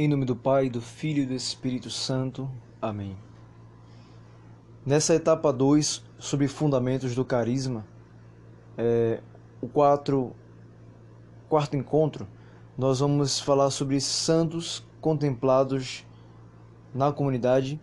Em 0.00 0.06
nome 0.06 0.24
do 0.24 0.36
Pai, 0.36 0.70
do 0.70 0.80
Filho 0.80 1.24
e 1.24 1.26
do 1.26 1.34
Espírito 1.34 1.90
Santo. 1.90 2.48
Amém. 2.80 3.16
Nessa 4.86 5.12
etapa 5.12 5.52
2, 5.52 6.04
sobre 6.20 6.46
fundamentos 6.46 7.16
do 7.16 7.24
carisma, 7.24 7.84
é, 8.76 9.20
o 9.60 9.66
quatro, 9.66 10.36
quarto 11.48 11.76
encontro, 11.76 12.28
nós 12.78 13.00
vamos 13.00 13.40
falar 13.40 13.70
sobre 13.70 14.00
santos 14.00 14.86
contemplados 15.00 16.06
na 16.94 17.10
comunidade 17.10 17.80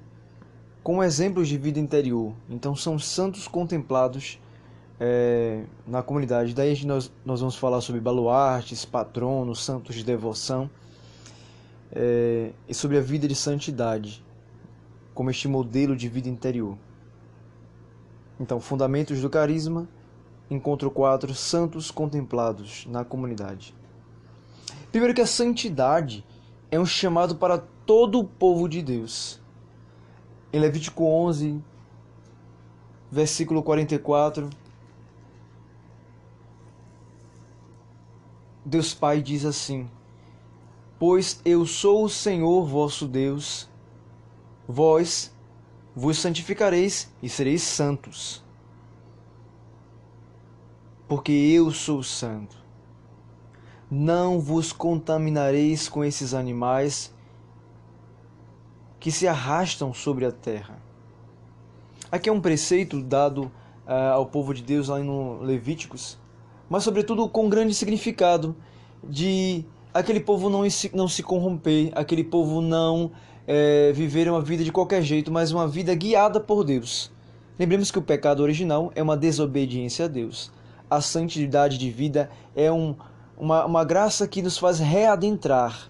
como 0.81 1.03
exemplos 1.03 1.49
de 1.49 1.57
vida 1.57 1.81
interior. 1.81 2.33
Então, 2.49 2.77
são 2.77 2.97
santos 2.97 3.45
contemplados 3.45 4.39
é, 5.01 5.65
na 5.85 6.01
comunidade. 6.01 6.55
Daí 6.55 6.85
nós, 6.85 7.11
nós 7.25 7.41
vamos 7.41 7.57
falar 7.57 7.81
sobre 7.81 7.99
baluartes, 7.99 8.85
patronos, 8.85 9.65
santos 9.65 9.95
de 9.95 10.03
devoção 10.05 10.69
é, 11.91 12.51
e 12.67 12.73
sobre 12.73 12.97
a 12.97 13.01
vida 13.01 13.27
de 13.27 13.35
santidade, 13.35 14.23
como 15.13 15.29
este 15.29 15.47
modelo 15.47 15.95
de 15.95 16.09
vida 16.09 16.29
interior. 16.29 16.77
Então, 18.39 18.59
fundamentos 18.59 19.21
do 19.21 19.29
carisma, 19.29 19.87
encontro 20.49 20.91
quatro 20.91 21.33
santos 21.33 21.89
contemplados 21.89 22.85
na 22.87 23.05
comunidade. 23.05 23.73
Primeiro 24.91 25.13
que 25.13 25.21
a 25.21 25.27
santidade 25.27 26.25
é 26.69 26.79
um 26.79 26.85
chamado 26.85 27.35
para 27.35 27.57
todo 27.85 28.19
o 28.19 28.23
povo 28.23 28.67
de 28.67 28.81
Deus. 28.81 29.41
Em 30.51 30.59
Levítico 30.59 31.03
11, 31.03 31.61
versículo 33.11 33.63
44, 33.63 34.49
Deus 38.65 38.93
Pai 38.93 39.21
diz 39.21 39.45
assim: 39.45 39.89
Pois 40.97 41.41
eu 41.43 41.65
sou 41.65 42.05
o 42.05 42.09
Senhor 42.09 42.65
vosso 42.65 43.05
Deus, 43.05 43.69
vós 44.65 45.35
vos 45.93 46.17
santificareis 46.17 47.11
e 47.21 47.27
sereis 47.27 47.63
santos, 47.63 48.41
porque 51.05 51.33
eu 51.33 51.69
sou 51.71 52.01
santo. 52.01 52.63
Não 53.91 54.39
vos 54.39 54.71
contaminareis 54.71 55.89
com 55.89 56.03
esses 56.03 56.33
animais 56.33 57.13
que 58.99 59.11
se 59.11 59.27
arrastam 59.27 59.93
sobre 59.93 60.25
a 60.25 60.31
terra. 60.31 60.81
Aqui 62.09 62.29
é 62.29 62.31
um 62.31 62.41
preceito 62.41 63.03
dado 63.03 63.51
uh, 63.85 64.13
ao 64.13 64.25
povo 64.25 64.53
de 64.53 64.63
Deus 64.63 64.87
lá 64.87 64.99
no 64.99 65.41
Levíticos, 65.41 66.17
mas 66.69 66.83
sobretudo 66.83 67.27
com 67.27 67.49
grande 67.49 67.73
significado 67.73 68.55
de 69.03 69.65
aquele 69.95 70.19
povo 70.19 70.49
não 70.49 70.69
se, 70.69 70.91
não 70.93 71.07
se 71.07 71.23
corromper, 71.23 71.89
aquele 71.95 72.23
povo 72.23 72.59
não 72.59 73.11
é, 73.47 73.93
viver 73.93 74.29
uma 74.29 74.41
vida 74.41 74.61
de 74.61 74.71
qualquer 74.71 75.01
jeito, 75.01 75.31
mas 75.31 75.53
uma 75.53 75.65
vida 75.65 75.95
guiada 75.95 76.37
por 76.37 76.65
Deus. 76.65 77.09
Lembremos 77.57 77.91
que 77.91 77.97
o 77.97 78.01
pecado 78.01 78.43
original 78.43 78.91
é 78.93 79.01
uma 79.01 79.15
desobediência 79.15 80.03
a 80.03 80.07
Deus. 80.09 80.51
A 80.89 80.99
santidade 80.99 81.77
de 81.77 81.89
vida 81.89 82.29
é 82.53 82.69
um, 82.69 82.93
uma, 83.37 83.65
uma 83.65 83.85
graça 83.85 84.27
que 84.27 84.41
nos 84.41 84.57
faz 84.57 84.79
readentrar 84.79 85.89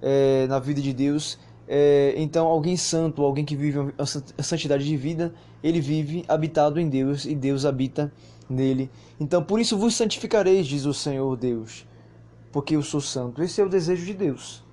é, 0.00 0.46
na 0.46 0.60
vida 0.60 0.80
de 0.80 0.92
Deus. 0.92 1.36
É, 1.66 2.14
então, 2.16 2.46
alguém 2.46 2.76
santo, 2.76 3.24
alguém 3.24 3.44
que 3.44 3.56
vive 3.56 3.92
a 3.98 4.42
santidade 4.44 4.84
de 4.84 4.96
vida, 4.96 5.34
ele 5.60 5.80
vive 5.80 6.24
habitado 6.28 6.78
em 6.78 6.88
Deus 6.88 7.24
e 7.24 7.34
Deus 7.34 7.64
habita 7.64 8.12
nele. 8.48 8.88
Então, 9.18 9.42
por 9.42 9.58
isso 9.58 9.76
vos 9.76 9.96
santificareis, 9.96 10.68
diz 10.68 10.86
o 10.86 10.94
Senhor 10.94 11.36
Deus 11.36 11.89
porque 12.52 12.76
eu 12.76 12.82
sou 12.82 13.00
santo. 13.00 13.42
Esse 13.42 13.60
é 13.60 13.64
o 13.64 13.68
desejo 13.68 14.04
de 14.04 14.14
Deus. 14.14 14.64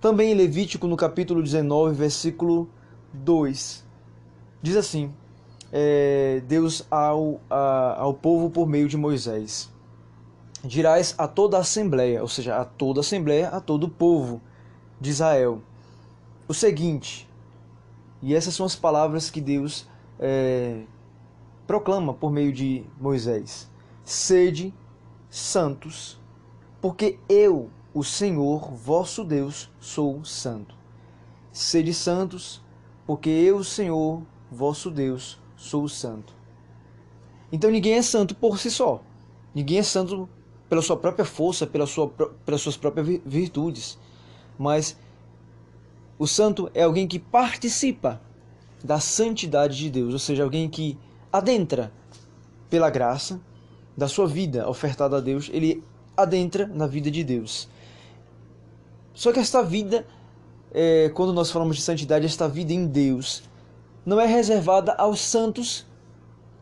Também 0.00 0.32
em 0.32 0.34
Levítico, 0.34 0.86
no 0.86 0.96
capítulo 0.96 1.42
19, 1.42 1.94
versículo 1.94 2.68
2, 3.12 3.84
diz 4.62 4.76
assim: 4.76 5.12
é, 5.72 6.42
Deus 6.46 6.86
ao, 6.90 7.40
a, 7.50 8.00
ao 8.00 8.14
povo 8.14 8.50
por 8.50 8.66
meio 8.66 8.88
de 8.88 8.96
Moisés: 8.96 9.70
Dirás 10.64 11.14
a 11.18 11.28
toda 11.28 11.56
a 11.56 11.60
assembleia, 11.60 12.22
ou 12.22 12.28
seja, 12.28 12.56
a 12.56 12.64
toda 12.64 13.00
a 13.00 13.02
assembleia, 13.02 13.48
a 13.48 13.60
todo 13.60 13.84
o 13.84 13.88
povo 13.88 14.40
de 15.00 15.10
Israel, 15.10 15.60
o 16.46 16.54
seguinte, 16.54 17.28
e 18.22 18.34
essas 18.34 18.54
são 18.54 18.66
as 18.66 18.74
palavras 18.74 19.30
que 19.30 19.40
Deus 19.40 19.86
é, 20.18 20.82
proclama 21.66 22.14
por 22.14 22.32
meio 22.32 22.52
de 22.52 22.84
Moisés: 23.00 23.68
Sede 24.04 24.72
santos, 25.28 26.18
porque 26.80 27.18
eu, 27.28 27.70
o 27.92 28.04
Senhor 28.04 28.70
vosso 28.72 29.24
Deus, 29.24 29.70
sou 29.80 30.24
santo. 30.24 30.74
Sede 31.52 31.92
santos, 31.92 32.62
porque 33.06 33.28
eu, 33.28 33.58
o 33.58 33.64
Senhor 33.64 34.22
vosso 34.50 34.90
Deus, 34.90 35.40
sou 35.56 35.88
santo. 35.88 36.32
Então 37.50 37.70
ninguém 37.70 37.94
é 37.94 38.02
santo 38.02 38.34
por 38.34 38.58
si 38.58 38.70
só. 38.70 39.02
Ninguém 39.54 39.78
é 39.78 39.82
santo 39.82 40.28
pela 40.68 40.82
sua 40.82 40.96
própria 40.96 41.24
força, 41.24 41.66
pela 41.66 41.86
sua, 41.86 42.08
pelas 42.08 42.60
suas 42.60 42.76
próprias 42.76 43.20
virtudes. 43.24 43.98
Mas 44.58 44.96
o 46.18 46.26
santo 46.26 46.70
é 46.74 46.82
alguém 46.82 47.08
que 47.08 47.18
participa 47.18 48.20
da 48.84 49.00
santidade 49.00 49.76
de 49.76 49.90
Deus, 49.90 50.12
ou 50.12 50.18
seja, 50.18 50.44
alguém 50.44 50.68
que 50.68 50.98
adentra 51.32 51.92
pela 52.70 52.90
graça 52.90 53.40
da 53.96 54.06
sua 54.06 54.26
vida 54.26 54.68
ofertada 54.68 55.16
a 55.16 55.20
Deus, 55.20 55.50
ele 55.52 55.82
adentra 56.22 56.66
na 56.66 56.86
vida 56.86 57.10
de 57.10 57.22
Deus. 57.22 57.68
Só 59.14 59.32
que 59.32 59.40
esta 59.40 59.62
vida, 59.62 60.06
é, 60.72 61.10
quando 61.14 61.32
nós 61.32 61.50
falamos 61.50 61.76
de 61.76 61.82
santidade, 61.82 62.26
esta 62.26 62.48
vida 62.48 62.72
em 62.72 62.86
Deus, 62.86 63.42
não 64.04 64.20
é 64.20 64.26
reservada 64.26 64.92
aos 64.92 65.20
santos 65.20 65.86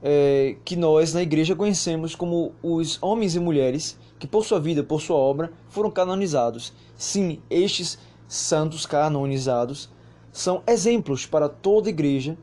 é, 0.02 0.56
que 0.64 0.76
nós 0.76 1.12
na 1.12 1.22
igreja 1.22 1.54
conhecemos 1.54 2.14
como 2.14 2.52
os 2.62 2.98
homens 3.02 3.34
e 3.34 3.40
mulheres 3.40 3.98
que 4.18 4.26
por 4.26 4.44
sua 4.44 4.58
vida, 4.58 4.82
por 4.82 5.00
sua 5.00 5.16
obra, 5.16 5.52
foram 5.68 5.90
canonizados. 5.90 6.72
Sim, 6.96 7.40
estes 7.50 7.98
santos 8.28 8.86
canonizados 8.86 9.90
são 10.32 10.62
exemplos 10.66 11.26
para 11.26 11.48
toda 11.48 11.88
igreja, 11.88 12.36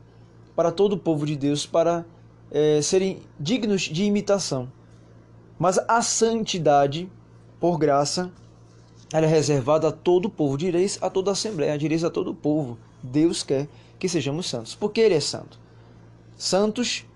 para 0.54 0.70
todo 0.70 0.94
o 0.94 0.98
povo 0.98 1.26
de 1.26 1.36
Deus, 1.36 1.66
para 1.66 2.04
é, 2.50 2.80
serem 2.80 3.18
dignos 3.38 3.82
de 3.82 4.04
imitação. 4.04 4.70
Mas 5.58 5.78
a 5.88 6.02
santidade, 6.02 7.10
por 7.60 7.78
graça, 7.78 8.30
ela 9.12 9.26
é 9.26 9.28
reservada 9.28 9.88
a 9.88 9.92
todo 9.92 10.26
o 10.26 10.30
povo, 10.30 10.58
direis 10.58 10.98
a 11.00 11.08
toda 11.08 11.30
a 11.30 11.32
assembleia, 11.32 11.78
direis 11.78 12.02
a 12.02 12.10
todo 12.10 12.32
o 12.32 12.34
povo. 12.34 12.78
Deus 13.02 13.42
quer 13.42 13.68
que 13.98 14.08
sejamos 14.08 14.46
santos, 14.48 14.74
porque 14.74 15.00
Ele 15.00 15.14
é 15.14 15.20
santo. 15.20 15.58
Santos 16.36 17.06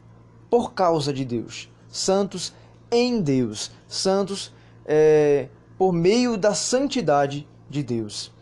por 0.48 0.72
causa 0.72 1.12
de 1.12 1.24
Deus, 1.24 1.68
santos 1.90 2.54
em 2.90 3.20
Deus, 3.20 3.70
santos 3.86 4.52
é, 4.86 5.48
por 5.76 5.92
meio 5.92 6.36
da 6.36 6.54
santidade 6.54 7.46
de 7.68 7.82
Deus. 7.82 8.32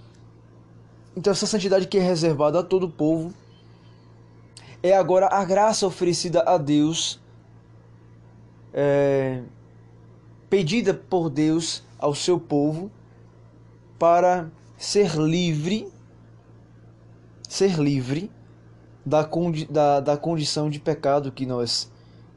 Então, 1.17 1.33
essa 1.33 1.47
santidade 1.47 1.89
que 1.89 1.99
é 1.99 2.03
reservada 2.03 2.61
a 2.61 2.63
todo 2.63 2.85
o 2.85 2.91
povo 2.91 3.33
é 4.83 4.95
agora 4.95 5.29
a 5.29 5.45
graça 5.45 5.87
oferecida 5.87 6.43
a 6.43 6.59
Deus 6.59 7.19
é, 8.73 9.43
pedida 10.49 10.95
por 10.95 11.29
Deus 11.29 11.83
ao 11.99 12.15
seu 12.15 12.39
povo 12.39 12.91
para 13.99 14.51
ser 14.77 15.17
livre, 15.17 15.89
ser 17.49 17.79
livre 17.79 18.31
da, 19.05 19.25
condi 19.25 19.65
da, 19.65 20.01
da 20.01 20.17
condição 20.17 20.69
de 20.69 20.79
pecado 20.79 21.33
que 21.33 21.47
nós 21.47 21.91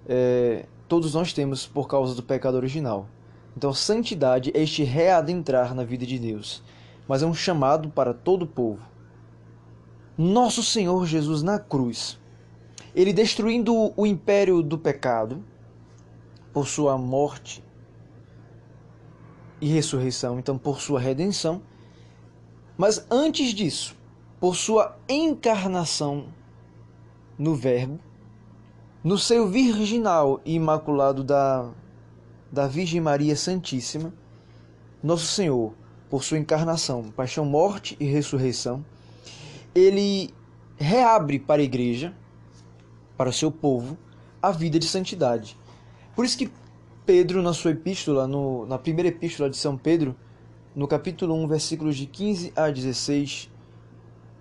é, 0.08 0.66
todos 0.88 1.14
nós 1.14 1.34
temos 1.34 1.68
por 1.68 1.88
causa 1.88 2.16
do 2.16 2.24
pecado 2.24 2.56
original. 2.56 3.08
Então, 3.56 3.74
santidade 3.74 4.52
é 4.56 4.64
este 4.64 4.84
readentrar 4.84 5.76
na 5.76 5.84
vida 5.84 6.06
de 6.06 6.18
Deus, 6.18 6.64
mas 7.08 7.22
é 7.22 7.26
um 7.26 7.34
chamado 7.34 7.90
para 7.90 8.14
todo 8.14 8.44
o 8.44 8.48
povo. 8.48 8.82
Nosso 10.18 10.64
Senhor 10.64 11.06
Jesus 11.06 11.44
na 11.44 11.60
cruz, 11.60 12.18
ele 12.96 13.14
destruindo 13.14 13.94
o 13.96 14.06
império 14.06 14.64
do 14.64 14.78
pecado 14.78 15.44
por 16.52 16.68
sua 16.68 16.98
morte 16.98 17.64
e 19.62 19.68
ressurreição, 19.68 20.40
então 20.40 20.58
por 20.58 20.82
sua 20.82 21.00
redenção. 21.00 21.62
Mas 22.78 23.06
antes 23.10 23.54
disso, 23.54 23.96
por 24.40 24.56
sua 24.56 24.98
encarnação 25.08 26.28
no 27.38 27.56
Verbo, 27.56 28.00
no 29.04 29.18
seio 29.18 29.48
virginal 29.48 30.42
e 30.46 30.56
imaculado 30.56 31.24
da, 31.24 31.70
da 32.52 32.68
Virgem 32.68 33.02
Maria 33.02 33.36
Santíssima, 33.36 34.14
Nosso 35.02 35.26
Senhor, 35.26 35.74
por 36.10 36.24
sua 36.24 36.40
encarnação, 36.40 37.12
paixão, 37.12 37.46
morte 37.46 37.96
e 38.00 38.06
ressurreição, 38.06 38.84
ele 39.76 40.34
reabre 40.78 41.40
para 41.40 41.62
a 41.62 41.64
igreja, 41.64 42.14
para 43.16 43.30
o 43.30 43.34
seu 43.34 43.52
povo, 43.52 43.98
a 44.42 44.52
vida 44.52 44.80
de 44.80 44.88
santidade. 44.88 45.58
Por 46.16 46.26
isso 46.26 46.38
que 46.38 46.50
Pedro, 47.10 47.42
na 47.42 47.54
sua 47.54 47.72
epístola, 47.72 48.28
no, 48.28 48.68
na 48.68 48.78
primeira 48.78 49.10
epístola 49.10 49.50
de 49.50 49.58
São 49.58 49.76
Pedro, 49.76 50.16
no 50.76 50.88
capítulo 50.88 51.34
1, 51.34 51.48
versículos 51.48 51.98
de 51.98 52.06
15 52.06 52.54
a 52.56 52.70
16, 52.70 53.50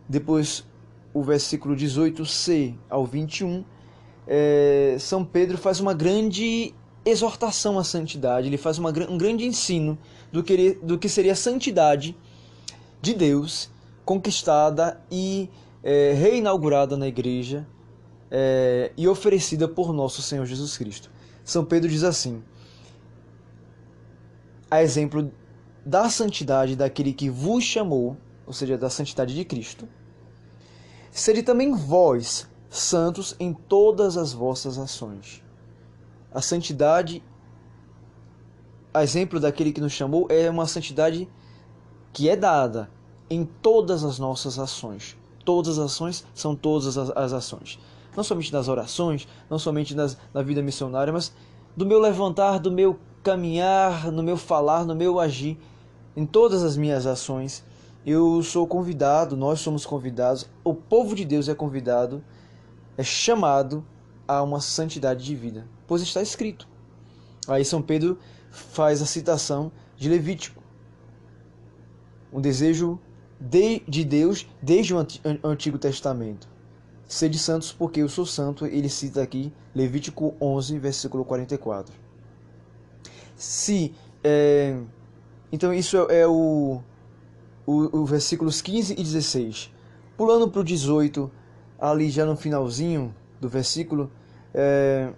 depois 0.07 0.67
o 1.15 1.23
versículo 1.23 1.75
18c 1.75 2.75
ao 2.91 3.07
21, 3.07 3.65
é, 4.27 4.99
São 5.01 5.25
Pedro 5.25 5.57
faz 5.57 5.81
uma 5.81 5.95
grande 5.95 6.75
exortação 7.07 7.79
à 7.79 7.85
santidade, 7.85 8.49
ele 8.49 8.59
faz 8.59 8.77
uma, 8.77 8.91
um 8.91 9.17
grande 9.17 9.47
ensino 9.47 9.97
do 10.31 10.43
que, 10.43 10.75
do 10.83 10.99
que 10.99 11.09
seria 11.09 11.33
a 11.33 11.37
santidade 11.37 12.15
de 13.01 13.15
Deus 13.15 13.71
conquistada 14.05 15.01
e 15.11 15.49
é, 15.83 16.13
reinaugurada 16.13 16.99
na 16.99 17.09
igreja 17.09 17.67
é, 18.31 18.93
e 18.95 19.09
oferecida 19.09 19.67
por 19.67 19.91
nosso 19.91 20.21
Senhor 20.21 20.45
Jesus 20.45 20.77
Cristo. 20.77 21.11
São 21.43 21.65
Pedro 21.65 21.89
diz 21.89 22.05
assim: 22.05 22.43
a 24.71 24.83
exemplo 24.83 25.33
da 25.85 26.09
santidade 26.11 26.77
daquele 26.77 27.13
que 27.13 27.31
vos 27.31 27.65
chamou, 27.65 28.17
ou 28.47 28.53
seja, 28.53 28.77
da 28.77 28.91
santidade 28.91 29.35
de 29.35 29.45
Cristo, 29.45 29.89
sede 31.11 31.43
também 31.43 31.75
vós 31.75 32.49
santos 32.69 33.35
em 33.41 33.53
todas 33.53 34.17
as 34.17 34.33
vossas 34.33 34.79
ações. 34.79 35.43
A 36.33 36.43
santidade, 36.43 37.23
a 38.93 39.03
exemplo 39.03 39.41
daquele 39.41 39.73
que 39.73 39.81
nos 39.81 39.93
chamou, 39.93 40.27
é 40.29 40.51
uma 40.51 40.67
santidade 40.67 41.29
que 42.13 42.29
é 42.29 42.37
dada 42.37 42.91
em 43.31 43.45
todas 43.45 44.05
as 44.05 44.19
nossas 44.19 44.59
ações. 44.59 45.17
Todas 45.45 45.79
as 45.79 45.87
ações 45.87 46.27
são 46.35 46.55
todas 46.55 46.99
as, 46.99 47.33
ações. 47.33 47.79
Não 48.15 48.23
somente 48.23 48.53
nas 48.53 48.69
orações, 48.69 49.27
não 49.49 49.59
somente 49.59 49.95
nas, 49.95 50.19
na 50.35 50.43
vida 50.43 50.63
missionária, 50.63 51.13
mas 51.13 51.33
do 51.75 51.87
meu 51.87 51.99
levantar, 51.99 52.59
do 52.59 52.71
meu 52.71 52.99
caminhar, 53.29 54.11
no 54.11 54.23
meu 54.23 54.39
falar, 54.39 54.87
no 54.87 54.95
meu 54.95 55.21
agir, 55.21 55.59
em 56.17 56.25
todas 56.25 56.63
as 56.63 56.79
minhas 56.79 57.05
ações, 57.05 57.63
eu 58.07 58.43
sou 58.43 58.67
convidado, 58.67 59.37
nós 59.37 59.61
somos 59.61 59.85
convidados, 59.85 60.49
o 60.65 60.73
povo 60.73 61.15
de 61.15 61.27
Deus 61.27 61.47
é 61.47 61.55
convidado, 61.55 62.25
é 62.97 63.03
chamado 63.03 63.85
a 64.27 64.43
uma 64.43 64.63
santidade 64.63 65.23
de 65.23 65.35
vida, 65.37 65.67
pois 65.87 66.01
está 66.01 66.23
escrito. 66.23 66.67
Aí 67.47 67.67
São 67.67 67.83
Pedro 67.83 68.19
faz 68.51 69.03
a 69.03 69.07
citação 69.07 69.71
de 69.95 70.09
Levítico, 70.09 70.63
um 72.33 72.41
desejo 72.41 72.99
de, 73.39 73.81
de 73.81 74.07
Deus 74.07 74.47
desde 74.63 74.95
o 74.95 75.07
Antigo 75.45 75.77
Testamento. 75.77 76.49
Sede 77.07 77.39
santos 77.39 77.73
porque 77.73 78.01
eu 78.01 78.09
sou 78.09 78.25
santo, 78.25 78.65
ele 78.65 78.89
cita 78.89 79.21
aqui 79.21 79.53
Levítico 79.75 80.35
11, 80.41 80.79
versículo 80.79 81.27
44 81.27 82.08
se. 83.39 83.95
É, 84.23 84.77
então, 85.51 85.73
isso 85.73 85.97
é, 86.11 86.21
é 86.21 86.27
o, 86.27 86.83
o, 87.65 88.01
o, 88.01 88.05
versículos 88.05 88.61
15 88.61 88.93
e 88.93 88.97
16. 88.97 89.73
Pulando 90.17 90.51
para 90.51 90.61
o 90.61 90.65
18, 90.65 91.31
ali 91.79 92.11
já 92.11 92.27
no 92.27 92.37
finalzinho 92.37 93.15
do 93.41 93.49
versículo, 93.49 94.11
é, 94.53 95.13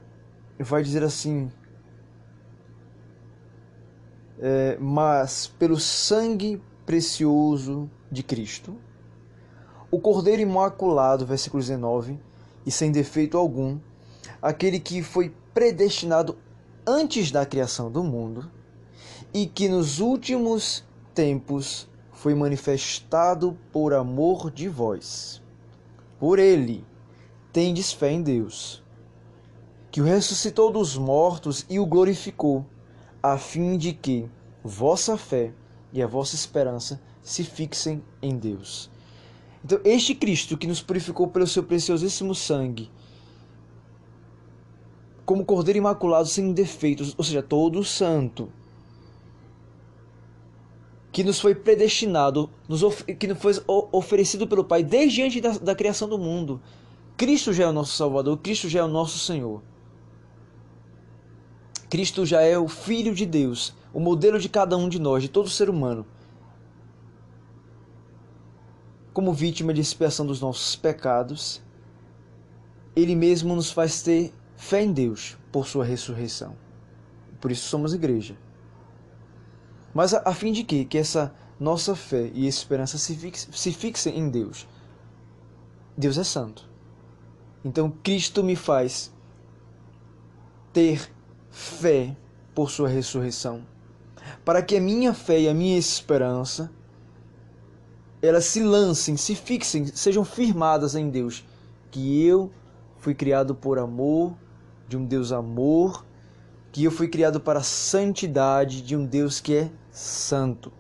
vai 0.59 0.83
dizer 0.83 1.03
assim: 1.03 1.51
é, 4.39 4.77
Mas 4.79 5.47
pelo 5.59 5.81
sangue 5.81 6.63
precioso 6.85 7.91
de 8.13 8.23
Cristo, 8.23 8.77
o 9.91 9.99
Cordeiro 9.99 10.43
Imaculado, 10.43 11.25
versículo 11.25 11.63
19, 11.63 12.21
e 12.67 12.71
sem 12.71 12.93
defeito 12.93 13.39
algum, 13.39 13.79
aquele 14.43 14.79
que 14.79 15.03
foi 15.03 15.35
predestinado 15.55 16.37
antes 16.87 17.31
da 17.31 17.45
criação 17.47 17.91
do 17.91 18.03
mundo 18.03 18.51
e 19.33 19.47
que 19.47 19.69
nos 19.69 20.01
últimos 20.01 20.85
tempos 21.15 21.89
foi 22.13 22.35
manifestado 22.35 23.57
por 23.73 23.95
amor 23.95 24.51
de 24.51 24.69
vós. 24.69 25.43
Por 26.19 26.39
ele 26.39 26.85
tendes 27.53 27.93
fé 27.93 28.13
em 28.13 28.23
Deus, 28.23 28.83
que 29.91 30.01
o 30.01 30.05
ressuscitou 30.05 30.71
dos 30.71 30.97
mortos 30.97 31.65
e 31.69 31.79
o 31.79 31.87
glorificou, 31.87 32.65
a 33.23 33.39
fim 33.39 33.77
de 33.77 33.93
que 33.93 34.29
vossa 34.63 35.17
fé 35.17 35.53
e 35.93 36.03
a 36.03 36.07
vossa 36.07 36.35
esperança 36.35 37.01
se 37.23 37.43
fixem 37.43 38.03
em 38.23 38.37
Deus. 38.37 38.91
Então, 39.65 39.81
este 39.85 40.15
Cristo 40.15 40.57
que 40.57 40.67
nos 40.67 40.81
purificou 40.81 41.29
pelo 41.29 41.47
seu 41.47 41.63
preciosíssimo 41.63 42.35
sangue 42.35 42.91
como 45.31 45.45
Cordeiro 45.45 45.79
Imaculado 45.79 46.27
sem 46.27 46.53
defeitos, 46.53 47.15
ou 47.17 47.23
seja, 47.23 47.41
todo 47.41 47.85
santo, 47.85 48.51
que 51.13 51.23
nos 51.23 51.39
foi 51.39 51.55
predestinado, 51.55 52.51
nos 52.69 52.83
que 53.05 53.29
nos 53.29 53.39
foi 53.39 53.53
oferecido 53.93 54.49
pelo 54.49 54.65
Pai 54.65 54.83
desde 54.83 55.23
antes 55.23 55.41
da, 55.41 55.51
da 55.51 55.75
criação 55.77 56.09
do 56.09 56.19
mundo. 56.19 56.61
Cristo 57.17 57.53
já 57.53 57.63
é 57.63 57.69
o 57.69 57.73
nosso 57.73 57.93
Salvador, 57.93 58.39
Cristo 58.39 58.69
já 58.69 58.81
é 58.81 58.83
o 58.83 58.89
nosso 58.89 59.21
Senhor. 59.21 59.63
Cristo 61.89 62.27
já 62.27 62.41
é 62.41 62.59
o 62.59 62.67
Filho 62.67 63.15
de 63.15 63.25
Deus, 63.25 63.73
o 63.95 64.01
modelo 64.01 64.37
de 64.37 64.49
cada 64.49 64.77
um 64.77 64.89
de 64.89 64.99
nós, 64.99 65.23
de 65.23 65.29
todo 65.29 65.49
ser 65.49 65.71
humano. 65.71 66.05
Como 69.13 69.33
vítima 69.33 69.73
de 69.73 69.81
expiação 69.81 70.27
dos 70.27 70.41
nossos 70.41 70.75
pecados, 70.75 71.63
Ele 72.97 73.15
mesmo 73.15 73.55
nos 73.55 73.71
faz 73.71 74.03
ter 74.03 74.35
Fé 74.61 74.83
em 74.83 74.93
Deus 74.93 75.39
por 75.51 75.67
sua 75.67 75.87
ressurreição. 75.87 76.55
Por 77.41 77.51
isso 77.51 77.67
somos 77.67 77.95
igreja. 77.95 78.37
Mas 79.95 80.13
a, 80.13 80.23
a 80.27 80.35
fim 80.35 80.53
de 80.53 80.63
que, 80.63 80.85
que 80.85 80.99
essa 80.99 81.35
nossa 81.59 81.97
fé 81.97 82.31
e 82.35 82.47
esperança 82.47 82.99
se, 82.99 83.19
se 83.35 83.73
fixem 83.73 84.19
em 84.19 84.29
Deus. 84.29 84.69
Deus 85.97 86.19
é 86.19 86.23
santo. 86.23 86.69
Então 87.65 87.91
Cristo 88.03 88.45
me 88.45 88.55
faz 88.55 89.11
ter 90.75 91.11
fé 91.51 92.15
por 92.55 92.71
sua 92.71 92.89
ressurreição, 92.89 93.67
para 94.45 94.63
que 94.63 94.77
a 94.77 94.81
minha 94.81 95.15
fé 95.15 95.41
e 95.41 95.49
a 95.49 95.55
minha 95.55 95.79
esperança 95.79 96.71
elas 98.21 98.45
se 98.45 98.63
lancem, 98.63 99.17
se 99.17 99.35
fixem, 99.35 99.87
sejam 99.87 100.23
firmadas 100.23 100.95
em 100.95 101.09
Deus, 101.09 101.47
que 101.91 102.23
eu 102.23 102.53
fui 102.99 103.15
criado 103.15 103.55
por 103.55 103.79
amor 103.79 104.37
de 104.91 104.97
um 104.97 105.07
Deus 105.07 105.31
amor, 105.31 106.05
que 106.73 106.83
eu 106.83 106.91
fui 106.91 107.07
criado 107.07 107.39
para 107.39 107.61
a 107.61 107.63
santidade 107.63 108.83
de 108.83 108.97
um 108.97 109.07
Deus 109.07 109.39
que 109.39 109.55
é 109.55 109.71
santo. 109.93 110.73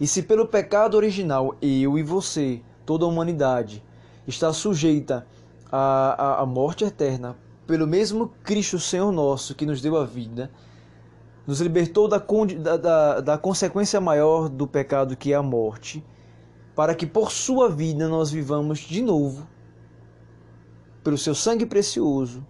E 0.00 0.06
se 0.06 0.22
pelo 0.22 0.48
pecado 0.48 0.96
original 0.96 1.54
eu 1.60 1.98
e 1.98 2.02
você, 2.02 2.62
toda 2.86 3.04
a 3.04 3.08
humanidade, 3.08 3.84
está 4.26 4.54
sujeita 4.54 5.26
à, 5.70 6.38
à, 6.38 6.40
à 6.40 6.46
morte 6.46 6.82
eterna, 6.82 7.36
pelo 7.66 7.86
mesmo 7.86 8.32
Cristo 8.42 8.78
Senhor 8.78 9.12
nosso 9.12 9.54
que 9.54 9.66
nos 9.66 9.82
deu 9.82 9.98
a 9.98 10.06
vida, 10.06 10.50
nos 11.46 11.60
libertou 11.60 12.08
da, 12.08 12.16
da, 12.16 12.76
da, 12.78 13.20
da 13.20 13.38
consequência 13.38 14.00
maior 14.00 14.48
do 14.48 14.66
pecado 14.66 15.14
que 15.14 15.34
é 15.34 15.36
a 15.36 15.42
morte, 15.42 16.02
para 16.74 16.94
que 16.94 17.06
por 17.06 17.30
sua 17.30 17.68
vida 17.68 18.08
nós 18.08 18.30
vivamos 18.30 18.78
de 18.78 19.02
novo, 19.02 19.46
pelo 21.04 21.18
seu 21.18 21.34
sangue 21.34 21.66
precioso, 21.66 22.42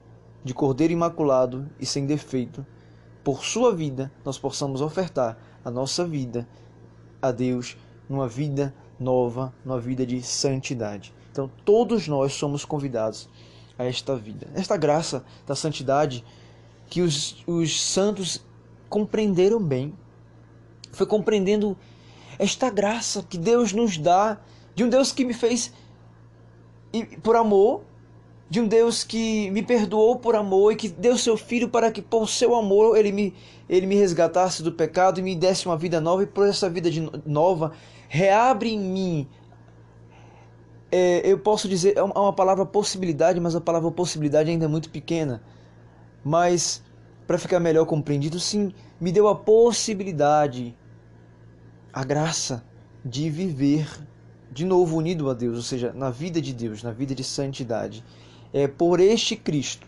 de 0.49 0.55
Cordeiro 0.55 0.95
Imaculado 0.95 1.69
e 1.79 1.85
sem 1.85 2.07
defeito, 2.07 2.65
por 3.23 3.45
sua 3.45 3.75
vida 3.75 4.11
nós 4.25 4.39
possamos 4.39 4.81
ofertar 4.81 5.37
a 5.63 5.71
nossa 5.71 6.07
vida 6.07 6.49
a 7.21 7.31
Deus 7.31 7.77
numa 8.09 8.27
vida 8.27 8.75
nova, 8.99 9.53
numa 9.63 9.79
vida 9.79 10.07
de 10.07 10.23
santidade. 10.23 11.13
Então 11.31 11.51
todos 11.67 12.09
nós 12.09 12.33
somos 12.33 12.65
convidados 12.65 13.29
a 13.79 13.85
esta 13.85 14.17
vida, 14.17 14.49
esta 14.55 14.75
graça 14.75 15.23
da 15.47 15.55
santidade 15.55 16.25
que 16.89 17.03
os, 17.03 17.45
os 17.47 17.79
santos 17.83 18.43
compreenderam 18.89 19.63
bem. 19.63 19.93
Foi 20.93 21.07
compreendendo 21.07 21.77
esta 22.39 22.71
graça 22.71 23.23
que 23.23 23.37
Deus 23.37 23.75
nos 23.75 23.99
dá, 23.99 24.41
de 24.75 24.83
um 24.83 24.89
Deus 24.89 25.13
que 25.13 25.27
me 25.27 25.35
fez 25.35 25.75
por 27.23 27.37
amor 27.37 27.83
de 28.51 28.61
um 28.61 28.67
Deus 28.67 29.05
que 29.05 29.51
me 29.51 29.63
perdoou 29.63 30.17
por 30.17 30.35
amor 30.35 30.73
e 30.73 30.77
que 30.77 30.89
deu 30.89 31.19
seu 31.19 31.37
filho 31.37 31.69
para 31.69 31.93
que 31.93 32.01
por 32.01 32.29
seu 32.29 32.55
amor 32.55 32.97
ele 32.97 33.13
me, 33.13 33.35
ele 33.69 33.87
me 33.87 33.95
resgatasse 33.95 34.63
do 34.63 34.73
pecado 34.73 35.21
e 35.21 35.23
me 35.23 35.35
desse 35.35 35.67
uma 35.67 35.77
vida 35.77 36.01
nova. 36.01 36.23
E 36.23 36.27
por 36.27 36.47
essa 36.47 36.69
vida 36.69 36.91
de 36.91 37.11
nova 37.27 37.73
reabre 38.09 38.71
em 38.71 38.81
mim 38.81 39.29
é, 40.91 41.21
eu 41.31 41.39
posso 41.39 41.69
dizer 41.69 41.99
é 41.99 42.03
uma 42.03 42.33
palavra 42.33 42.65
possibilidade 42.65 43.39
mas 43.39 43.55
a 43.55 43.61
palavra 43.61 43.91
possibilidade 43.91 44.51
ainda 44.51 44.65
é 44.65 44.69
muito 44.69 44.89
pequena. 44.89 45.43
Mas 46.25 46.83
para 47.27 47.37
ficar 47.37 47.61
melhor 47.61 47.85
compreendido 47.85 48.41
sim 48.41 48.73
me 48.99 49.13
deu 49.13 49.29
a 49.29 49.35
possibilidade 49.35 50.75
a 51.93 52.03
graça 52.03 52.65
de 53.05 53.29
viver 53.29 53.87
de 54.51 54.65
novo 54.65 54.97
unido 54.97 55.29
a 55.29 55.35
Deus, 55.35 55.57
ou 55.57 55.63
seja, 55.63 55.93
na 55.93 56.11
vida 56.11 56.41
de 56.41 56.55
Deus, 56.55 56.83
na 56.83 56.91
vida 56.91 57.15
de 57.15 57.23
santidade 57.23 58.03
é 58.53 58.67
por 58.67 59.01
este 59.01 59.37
Cristo 59.37 59.87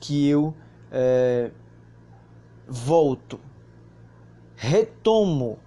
que 0.00 0.28
eu 0.28 0.54
é, 0.90 1.50
volto, 2.66 3.38
retomo 4.56 5.58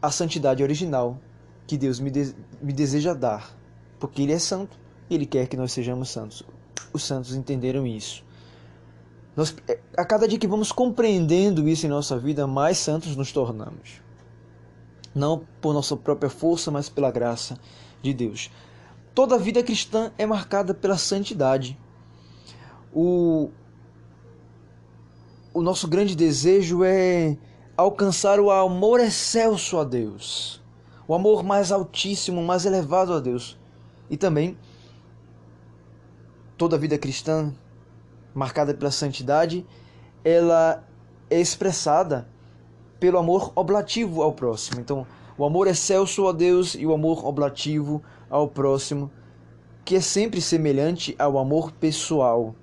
a 0.00 0.10
santidade 0.10 0.62
original 0.62 1.18
que 1.66 1.76
Deus 1.76 1.98
me, 1.98 2.10
de, 2.10 2.34
me 2.60 2.72
deseja 2.72 3.14
dar, 3.14 3.56
porque 3.98 4.22
Ele 4.22 4.32
é 4.32 4.38
santo 4.38 4.78
e 5.08 5.14
Ele 5.14 5.26
quer 5.26 5.48
que 5.48 5.56
nós 5.56 5.72
sejamos 5.72 6.10
santos. 6.10 6.42
Os 6.92 7.02
santos 7.02 7.34
entenderam 7.34 7.86
isso. 7.86 8.24
Nós, 9.34 9.54
é, 9.68 9.78
a 9.96 10.04
cada 10.04 10.26
dia 10.26 10.38
que 10.38 10.46
vamos 10.46 10.72
compreendendo 10.72 11.68
isso 11.68 11.86
em 11.86 11.88
nossa 11.90 12.18
vida, 12.18 12.46
mais 12.46 12.78
santos 12.78 13.16
nos 13.16 13.32
tornamos. 13.32 14.00
Não 15.14 15.44
por 15.60 15.74
nossa 15.74 15.96
própria 15.96 16.30
força, 16.30 16.70
mas 16.70 16.88
pela 16.88 17.10
graça 17.10 17.58
de 18.02 18.14
Deus. 18.14 18.50
Toda 19.16 19.38
vida 19.38 19.62
cristã 19.62 20.12
é 20.18 20.26
marcada 20.26 20.74
pela 20.74 20.98
santidade. 20.98 21.80
O, 22.92 23.48
o 25.54 25.62
nosso 25.62 25.88
grande 25.88 26.14
desejo 26.14 26.84
é 26.84 27.34
alcançar 27.74 28.38
o 28.38 28.50
amor 28.50 29.00
excelso 29.00 29.78
a 29.78 29.84
Deus, 29.84 30.62
o 31.08 31.14
amor 31.14 31.42
mais 31.42 31.72
altíssimo, 31.72 32.42
mais 32.42 32.66
elevado 32.66 33.14
a 33.14 33.18
Deus. 33.18 33.58
E 34.10 34.18
também 34.18 34.54
toda 36.58 36.76
vida 36.76 36.98
cristã 36.98 37.54
marcada 38.34 38.74
pela 38.74 38.90
santidade, 38.90 39.66
ela 40.22 40.84
é 41.30 41.40
expressada 41.40 42.28
pelo 43.00 43.16
amor 43.16 43.50
oblativo 43.54 44.20
ao 44.20 44.34
próximo. 44.34 44.78
Então, 44.78 45.06
o 45.38 45.44
amor 45.44 45.66
excelso 45.66 46.26
a 46.26 46.32
Deus 46.32 46.74
e 46.74 46.86
o 46.86 46.94
amor 46.94 47.24
oblativo 47.24 48.02
ao 48.30 48.48
próximo, 48.48 49.10
que 49.84 49.96
é 49.96 50.00
sempre 50.00 50.40
semelhante 50.40 51.14
ao 51.18 51.38
amor 51.38 51.72
pessoal. 51.72 52.54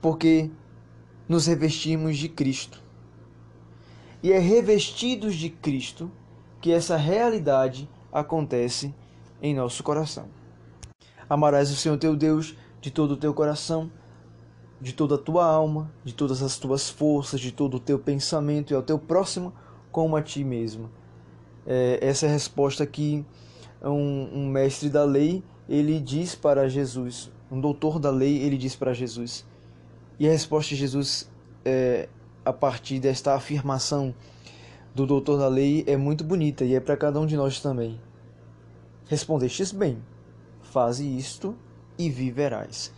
Porque 0.00 0.50
nos 1.28 1.46
revestimos 1.46 2.16
de 2.16 2.28
Cristo. 2.28 2.82
E 4.22 4.32
é 4.32 4.38
revestidos 4.38 5.36
de 5.36 5.48
Cristo 5.48 6.10
que 6.60 6.72
essa 6.72 6.96
realidade 6.96 7.88
acontece 8.12 8.92
em 9.40 9.54
nosso 9.54 9.82
coração. 9.82 10.26
Amarás 11.30 11.70
o 11.70 11.76
Senhor 11.76 11.96
teu 11.98 12.16
Deus 12.16 12.56
de 12.80 12.90
todo 12.90 13.12
o 13.12 13.16
teu 13.16 13.32
coração, 13.32 13.90
de 14.80 14.92
toda 14.92 15.16
a 15.16 15.18
tua 15.18 15.44
alma, 15.44 15.92
de 16.04 16.14
todas 16.14 16.42
as 16.42 16.56
tuas 16.58 16.88
forças, 16.88 17.40
de 17.40 17.52
todo 17.52 17.76
o 17.76 17.80
teu 17.80 17.98
pensamento 17.98 18.72
e 18.72 18.74
ao 18.74 18.82
teu 18.82 18.98
próximo 18.98 19.52
como 19.98 20.16
a 20.16 20.22
ti 20.22 20.44
mesmo. 20.44 20.88
É, 21.66 21.98
essa 22.00 22.26
é 22.26 22.28
a 22.28 22.32
resposta 22.32 22.86
que 22.86 23.26
um, 23.82 24.28
um 24.32 24.48
mestre 24.48 24.88
da 24.88 25.02
lei 25.02 25.42
ele 25.68 25.98
diz 25.98 26.36
para 26.36 26.68
Jesus, 26.68 27.32
um 27.50 27.60
doutor 27.60 27.98
da 27.98 28.08
lei 28.08 28.38
ele 28.44 28.56
diz 28.56 28.76
para 28.76 28.94
Jesus. 28.94 29.44
E 30.16 30.28
a 30.28 30.30
resposta 30.30 30.68
de 30.68 30.76
Jesus 30.76 31.28
é, 31.64 32.08
a 32.44 32.52
partir 32.52 33.00
desta 33.00 33.34
afirmação 33.34 34.14
do 34.94 35.04
doutor 35.04 35.36
da 35.36 35.48
lei 35.48 35.82
é 35.88 35.96
muito 35.96 36.22
bonita 36.22 36.64
e 36.64 36.76
é 36.76 36.80
para 36.80 36.96
cada 36.96 37.18
um 37.18 37.26
de 37.26 37.36
nós 37.36 37.58
também. 37.58 38.00
Respondestes 39.06 39.72
bem, 39.72 39.98
faze 40.62 41.04
isto 41.04 41.56
e 41.98 42.08
viverás. 42.08 42.94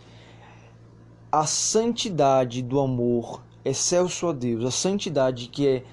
A 1.33 1.47
santidade 1.47 2.61
do 2.61 2.78
amor 2.78 3.42
excelso 3.64 4.28
a 4.28 4.35
Deus, 4.35 4.66
a 4.66 4.71
santidade 4.71 5.49
que 5.49 5.66
é 5.66 5.85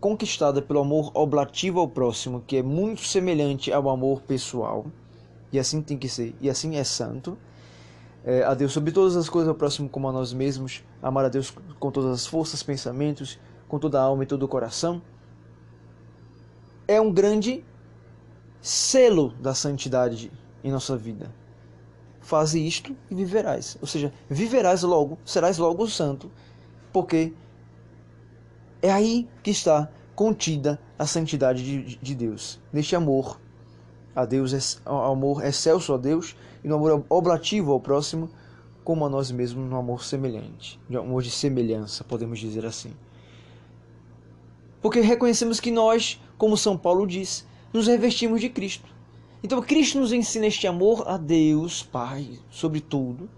conquistada 0.00 0.62
pelo 0.62 0.80
amor 0.80 1.10
oblativo 1.14 1.78
ao 1.78 1.86
próximo, 1.86 2.42
que 2.46 2.56
é 2.56 2.62
muito 2.62 3.02
semelhante 3.04 3.70
ao 3.72 3.88
amor 3.90 4.22
pessoal, 4.22 4.86
e 5.52 5.58
assim 5.58 5.82
tem 5.82 5.98
que 5.98 6.08
ser, 6.08 6.34
e 6.40 6.48
assim 6.48 6.76
é 6.76 6.84
santo. 6.84 7.36
É, 8.24 8.42
a 8.42 8.54
Deus 8.54 8.72
sobre 8.72 8.92
todas 8.92 9.16
as 9.16 9.28
coisas, 9.28 9.48
ao 9.48 9.54
próximo 9.54 9.88
como 9.88 10.08
a 10.08 10.12
nós 10.12 10.32
mesmos, 10.32 10.84
amar 11.02 11.24
a 11.24 11.28
Deus 11.28 11.54
com 11.78 11.90
todas 11.90 12.12
as 12.12 12.26
forças, 12.26 12.62
pensamentos, 12.62 13.38
com 13.68 13.78
toda 13.78 13.98
a 13.98 14.02
alma 14.02 14.24
e 14.24 14.26
todo 14.26 14.42
o 14.42 14.48
coração. 14.48 15.00
É 16.86 17.00
um 17.00 17.12
grande 17.12 17.64
selo 18.60 19.32
da 19.40 19.54
santidade 19.54 20.30
em 20.62 20.70
nossa 20.70 20.96
vida. 20.96 21.32
Faze 22.20 22.64
isto 22.64 22.94
e 23.10 23.14
viverás. 23.14 23.78
Ou 23.80 23.86
seja, 23.86 24.12
viverás 24.28 24.82
logo, 24.82 25.18
serás 25.24 25.56
logo 25.56 25.88
santo, 25.88 26.30
porque 26.92 27.32
é 28.82 28.90
aí 28.90 29.28
que 29.42 29.50
está 29.50 29.90
contida 30.14 30.80
a 30.98 31.06
santidade 31.06 31.64
de, 31.64 31.96
de 31.96 32.14
Deus, 32.14 32.60
neste 32.72 32.94
amor 32.94 33.40
a 34.14 34.24
Deus, 34.24 34.80
amor 34.84 35.44
excelso 35.44 35.94
a 35.94 35.96
Deus 35.96 36.36
e 36.62 36.68
no 36.68 36.76
amor 36.76 37.04
oblativo 37.08 37.72
ao 37.72 37.80
próximo, 37.80 38.30
como 38.84 39.04
a 39.04 39.08
nós 39.08 39.30
mesmos 39.30 39.68
no 39.68 39.76
amor 39.76 40.04
semelhante, 40.04 40.78
de 40.88 40.96
amor 40.96 41.22
de 41.22 41.30
semelhança, 41.30 42.04
podemos 42.04 42.38
dizer 42.38 42.66
assim. 42.66 42.92
Porque 44.82 45.00
reconhecemos 45.00 45.60
que 45.60 45.70
nós, 45.70 46.20
como 46.36 46.56
São 46.56 46.76
Paulo 46.76 47.06
diz, 47.06 47.46
nos 47.72 47.86
revestimos 47.86 48.40
de 48.40 48.48
Cristo. 48.48 48.88
Então 49.42 49.62
Cristo 49.62 49.98
nos 50.00 50.12
ensina 50.12 50.46
este 50.46 50.66
amor 50.66 51.04
a 51.06 51.16
Deus, 51.16 51.82
Pai, 51.82 52.38
sobre 52.50 52.80
tudo. 52.80 53.28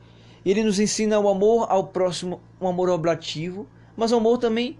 Ele 0.45 0.65
nos 0.65 0.81
ensina 0.81 1.19
o 1.21 1.29
amor 1.29 1.67
ao 1.71 1.87
próximo, 1.87 2.41
um 2.61 2.67
amor 2.67 2.89
oblativo, 2.89 3.67
mas 3.97 4.11
o 4.11 4.17
amor 4.17 4.39
também 4.39 4.77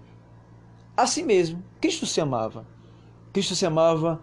a 0.95 1.07
si 1.07 1.23
mesmo. 1.23 1.63
Cristo 1.81 2.05
se 2.05 2.21
amava. 2.21 2.65
Cristo 3.31 3.55
se 3.55 3.65
amava 3.65 4.21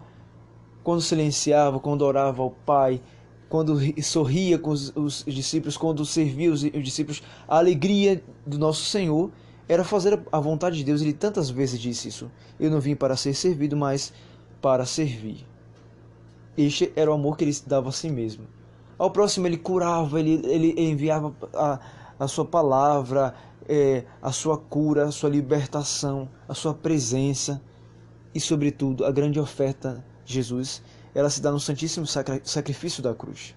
quando 0.83 1.01
silenciava, 1.01 1.79
quando 1.79 2.01
orava 2.01 2.41
ao 2.41 2.51
Pai, 2.51 3.01
quando 3.49 3.77
sorria 4.01 4.57
com 4.57 4.71
os, 4.71 4.95
os 4.95 5.25
discípulos, 5.25 5.77
quando 5.77 6.05
servia 6.05 6.51
os, 6.51 6.63
os 6.63 6.83
discípulos. 6.83 7.21
A 7.47 7.57
alegria 7.57 8.23
do 8.45 8.57
nosso 8.57 8.85
Senhor 8.85 9.29
era 9.67 9.83
fazer 9.83 10.21
a 10.31 10.39
vontade 10.39 10.77
de 10.77 10.83
Deus. 10.83 11.01
Ele 11.01 11.13
tantas 11.13 11.49
vezes 11.49 11.79
disse 11.79 12.07
isso. 12.07 12.31
Eu 12.59 12.71
não 12.71 12.79
vim 12.79 12.95
para 12.95 13.15
ser 13.15 13.33
servido, 13.33 13.75
mas 13.75 14.13
para 14.61 14.85
servir. 14.85 15.45
Este 16.57 16.91
era 16.95 17.11
o 17.11 17.13
amor 17.13 17.37
que 17.37 17.43
ele 17.43 17.55
dava 17.65 17.89
a 17.89 17.91
si 17.91 18.09
mesmo. 18.09 18.45
Ao 18.97 19.09
próximo 19.09 19.47
ele 19.47 19.57
curava, 19.57 20.19
ele, 20.19 20.41
ele 20.45 20.75
enviava 20.77 21.33
a, 21.53 21.79
a 22.19 22.27
sua 22.27 22.45
palavra, 22.45 23.33
é, 23.73 24.03
a 24.21 24.33
sua 24.33 24.57
cura, 24.57 25.05
a 25.05 25.11
sua 25.13 25.29
libertação, 25.29 26.27
a 26.45 26.53
sua 26.53 26.73
presença 26.73 27.61
e, 28.35 28.39
sobretudo, 28.39 29.05
a 29.05 29.11
grande 29.11 29.39
oferta 29.39 30.03
de 30.25 30.33
Jesus, 30.33 30.83
ela 31.15 31.29
se 31.29 31.41
dá 31.41 31.49
no 31.53 31.59
santíssimo 31.59 32.05
sacrifício 32.05 33.01
da 33.01 33.15
cruz. 33.15 33.55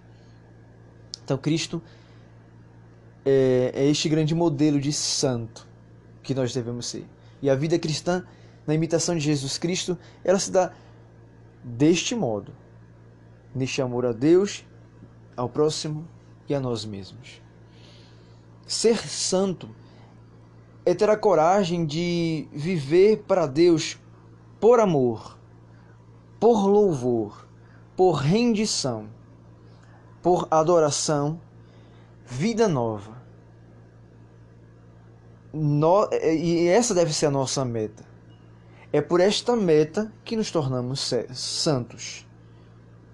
Então, 1.25 1.37
Cristo 1.37 1.83
é, 3.25 3.73
é 3.75 3.87
este 3.87 4.09
grande 4.09 4.37
modelo 4.37 4.81
de 4.81 4.93
santo 4.93 5.67
que 6.23 6.33
nós 6.33 6.55
devemos 6.55 6.87
ser. 6.87 7.05
E 7.43 7.51
a 7.51 7.57
vida 7.57 7.77
cristã, 7.77 8.25
na 8.69 8.73
imitação 8.73 9.17
de 9.17 9.21
Jesus 9.21 9.59
Cristo, 9.59 9.99
ela 10.23 10.39
se 10.39 10.53
dá 10.53 10.73
deste 11.65 12.15
modo 12.15 12.53
neste 13.53 13.83
amor 13.83 14.07
a 14.07 14.13
Deus, 14.13 14.65
ao 15.37 15.49
próximo 15.49 16.07
e 16.49 16.55
a 16.55 16.61
nós 16.61 16.85
mesmos. 16.85 17.43
Ser 18.65 18.97
santo 19.09 19.69
é 20.85 20.95
ter 20.95 21.09
a 21.09 21.17
coragem 21.17 21.87
de 21.87 22.47
viver 22.53 23.25
para 23.27 23.47
Deus 23.47 23.99
por 24.61 24.81
amor, 24.81 25.39
por 26.39 26.67
louvor, 26.67 27.47
por 27.97 28.13
rendição, 28.13 29.09
por 30.23 30.47
adoração, 30.51 31.41
vida 32.27 32.69
nova. 32.69 33.15
No, 35.53 36.09
e 36.13 36.67
essa 36.67 36.95
deve 36.95 37.13
ser 37.13 37.27
a 37.27 37.31
nossa 37.31 37.65
meta. 37.65 38.05
É 38.93 39.01
por 39.01 39.21
esta 39.21 39.57
meta 39.57 40.13
que 40.25 40.37
nos 40.37 40.51
tornamos 40.51 41.13
santos 41.33 42.27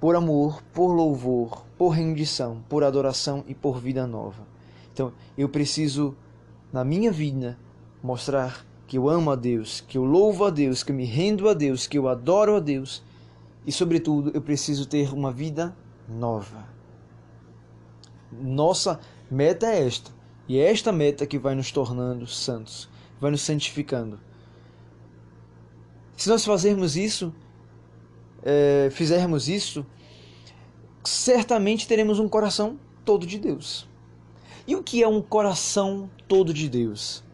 por 0.00 0.16
amor, 0.16 0.62
por 0.72 0.92
louvor, 0.92 1.64
por 1.76 1.90
rendição, 1.90 2.64
por 2.68 2.82
adoração 2.82 3.44
e 3.46 3.54
por 3.54 3.78
vida 3.78 4.06
nova. 4.06 4.46
Então, 4.92 5.12
eu 5.36 5.48
preciso, 5.48 6.16
na 6.72 6.84
minha 6.84 7.10
vida, 7.10 7.58
mostrar 8.02 8.64
que 8.86 8.98
eu 8.98 9.08
amo 9.08 9.30
a 9.30 9.36
Deus, 9.36 9.80
que 9.80 9.98
eu 9.98 10.04
louvo 10.04 10.44
a 10.44 10.50
Deus, 10.50 10.82
que 10.82 10.92
eu 10.92 10.96
me 10.96 11.04
rendo 11.04 11.48
a 11.48 11.54
Deus, 11.54 11.86
que 11.86 11.98
eu 11.98 12.08
adoro 12.08 12.56
a 12.56 12.60
Deus. 12.60 13.02
E, 13.66 13.72
sobretudo, 13.72 14.30
eu 14.34 14.40
preciso 14.40 14.86
ter 14.86 15.12
uma 15.12 15.30
vida 15.30 15.76
nova. 16.08 16.66
Nossa 18.32 18.98
meta 19.30 19.66
é 19.66 19.86
esta. 19.86 20.10
E 20.48 20.58
é 20.58 20.70
esta 20.70 20.90
meta 20.90 21.26
que 21.26 21.38
vai 21.38 21.54
nos 21.54 21.70
tornando 21.70 22.26
santos, 22.26 22.88
vai 23.20 23.30
nos 23.30 23.42
santificando. 23.42 24.18
Se 26.16 26.28
nós 26.28 26.44
fazermos 26.44 26.96
isso, 26.96 27.32
é, 28.42 28.88
fizermos 28.90 29.48
isso, 29.48 29.86
certamente 31.04 31.86
teremos 31.86 32.18
um 32.18 32.28
coração 32.28 32.78
todo 33.04 33.26
de 33.26 33.38
Deus. 33.38 33.88
E 34.67 34.76
o 34.76 34.83
que 34.83 35.02
é 35.02 35.09
um 35.09 35.23
coração 35.23 36.11
todo 36.29 36.52
de 36.52 36.69
Deus? 36.69 37.25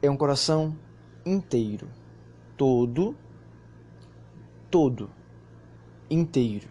É 0.00 0.10
um 0.10 0.16
coração 0.16 0.78
inteiro, 1.24 1.88
todo, 2.56 3.16
todo, 4.70 5.10
inteiro, 6.10 6.68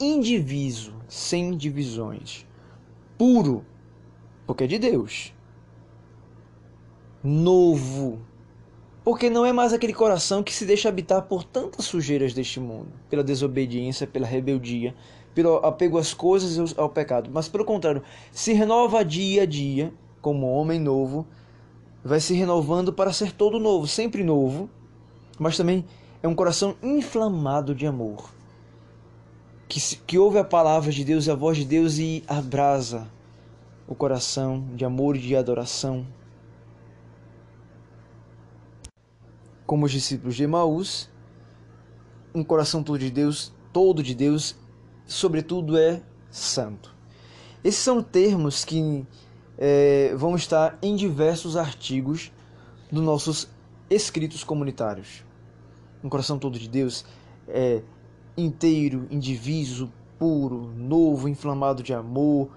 indiviso, 0.00 0.94
sem 1.08 1.56
divisões, 1.56 2.46
puro, 3.16 3.64
porque 4.46 4.64
é 4.64 4.66
de 4.66 4.78
Deus, 4.78 5.32
novo, 7.22 8.20
Porque 9.04 9.30
não 9.30 9.46
é 9.46 9.54
mais 9.54 9.72
aquele 9.72 9.94
coração 9.94 10.42
que 10.42 10.52
se 10.52 10.66
deixa 10.66 10.86
habitar 10.88 11.22
por 11.22 11.42
tantas 11.42 11.86
sujeiras 11.86 12.34
deste 12.34 12.60
mundo, 12.60 12.92
pela 13.08 13.24
desobediência, 13.24 14.06
pela 14.06 14.26
rebeldia, 14.26 14.94
pelo 15.38 15.58
apego 15.58 15.98
às 15.98 16.12
coisas 16.12 16.56
e 16.56 16.74
ao 16.76 16.88
pecado, 16.88 17.30
mas 17.32 17.46
pelo 17.46 17.64
contrário, 17.64 18.02
se 18.32 18.52
renova 18.52 19.04
dia 19.04 19.42
a 19.42 19.46
dia 19.46 19.94
como 20.20 20.50
homem 20.50 20.80
novo, 20.80 21.24
vai 22.02 22.18
se 22.18 22.34
renovando 22.34 22.92
para 22.92 23.12
ser 23.12 23.30
todo 23.30 23.60
novo, 23.60 23.86
sempre 23.86 24.24
novo, 24.24 24.68
mas 25.38 25.56
também 25.56 25.84
é 26.24 26.26
um 26.26 26.34
coração 26.34 26.74
inflamado 26.82 27.72
de 27.72 27.86
amor, 27.86 28.28
que, 29.68 29.78
que 29.98 30.18
ouve 30.18 30.40
a 30.40 30.44
palavra 30.44 30.90
de 30.90 31.04
Deus 31.04 31.28
e 31.28 31.30
a 31.30 31.36
voz 31.36 31.56
de 31.56 31.64
Deus 31.64 31.98
e 31.98 32.24
abrasa 32.26 33.08
o 33.86 33.94
coração 33.94 34.66
de 34.74 34.84
amor 34.84 35.14
e 35.14 35.20
de 35.20 35.36
adoração. 35.36 36.04
Como 39.64 39.86
os 39.86 39.92
discípulos 39.92 40.34
de 40.34 40.42
Emaús, 40.42 41.08
um 42.34 42.42
coração 42.42 42.82
todo 42.82 42.98
de 42.98 43.08
Deus, 43.08 43.52
todo 43.72 44.02
de 44.02 44.16
Deus, 44.16 44.56
sobretudo 45.08 45.76
é 45.78 46.02
santo. 46.30 46.94
Esses 47.64 47.80
são 47.80 48.02
termos 48.02 48.64
que 48.64 49.04
é, 49.56 50.14
vão 50.14 50.36
estar 50.36 50.78
em 50.82 50.94
diversos 50.94 51.56
artigos 51.56 52.30
dos 52.92 53.02
nossos 53.02 53.48
escritos 53.90 54.44
comunitários. 54.44 55.24
Um 56.04 56.08
coração 56.08 56.38
todo 56.38 56.58
de 56.58 56.68
Deus 56.68 57.04
é 57.48 57.82
inteiro, 58.36 59.08
indiviso, 59.10 59.90
puro, 60.18 60.70
novo, 60.76 61.28
inflamado 61.28 61.82
de 61.82 61.94
amor, 61.94 62.50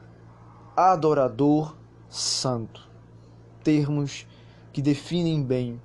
adorador, 0.76 1.76
santo. 2.10 2.88
Termos 3.64 4.28
que 4.74 4.82
definem 4.82 5.42
bem 5.42 5.82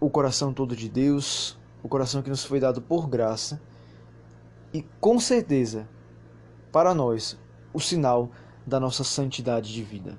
o 0.00 0.08
coração 0.08 0.52
todo 0.52 0.74
de 0.74 0.88
Deus, 0.88 1.58
o 1.82 1.88
coração 1.88 2.22
que 2.22 2.30
nos 2.30 2.44
foi 2.44 2.60
dado 2.60 2.80
por 2.80 3.08
graça 3.08 3.60
e 4.72 4.82
com 5.00 5.18
certeza 5.18 5.88
para 6.70 6.94
nós 6.94 7.38
o 7.72 7.80
sinal 7.80 8.30
da 8.66 8.78
nossa 8.78 9.04
santidade 9.04 9.72
de 9.72 9.82
vida. 9.82 10.18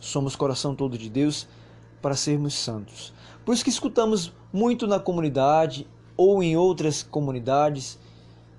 Somos 0.00 0.34
coração 0.34 0.74
todo 0.74 0.98
de 0.98 1.08
Deus 1.08 1.46
para 2.00 2.16
sermos 2.16 2.54
santos. 2.54 3.12
Por 3.44 3.54
isso 3.54 3.62
que 3.62 3.70
escutamos 3.70 4.32
muito 4.52 4.86
na 4.86 4.98
comunidade 4.98 5.86
ou 6.16 6.42
em 6.42 6.56
outras 6.56 7.02
comunidades, 7.02 7.98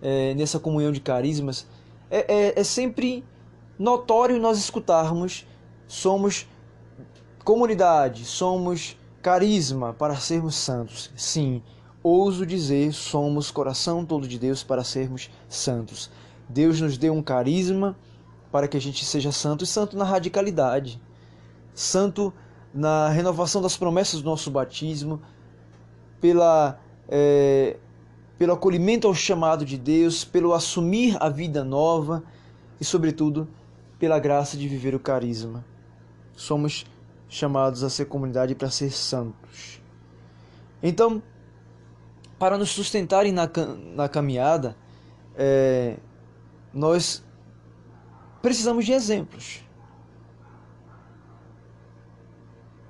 é, 0.02 0.34
nessa 0.34 0.60
comunhão 0.60 0.92
de 0.92 1.02
carismas, 1.02 1.68
é, 2.10 2.34
é, 2.34 2.60
é 2.60 2.64
sempre 2.64 3.24
notório 3.78 4.40
nós 4.40 4.58
escutarmos 4.58 5.46
somos 5.94 6.48
comunidade, 7.44 8.26
somos 8.26 8.98
carisma 9.22 9.94
para 9.94 10.16
sermos 10.16 10.56
santos. 10.56 11.12
Sim, 11.16 11.62
ouso 12.04 12.46
dizer, 12.46 12.92
somos 12.94 13.50
coração 13.50 14.06
todo 14.06 14.28
de 14.28 14.38
Deus 14.38 14.62
para 14.62 14.84
sermos 14.84 15.32
santos. 15.48 16.12
Deus 16.50 16.80
nos 16.82 16.98
deu 16.98 17.14
um 17.14 17.24
carisma 17.24 17.98
para 18.52 18.68
que 18.68 18.78
a 18.78 18.82
gente 18.82 19.06
seja 19.06 19.32
santo 19.32 19.64
e 19.64 19.68
santo 19.68 19.98
na 19.98 20.04
radicalidade, 20.04 21.02
santo 21.74 22.34
na 22.74 23.10
renovação 23.10 23.62
das 23.62 23.78
promessas 23.78 24.22
do 24.22 24.30
nosso 24.30 24.52
batismo, 24.52 25.22
pela 26.20 26.80
é, 27.08 27.78
pelo 28.38 28.54
acolhimento 28.54 29.08
ao 29.08 29.14
chamado 29.14 29.64
de 29.64 29.78
Deus, 29.78 30.26
pelo 30.26 30.54
assumir 30.54 31.16
a 31.20 31.30
vida 31.30 31.64
nova 31.64 32.24
e, 32.80 32.84
sobretudo, 32.84 33.48
pela 33.98 34.20
graça 34.20 34.58
de 34.58 34.68
viver 34.68 34.94
o 34.94 35.00
carisma. 35.00 35.64
Somos 36.36 36.86
chamados 37.30 37.84
a 37.84 37.90
ser 37.90 38.06
comunidade 38.06 38.56
para 38.56 38.70
ser 38.70 38.92
santos. 38.92 39.82
Então, 40.82 41.22
para 42.38 42.58
nos 42.58 42.72
sustentarem 42.72 43.32
na, 43.32 43.50
na 43.96 44.10
caminhada, 44.10 44.76
é, 45.36 45.98
nós 46.74 47.24
precisamos 48.42 48.86
de 48.86 48.92
exemplos. 48.92 49.62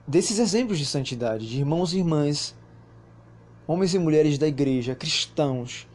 Desses 0.08 0.40
exemplos 0.40 0.78
de 0.78 0.86
santidade, 0.86 1.48
de 1.48 1.60
irmãos 1.60 1.94
e 1.94 2.00
irmãs 2.00 2.56
homens 3.68 3.94
e 3.94 4.00
mulheres 4.00 4.38
da 4.38 4.48
igreja, 4.48 4.96
cristãos, 4.96 5.88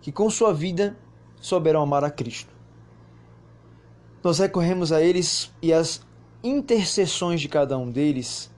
que 0.00 0.10
com 0.10 0.30
sua 0.30 0.52
vida 0.52 0.96
souberam 1.40 1.82
amar 1.82 2.04
a 2.04 2.10
Cristo. 2.10 2.52
Nós 4.22 4.38
recorremos 4.38 4.92
a 4.92 5.02
eles 5.02 5.50
e 5.62 5.72
as 5.72 6.04
intercessões 6.42 7.40
de 7.40 7.48
cada 7.48 7.76
um 7.76 7.90
deles 7.90 8.49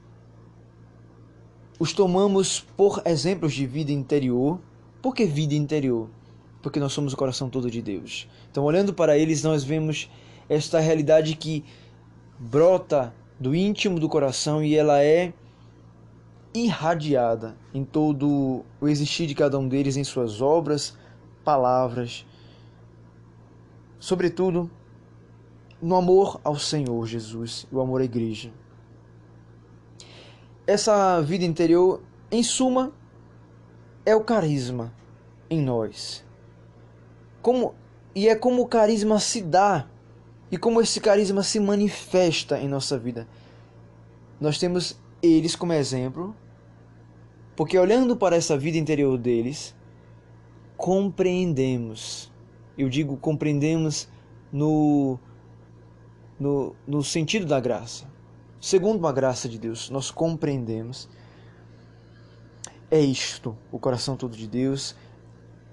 os 1.82 1.92
tomamos 1.92 2.60
por 2.76 3.02
exemplos 3.04 3.52
de 3.52 3.66
vida 3.66 3.90
interior. 3.90 4.60
Por 5.02 5.12
que 5.12 5.24
vida 5.24 5.52
interior? 5.52 6.08
Porque 6.62 6.78
nós 6.78 6.92
somos 6.92 7.12
o 7.12 7.16
coração 7.16 7.50
todo 7.50 7.68
de 7.68 7.82
Deus. 7.82 8.28
Então, 8.48 8.62
olhando 8.62 8.94
para 8.94 9.18
eles, 9.18 9.42
nós 9.42 9.64
vemos 9.64 10.08
esta 10.48 10.78
realidade 10.78 11.34
que 11.34 11.64
brota 12.38 13.12
do 13.36 13.52
íntimo 13.52 13.98
do 13.98 14.08
coração 14.08 14.62
e 14.62 14.76
ela 14.76 15.02
é 15.02 15.32
irradiada 16.54 17.56
em 17.74 17.84
todo 17.84 18.64
o 18.80 18.86
existir 18.86 19.26
de 19.26 19.34
cada 19.34 19.58
um 19.58 19.66
deles, 19.66 19.96
em 19.96 20.04
suas 20.04 20.40
obras, 20.40 20.96
palavras, 21.42 22.24
sobretudo 23.98 24.70
no 25.82 25.96
amor 25.96 26.40
ao 26.44 26.56
Senhor 26.56 27.04
Jesus, 27.08 27.66
o 27.72 27.80
amor 27.80 28.02
à 28.02 28.04
igreja. 28.04 28.52
Essa 30.66 31.20
vida 31.20 31.44
interior, 31.44 32.00
em 32.30 32.42
suma, 32.42 32.92
é 34.06 34.14
o 34.14 34.22
carisma 34.22 34.92
em 35.50 35.60
nós. 35.60 36.24
Como 37.40 37.74
e 38.14 38.28
é 38.28 38.34
como 38.34 38.62
o 38.62 38.68
carisma 38.68 39.18
se 39.18 39.40
dá 39.40 39.86
e 40.50 40.58
como 40.58 40.80
esse 40.80 41.00
carisma 41.00 41.42
se 41.42 41.58
manifesta 41.58 42.58
em 42.58 42.68
nossa 42.68 42.98
vida. 42.98 43.26
Nós 44.40 44.58
temos 44.58 45.00
eles 45.22 45.56
como 45.56 45.72
exemplo 45.72 46.34
porque 47.56 47.78
olhando 47.78 48.16
para 48.16 48.36
essa 48.36 48.56
vida 48.56 48.78
interior 48.78 49.16
deles, 49.18 49.74
compreendemos. 50.76 52.30
Eu 52.76 52.88
digo 52.88 53.16
compreendemos 53.16 54.08
no, 54.52 55.18
no, 56.38 56.74
no 56.86 57.02
sentido 57.02 57.46
da 57.46 57.60
graça. 57.60 58.11
Segundo 58.62 59.00
uma 59.00 59.12
graça 59.12 59.48
de 59.48 59.58
Deus, 59.58 59.90
nós 59.90 60.12
compreendemos. 60.12 61.08
É 62.88 63.00
isto, 63.00 63.58
o 63.72 63.78
coração 63.80 64.16
todo 64.16 64.36
de 64.36 64.46
Deus. 64.46 64.94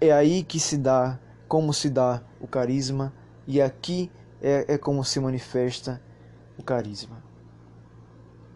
É 0.02 0.12
aí 0.12 0.42
que 0.42 0.60
se 0.60 0.76
dá, 0.76 1.20
como 1.48 1.72
se 1.72 1.88
dá 1.88 2.24
o 2.42 2.48
carisma, 2.48 3.14
e 3.46 3.62
aqui 3.62 4.12
é, 4.42 4.74
é 4.74 4.78
como 4.80 5.06
se 5.06 5.20
manifesta 5.20 6.02
o 6.58 6.64
carisma. 6.64 7.22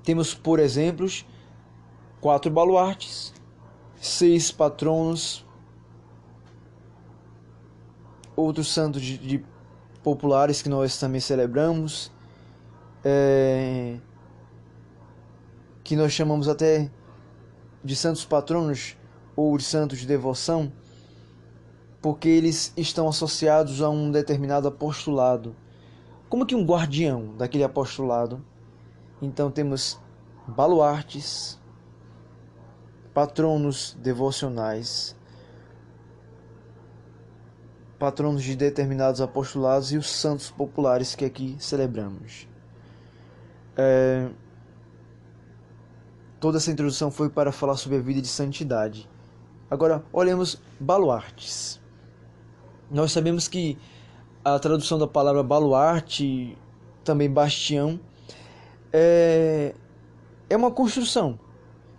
Temos, 0.03 0.33
por 0.33 0.57
exemplos, 0.57 1.27
quatro 2.19 2.49
baluartes, 2.49 3.35
seis 4.01 4.49
patronos, 4.49 5.45
outros 8.35 8.73
santos 8.73 9.03
de, 9.03 9.15
de 9.15 9.45
populares 10.01 10.59
que 10.59 10.69
nós 10.69 10.97
também 10.97 11.21
celebramos, 11.21 12.11
é, 13.05 13.99
que 15.83 15.95
nós 15.95 16.13
chamamos 16.13 16.47
até 16.47 16.89
de 17.83 17.95
santos 17.95 18.23
patronos 18.23 18.97
ou 19.35 19.57
de 19.57 19.63
santos 19.63 19.99
de 19.99 20.07
devoção, 20.07 20.71
porque 22.01 22.29
eles 22.29 22.73
estão 22.77 23.07
associados 23.07 23.81
a 23.81 23.89
um 23.89 24.11
determinado 24.11 24.67
apostolado, 24.67 25.55
como 26.29 26.45
que 26.45 26.55
um 26.55 26.65
guardião 26.65 27.35
daquele 27.37 27.63
apostolado. 27.63 28.43
Então 29.21 29.51
temos 29.51 29.99
baluartes, 30.47 31.59
patronos 33.13 33.97
devocionais, 34.01 35.15
patronos 37.99 38.43
de 38.43 38.55
determinados 38.55 39.21
apostolados 39.21 39.91
e 39.93 39.97
os 39.97 40.09
santos 40.09 40.51
populares 40.51 41.15
que 41.15 41.23
aqui 41.23 41.55
celebramos. 41.59 42.47
É... 43.77 44.29
Toda 46.43 46.57
essa 46.57 46.69
introdução 46.69 47.09
foi 47.09 47.29
para 47.29 47.53
falar 47.53 47.77
sobre 47.77 47.99
a 47.99 48.01
vida 48.01 48.21
de 48.21 48.27
santidade. 48.27 49.09
Agora, 49.71 50.03
olhemos 50.11 50.61
baluartes. 50.77 51.79
Nós 52.91 53.13
sabemos 53.13 53.47
que 53.47 53.77
a 54.43 54.59
tradução 54.59 54.99
da 54.99 55.07
palavra 55.07 55.41
baluarte, 55.41 56.57
também 57.01 57.31
bastião, 57.31 57.97
é, 58.91 59.73
é 60.49 60.57
uma 60.57 60.69
construção 60.69 61.39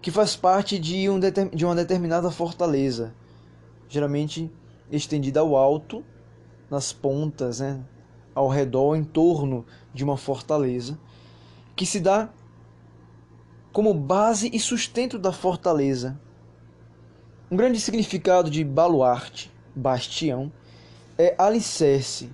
que 0.02 0.10
faz 0.10 0.36
parte 0.36 0.78
de, 0.78 1.08
um 1.08 1.18
de 1.18 1.64
uma 1.64 1.74
determinada 1.74 2.30
fortaleza, 2.30 3.14
geralmente 3.88 4.52
estendida 4.92 5.40
ao 5.40 5.56
alto, 5.56 6.04
nas 6.70 6.92
pontas, 6.92 7.60
né, 7.60 7.82
ao 8.34 8.50
redor, 8.50 8.94
em 8.94 9.04
torno 9.04 9.64
de 9.94 10.04
uma 10.04 10.18
fortaleza, 10.18 10.98
que 11.74 11.86
se 11.86 11.98
dá 11.98 12.28
como 13.74 13.92
base 13.92 14.48
e 14.52 14.60
sustento 14.60 15.18
da 15.18 15.32
fortaleza. 15.32 16.16
Um 17.50 17.56
grande 17.56 17.80
significado 17.80 18.48
de 18.48 18.62
baluarte, 18.62 19.52
bastião, 19.74 20.52
é 21.18 21.34
alicerce, 21.36 22.30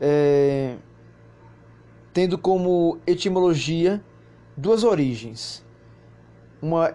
é, 0.00 0.76
tendo 2.14 2.38
como 2.38 2.98
etimologia 3.06 4.02
duas 4.56 4.82
origens. 4.82 5.62
Uma 6.62 6.94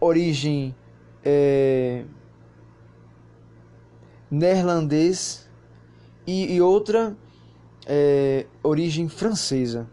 origem 0.00 0.74
é, 1.22 2.06
neerlandês 4.30 5.46
e, 6.26 6.54
e 6.54 6.60
outra 6.62 7.14
é, 7.86 8.46
origem 8.62 9.10
francesa. 9.10 9.92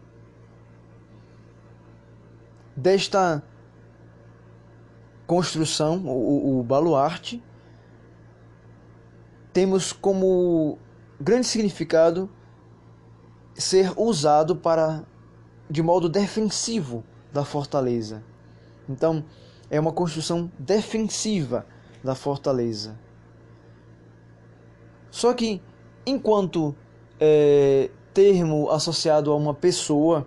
Desta 2.74 3.42
construção, 5.26 5.98
o, 6.06 6.60
o 6.60 6.62
baluarte, 6.62 7.42
temos 9.52 9.92
como 9.92 10.78
grande 11.20 11.46
significado 11.46 12.28
ser 13.54 13.92
usado 13.96 14.56
para 14.56 15.04
de 15.68 15.82
modo 15.82 16.08
defensivo 16.08 17.04
da 17.32 17.44
fortaleza. 17.44 18.22
Então, 18.88 19.24
é 19.70 19.78
uma 19.78 19.92
construção 19.92 20.50
defensiva 20.58 21.66
da 22.02 22.14
fortaleza. 22.14 22.98
Só 25.10 25.32
que, 25.32 25.62
enquanto 26.04 26.74
é, 27.20 27.90
termo 28.12 28.70
associado 28.70 29.30
a 29.30 29.36
uma 29.36 29.54
pessoa 29.54 30.26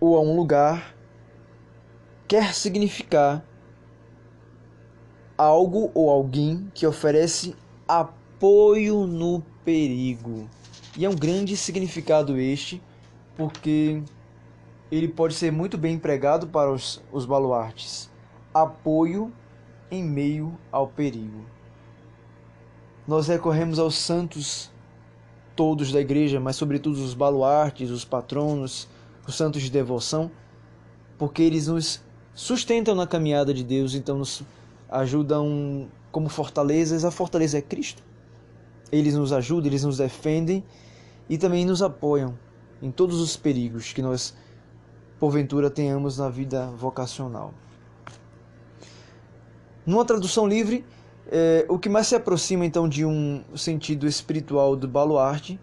ou 0.00 0.16
a 0.16 0.20
um 0.20 0.36
lugar, 0.36 0.94
quer 2.26 2.54
significar 2.54 3.44
algo 5.36 5.90
ou 5.94 6.10
alguém 6.10 6.70
que 6.74 6.86
oferece 6.86 7.54
apoio 7.86 9.06
no 9.06 9.42
perigo. 9.64 10.48
E 10.96 11.04
é 11.04 11.08
um 11.08 11.14
grande 11.14 11.56
significado 11.56 12.36
este, 12.38 12.82
porque 13.36 14.02
ele 14.90 15.08
pode 15.08 15.34
ser 15.34 15.52
muito 15.52 15.78
bem 15.78 15.94
empregado 15.94 16.48
para 16.48 16.72
os, 16.72 17.02
os 17.12 17.24
baluartes. 17.24 18.10
Apoio 18.52 19.32
em 19.90 20.02
meio 20.02 20.58
ao 20.72 20.88
perigo. 20.88 21.44
Nós 23.06 23.28
recorremos 23.28 23.78
aos 23.78 23.94
santos 23.94 24.70
todos 25.54 25.92
da 25.92 26.00
igreja, 26.00 26.38
mas 26.38 26.56
sobretudo 26.56 27.02
os 27.02 27.14
baluartes, 27.14 27.90
os 27.90 28.04
patronos, 28.04 28.88
os 29.28 29.36
santos 29.36 29.62
de 29.62 29.70
devoção, 29.70 30.30
porque 31.18 31.42
eles 31.42 31.68
nos 31.68 32.00
sustentam 32.34 32.94
na 32.94 33.06
caminhada 33.06 33.52
de 33.52 33.62
Deus, 33.62 33.94
então 33.94 34.18
nos 34.18 34.42
ajudam 34.88 35.88
como 36.10 36.28
fortalezas. 36.28 37.04
A 37.04 37.10
fortaleza 37.10 37.58
é 37.58 37.62
Cristo. 37.62 38.02
Eles 38.90 39.14
nos 39.14 39.32
ajudam, 39.32 39.66
eles 39.66 39.84
nos 39.84 39.98
defendem 39.98 40.64
e 41.28 41.36
também 41.36 41.64
nos 41.64 41.82
apoiam 41.82 42.38
em 42.80 42.90
todos 42.90 43.20
os 43.20 43.36
perigos 43.36 43.92
que 43.92 44.00
nós 44.00 44.34
porventura 45.18 45.68
tenhamos 45.68 46.18
na 46.18 46.28
vida 46.28 46.66
vocacional. 46.68 47.52
Numa 49.84 50.04
tradução 50.04 50.46
livre, 50.46 50.84
é, 51.30 51.66
o 51.68 51.78
que 51.78 51.88
mais 51.88 52.06
se 52.06 52.14
aproxima 52.14 52.64
então 52.64 52.88
de 52.88 53.04
um 53.04 53.42
sentido 53.56 54.06
espiritual 54.06 54.76
do 54.76 54.86
baluarte 54.86 55.58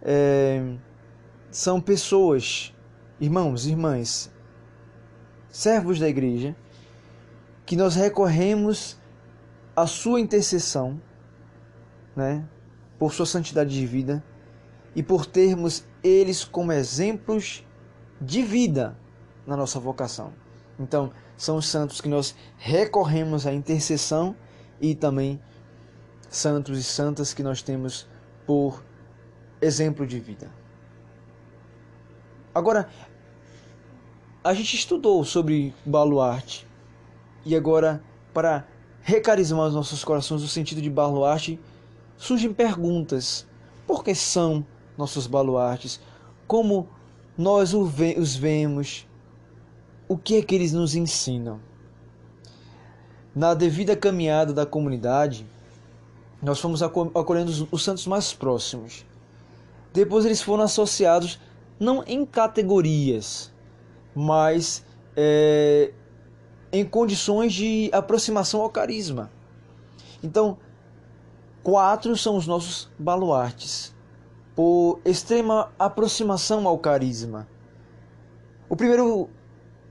é, 0.00 0.74
são 1.50 1.80
pessoas, 1.80 2.73
irmãos, 3.20 3.66
irmãs, 3.66 4.30
servos 5.50 5.98
da 5.98 6.08
igreja, 6.08 6.56
que 7.64 7.76
nós 7.76 7.94
recorremos 7.94 8.98
à 9.74 9.86
sua 9.86 10.20
intercessão, 10.20 11.00
né, 12.14 12.46
por 12.98 13.12
sua 13.12 13.26
santidade 13.26 13.70
de 13.70 13.86
vida 13.86 14.22
e 14.94 15.02
por 15.02 15.26
termos 15.26 15.84
eles 16.02 16.44
como 16.44 16.72
exemplos 16.72 17.64
de 18.20 18.42
vida 18.42 18.96
na 19.46 19.56
nossa 19.56 19.80
vocação. 19.80 20.32
Então, 20.78 21.12
são 21.36 21.56
os 21.56 21.66
santos 21.66 22.00
que 22.00 22.08
nós 22.08 22.34
recorremos 22.58 23.46
à 23.46 23.52
intercessão 23.52 24.36
e 24.80 24.94
também 24.94 25.40
santos 26.28 26.78
e 26.78 26.82
santas 26.82 27.32
que 27.32 27.42
nós 27.42 27.62
temos 27.62 28.08
por 28.46 28.82
exemplo 29.60 30.06
de 30.06 30.20
vida. 30.20 30.50
Agora, 32.54 32.88
a 34.44 34.54
gente 34.54 34.76
estudou 34.76 35.24
sobre 35.24 35.74
baluarte 35.84 36.66
e 37.44 37.56
agora, 37.56 38.02
para 38.32 38.66
recarizar 39.02 39.58
os 39.58 39.74
nossos 39.74 40.04
corações 40.04 40.40
no 40.40 40.48
sentido 40.48 40.80
de 40.80 40.88
baluarte, 40.88 41.58
surgem 42.16 42.52
perguntas. 42.52 43.46
Por 43.86 44.04
que 44.04 44.14
são 44.14 44.64
nossos 44.96 45.26
baluartes? 45.26 46.00
Como 46.46 46.88
nós 47.36 47.74
os 47.74 48.36
vemos? 48.36 49.06
O 50.06 50.16
que 50.16 50.36
é 50.36 50.42
que 50.42 50.54
eles 50.54 50.72
nos 50.72 50.94
ensinam? 50.94 51.60
Na 53.34 53.52
devida 53.52 53.96
caminhada 53.96 54.52
da 54.52 54.64
comunidade, 54.64 55.44
nós 56.40 56.60
fomos 56.60 56.82
acolhendo 56.82 57.68
os 57.70 57.82
santos 57.82 58.06
mais 58.06 58.32
próximos. 58.32 59.04
Depois 59.92 60.24
eles 60.24 60.40
foram 60.40 60.62
associados 60.64 61.40
não 61.78 62.02
em 62.06 62.24
categorias, 62.24 63.52
mas 64.14 64.84
é, 65.16 65.92
em 66.72 66.84
condições 66.84 67.52
de 67.52 67.90
aproximação 67.92 68.60
ao 68.60 68.70
carisma. 68.70 69.30
Então, 70.22 70.58
quatro 71.62 72.16
são 72.16 72.36
os 72.36 72.46
nossos 72.46 72.90
baluartes, 72.98 73.94
por 74.54 75.00
extrema 75.04 75.72
aproximação 75.78 76.66
ao 76.66 76.78
carisma. 76.78 77.48
O 78.68 78.76
primeiro 78.76 79.28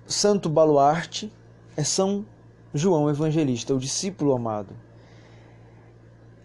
santo 0.05 0.49
baluarte 0.49 1.31
é 1.75 1.83
São 1.83 2.25
João 2.73 3.09
Evangelista, 3.09 3.73
o 3.73 3.79
discípulo 3.79 4.33
amado. 4.33 4.75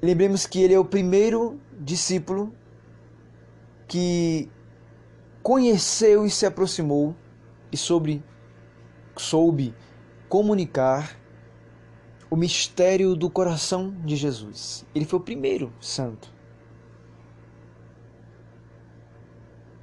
Lembremos 0.01 0.47
que 0.47 0.61
ele 0.61 0.75
é 0.75 0.79
o 0.79 0.85
primeiro 0.85 1.61
discípulo 1.81 2.53
que 3.87 4.51
conheceu 5.49 6.27
e 6.27 6.31
se 6.31 6.45
aproximou 6.45 7.17
e 7.73 7.77
sobre 7.79 8.23
soube 9.17 9.75
comunicar 10.29 11.19
o 12.31 12.37
mistério 12.37 13.17
do 13.17 13.31
coração 13.31 13.97
de 14.05 14.15
Jesus. 14.15 14.85
Ele 14.95 15.07
foi 15.07 15.19
o 15.19 15.23
primeiro 15.23 15.73
santo 15.81 16.31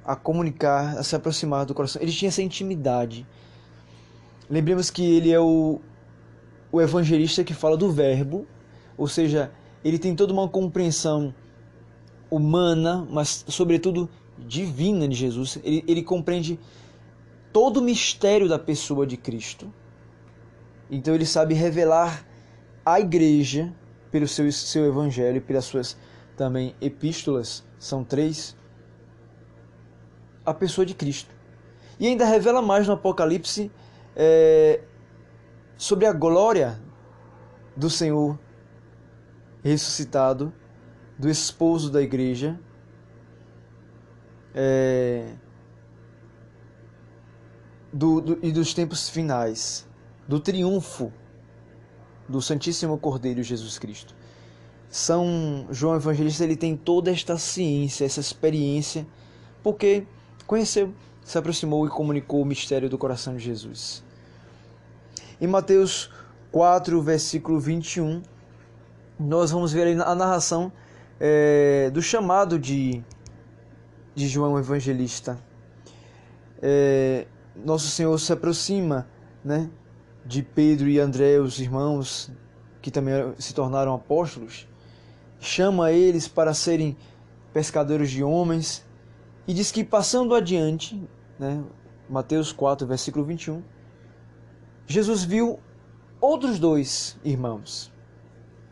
a 0.04 0.14
comunicar, 0.14 0.98
a 0.98 1.02
se 1.02 1.16
aproximar 1.16 1.66
do 1.66 1.74
coração. 1.74 2.00
Ele 2.00 2.12
tinha 2.12 2.28
essa 2.28 2.42
intimidade. 2.42 3.26
Lembremos 4.48 4.88
que 4.88 5.16
ele 5.16 5.32
é 5.32 5.40
o, 5.40 5.80
o 6.70 6.80
evangelista 6.80 7.42
que 7.42 7.52
fala 7.52 7.76
do 7.76 7.90
verbo, 7.90 8.46
ou 8.96 9.08
seja, 9.08 9.50
ele 9.84 9.98
tem 9.98 10.14
toda 10.14 10.32
uma 10.32 10.48
compreensão 10.48 11.34
humana, 12.30 13.04
mas 13.10 13.44
sobretudo 13.48 14.08
divina 14.46 15.08
de 15.08 15.14
Jesus. 15.14 15.58
Ele, 15.62 15.84
ele 15.86 16.02
compreende 16.02 16.58
todo 17.52 17.78
o 17.78 17.82
mistério 17.82 18.48
da 18.48 18.58
pessoa 18.58 19.06
de 19.06 19.16
Cristo. 19.16 19.72
Então 20.90 21.14
ele 21.14 21.26
sabe 21.26 21.54
revelar 21.54 22.24
à 22.84 23.00
igreja 23.00 23.74
pelo 24.10 24.28
seu, 24.28 24.50
seu 24.52 24.86
evangelho, 24.86 25.42
pelas 25.42 25.64
suas 25.64 25.96
também 26.36 26.74
epístolas, 26.80 27.64
são 27.78 28.04
três, 28.04 28.56
a 30.44 30.52
pessoa 30.52 30.84
de 30.84 30.94
Cristo. 30.94 31.34
E 31.98 32.06
ainda 32.06 32.26
revela 32.26 32.60
mais 32.60 32.86
no 32.86 32.92
Apocalipse 32.92 33.70
é, 34.14 34.80
sobre 35.76 36.06
a 36.06 36.12
glória 36.12 36.80
do 37.74 37.88
Senhor 37.88 38.38
ressuscitado, 39.62 40.52
do 41.18 41.28
esposo 41.28 41.90
da 41.90 42.00
igreja. 42.00 42.60
É, 44.56 45.34
do, 47.92 48.20
do, 48.20 48.38
e 48.42 48.50
dos 48.50 48.74
tempos 48.74 49.08
finais, 49.08 49.86
do 50.26 50.40
triunfo 50.40 51.12
do 52.28 52.42
Santíssimo 52.42 52.98
Cordeiro 52.98 53.42
Jesus 53.42 53.78
Cristo. 53.78 54.14
São 54.88 55.66
João 55.70 55.96
Evangelista 55.96 56.44
ele 56.44 56.56
tem 56.56 56.76
toda 56.76 57.10
esta 57.10 57.36
ciência, 57.36 58.04
essa 58.04 58.20
experiência, 58.20 59.06
porque 59.62 60.06
conheceu, 60.46 60.92
se 61.24 61.36
aproximou 61.36 61.86
e 61.86 61.90
comunicou 61.90 62.40
o 62.40 62.46
mistério 62.46 62.88
do 62.88 62.96
coração 62.96 63.36
de 63.36 63.44
Jesus. 63.44 64.02
Em 65.40 65.46
Mateus 65.46 66.10
4, 66.50 67.00
versículo 67.02 67.60
21, 67.60 68.22
nós 69.18 69.50
vamos 69.50 69.72
ver 69.72 70.00
a 70.00 70.14
narração 70.14 70.72
é, 71.20 71.90
do 71.90 72.00
chamado 72.00 72.58
de, 72.58 73.02
de 74.16 74.26
João 74.26 74.58
Evangelista. 74.58 75.38
É, 76.62 77.26
nosso 77.54 77.88
Senhor 77.88 78.18
se 78.18 78.32
aproxima, 78.32 79.06
né, 79.44 79.70
de 80.24 80.42
Pedro 80.42 80.88
e 80.88 80.98
André, 80.98 81.38
os 81.38 81.60
irmãos 81.60 82.32
que 82.80 82.90
também 82.90 83.14
se 83.38 83.54
tornaram 83.54 83.94
apóstolos, 83.94 84.66
chama 85.38 85.92
eles 85.92 86.26
para 86.26 86.54
serem 86.54 86.96
pescadores 87.52 88.10
de 88.10 88.24
homens 88.24 88.84
e 89.46 89.52
diz 89.52 89.70
que 89.70 89.84
passando 89.84 90.34
adiante, 90.34 91.00
né, 91.38 91.62
Mateus 92.08 92.52
4, 92.52 92.86
versículo 92.86 93.24
21, 93.24 93.62
Jesus 94.86 95.24
viu 95.24 95.60
outros 96.20 96.58
dois 96.58 97.18
irmãos, 97.22 97.92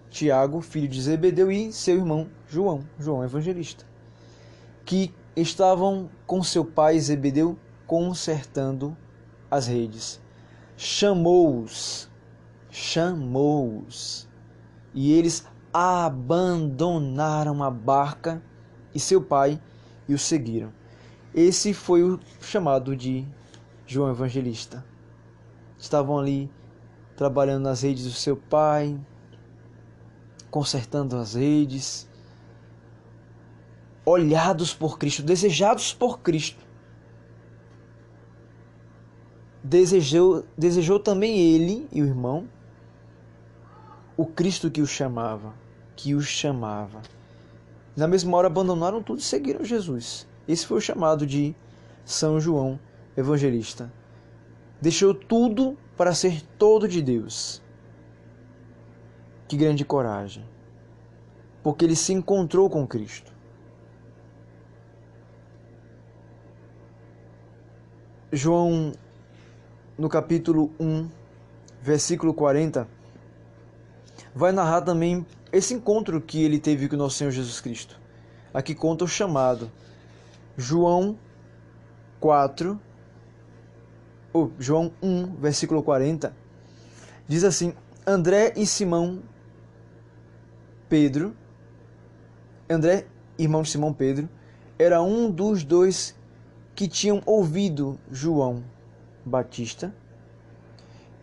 Tiago, 0.08 0.60
filho 0.62 0.88
de 0.88 1.02
Zebedeu, 1.02 1.52
e 1.52 1.70
seu 1.72 1.96
irmão 1.96 2.28
João, 2.48 2.84
João 2.98 3.22
Evangelista, 3.22 3.84
que 4.84 5.12
estavam 5.36 6.08
com 6.26 6.42
seu 6.42 6.64
pai 6.64 6.98
Zebedeu 6.98 7.58
consertando 7.86 8.96
as 9.50 9.66
redes. 9.66 10.20
Chamou-os, 10.76 12.08
chamou-os, 12.70 14.28
e 14.92 15.12
eles 15.12 15.46
abandonaram 15.72 17.62
a 17.62 17.70
barca 17.70 18.42
e 18.94 19.00
seu 19.00 19.20
pai 19.20 19.60
e 20.08 20.14
o 20.14 20.18
seguiram. 20.18 20.72
Esse 21.34 21.74
foi 21.74 22.02
o 22.02 22.20
chamado 22.40 22.96
de 22.96 23.26
João 23.86 24.10
Evangelista. 24.10 24.84
Estavam 25.76 26.18
ali 26.18 26.50
trabalhando 27.16 27.64
nas 27.64 27.82
redes 27.82 28.04
do 28.04 28.12
seu 28.12 28.36
pai, 28.36 28.98
consertando 30.50 31.16
as 31.16 31.34
redes, 31.34 32.08
olhados 34.04 34.74
por 34.74 34.98
Cristo, 34.98 35.22
desejados 35.22 35.92
por 35.92 36.20
Cristo. 36.20 36.64
Desejou, 39.62 40.44
desejou 40.56 40.98
também 40.98 41.38
ele 41.38 41.88
e 41.90 42.02
o 42.02 42.06
irmão 42.06 42.48
o 44.16 44.24
Cristo 44.24 44.70
que 44.70 44.80
o 44.80 44.86
chamava, 44.86 45.54
que 45.96 46.14
os 46.14 46.26
chamava. 46.26 47.02
Na 47.96 48.06
mesma 48.06 48.36
hora 48.36 48.46
abandonaram 48.46 49.02
tudo 49.02 49.18
e 49.18 49.22
seguiram 49.22 49.64
Jesus. 49.64 50.26
Esse 50.46 50.66
foi 50.66 50.78
o 50.78 50.80
chamado 50.80 51.26
de 51.26 51.54
São 52.04 52.40
João 52.40 52.78
Evangelista. 53.16 53.92
Deixou 54.80 55.14
tudo 55.14 55.76
para 55.96 56.14
ser 56.14 56.42
todo 56.58 56.86
de 56.86 57.02
Deus. 57.02 57.62
Que 59.48 59.56
grande 59.56 59.84
coragem! 59.84 60.44
Porque 61.62 61.84
ele 61.84 61.96
se 61.96 62.12
encontrou 62.12 62.68
com 62.68 62.86
Cristo. 62.86 63.33
João, 68.34 68.92
no 69.96 70.08
capítulo 70.08 70.72
1, 70.80 71.08
versículo 71.80 72.34
40, 72.34 72.88
vai 74.34 74.50
narrar 74.50 74.82
também 74.82 75.24
esse 75.52 75.72
encontro 75.72 76.20
que 76.20 76.42
ele 76.42 76.58
teve 76.58 76.88
com 76.88 76.96
o 76.96 76.98
nosso 76.98 77.16
Senhor 77.16 77.30
Jesus 77.30 77.60
Cristo. 77.60 78.00
Aqui 78.52 78.74
conta 78.74 79.04
o 79.04 79.08
chamado. 79.08 79.70
João 80.56 81.16
4, 82.18 82.80
oh, 84.32 84.50
João 84.58 84.92
1, 85.00 85.36
versículo 85.36 85.80
40, 85.80 86.34
diz 87.28 87.44
assim: 87.44 87.72
André 88.04 88.52
e 88.56 88.66
Simão 88.66 89.22
Pedro, 90.88 91.36
André, 92.68 93.06
irmão 93.38 93.62
de 93.62 93.70
Simão 93.70 93.92
Pedro, 93.92 94.28
era 94.76 95.00
um 95.00 95.30
dos 95.30 95.62
dois 95.62 96.16
que 96.74 96.88
tinham 96.88 97.22
ouvido 97.24 97.98
João 98.10 98.64
Batista 99.24 99.94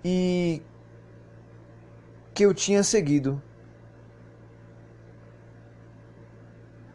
e 0.03 0.61
que 2.33 2.45
eu 2.45 2.53
tinha 2.53 2.83
seguido. 2.83 3.41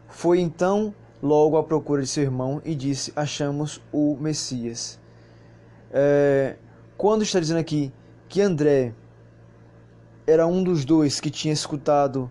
Foi 0.07 0.39
então 0.39 0.93
logo 1.21 1.57
à 1.57 1.63
procura 1.63 2.01
de 2.01 2.07
seu 2.07 2.23
irmão 2.23 2.61
e 2.65 2.73
disse: 2.73 3.13
Achamos 3.15 3.81
o 3.91 4.17
Messias. 4.19 4.99
É, 5.91 6.57
quando 6.97 7.21
está 7.21 7.39
dizendo 7.39 7.59
aqui 7.59 7.93
que 8.27 8.41
André 8.41 8.93
era 10.25 10.45
um 10.45 10.63
dos 10.63 10.83
dois 10.83 11.19
que 11.19 11.29
tinha 11.29 11.53
escutado 11.53 12.29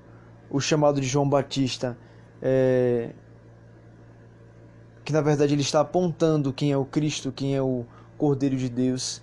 o 0.51 0.61
chamado 0.61 1.01
de 1.01 1.07
João 1.07 1.29
Batista, 1.29 1.97
é, 2.43 3.15
que 5.07 5.12
na 5.12 5.21
verdade 5.21 5.55
ele 5.55 5.62
está 5.62 5.81
apontando 5.81 6.53
quem 6.53 6.73
é 6.73 6.77
o 6.77 6.85
Cristo, 6.85 7.31
quem 7.31 7.55
é 7.55 7.62
o 7.62 7.87
Cordeiro 8.19 8.57
de 8.57 8.69
Deus, 8.69 9.23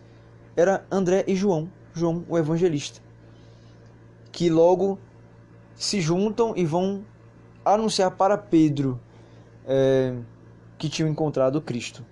era 0.55 0.85
André 0.89 1.25
e 1.27 1.35
João, 1.35 1.69
João 1.93 2.23
o 2.29 2.37
evangelista, 2.37 3.01
que 4.31 4.49
logo 4.49 4.97
se 5.75 5.99
juntam 5.99 6.53
e 6.55 6.65
vão 6.65 7.03
anunciar 7.65 8.11
para 8.11 8.37
Pedro 8.37 8.97
é, 9.65 10.15
que 10.77 10.87
tinham 10.87 11.09
encontrado 11.09 11.61
Cristo. 11.61 12.05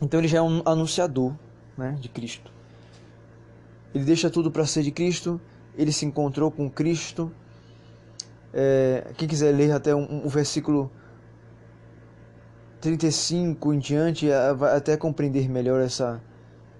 Então 0.00 0.20
ele 0.20 0.28
já 0.28 0.38
é 0.38 0.42
um 0.42 0.62
anunciador 0.64 1.34
né, 1.76 1.96
de 2.00 2.08
Cristo. 2.08 2.52
Ele 3.92 4.04
deixa 4.04 4.30
tudo 4.30 4.48
para 4.48 4.64
ser 4.64 4.84
de 4.84 4.92
Cristo, 4.92 5.40
ele 5.76 5.90
se 5.90 6.06
encontrou 6.06 6.52
com 6.52 6.70
Cristo. 6.70 7.32
É, 8.54 9.12
quem 9.16 9.26
quiser 9.26 9.52
ler 9.52 9.72
até 9.72 9.92
um, 9.92 10.26
um 10.26 10.28
versículo 10.28 10.88
35 12.86 13.74
em 13.74 13.80
diante, 13.80 14.28
até 14.30 14.96
compreender 14.96 15.48
melhor 15.48 15.80
essa, 15.80 16.22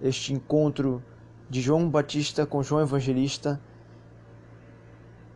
este 0.01 0.33
encontro 0.33 1.03
de 1.51 1.61
João 1.61 1.90
Batista 1.90 2.47
com 2.47 2.62
João 2.62 2.81
Evangelista 2.81 3.61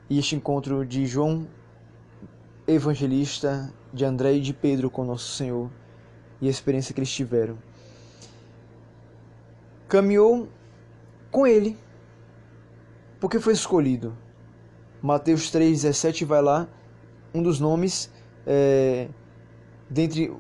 e 0.08 0.16
este 0.16 0.36
encontro 0.36 0.86
de 0.86 1.06
João 1.06 1.48
Evangelista, 2.68 3.74
de 3.92 4.04
André 4.04 4.34
e 4.34 4.40
de 4.40 4.54
Pedro 4.54 4.88
com 4.88 5.04
Nosso 5.04 5.32
Senhor 5.32 5.68
e 6.40 6.46
a 6.46 6.50
experiência 6.50 6.94
que 6.94 7.00
eles 7.00 7.10
tiveram. 7.10 7.58
Caminhou 9.88 10.48
com 11.32 11.48
ele, 11.48 11.76
porque 13.18 13.40
foi 13.40 13.54
escolhido. 13.54 14.16
Mateus 15.02 15.50
3,17 15.50 16.24
vai 16.24 16.40
lá, 16.40 16.68
um 17.34 17.42
dos 17.42 17.58
nomes, 17.58 18.08
é, 18.46 19.08
dentre 19.90 20.32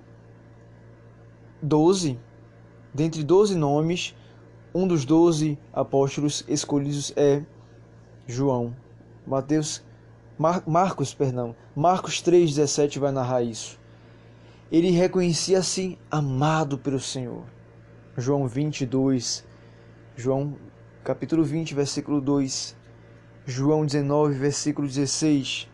12, 1.62 2.18
dentre 2.94 3.22
12 3.22 3.54
nomes, 3.54 4.14
um 4.74 4.86
dos 4.86 5.04
12 5.04 5.58
apóstolos 5.72 6.44
escolhidos 6.48 7.12
é 7.16 7.42
João. 8.26 8.74
Mateus 9.26 9.82
Mar 10.38 10.62
Marcos, 10.66 11.12
perdão. 11.12 11.54
Marcos 11.76 12.22
3:17 12.22 12.98
vai 12.98 13.12
narrar 13.12 13.42
isso. 13.42 13.78
Ele 14.72 14.90
reconhecia-se 14.90 15.98
amado 16.10 16.78
pelo 16.78 17.00
Senhor. 17.00 17.44
João 18.16 18.46
22, 18.46 19.44
João 20.16 20.56
capítulo 21.04 21.44
20, 21.44 21.74
versículo 21.74 22.20
2. 22.20 22.76
João 23.44 23.84
19, 23.84 24.34
versículo 24.34 24.86
16. 24.86 25.68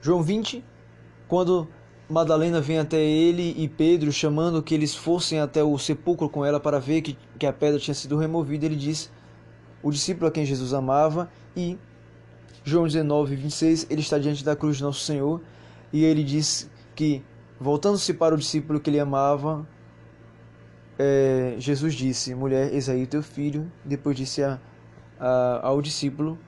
João 0.00 0.22
20, 0.22 0.62
quando 1.26 1.66
Madalena 2.08 2.60
vem 2.60 2.78
até 2.78 3.00
ele 3.00 3.54
e 3.56 3.66
Pedro, 3.66 4.12
chamando 4.12 4.62
que 4.62 4.74
eles 4.74 4.94
fossem 4.94 5.40
até 5.40 5.62
o 5.62 5.78
sepulcro 5.78 6.28
com 6.28 6.44
ela 6.44 6.60
para 6.60 6.78
ver 6.78 7.00
que, 7.00 7.16
que 7.38 7.46
a 7.46 7.52
pedra 7.52 7.80
tinha 7.80 7.94
sido 7.94 8.18
removida, 8.18 8.66
ele 8.66 8.76
diz: 8.76 9.10
O 9.82 9.90
discípulo 9.90 10.28
a 10.28 10.30
quem 10.30 10.44
Jesus 10.44 10.74
amava 10.74 11.30
e 11.56 11.78
João 12.62 12.86
19, 12.86 13.36
26, 13.36 13.86
ele 13.88 14.00
está 14.00 14.18
diante 14.18 14.44
da 14.44 14.54
cruz 14.54 14.76
de 14.76 14.82
Nosso 14.82 15.00
Senhor 15.00 15.40
e 15.92 16.04
ele 16.04 16.22
diz 16.22 16.70
que, 16.94 17.22
voltando-se 17.58 18.12
para 18.12 18.34
o 18.34 18.38
discípulo 18.38 18.80
que 18.80 18.90
ele 18.90 19.00
amava, 19.00 19.66
é, 20.98 21.54
Jesus 21.58 21.94
disse: 21.94 22.34
Mulher, 22.34 22.72
eis 22.72 22.88
aí 22.88 23.04
o 23.04 23.06
teu 23.06 23.22
filho. 23.22 23.70
Depois 23.84 24.16
disse 24.16 24.42
a, 24.42 24.60
a, 25.18 25.60
ao 25.66 25.80
discípulo: 25.80 26.38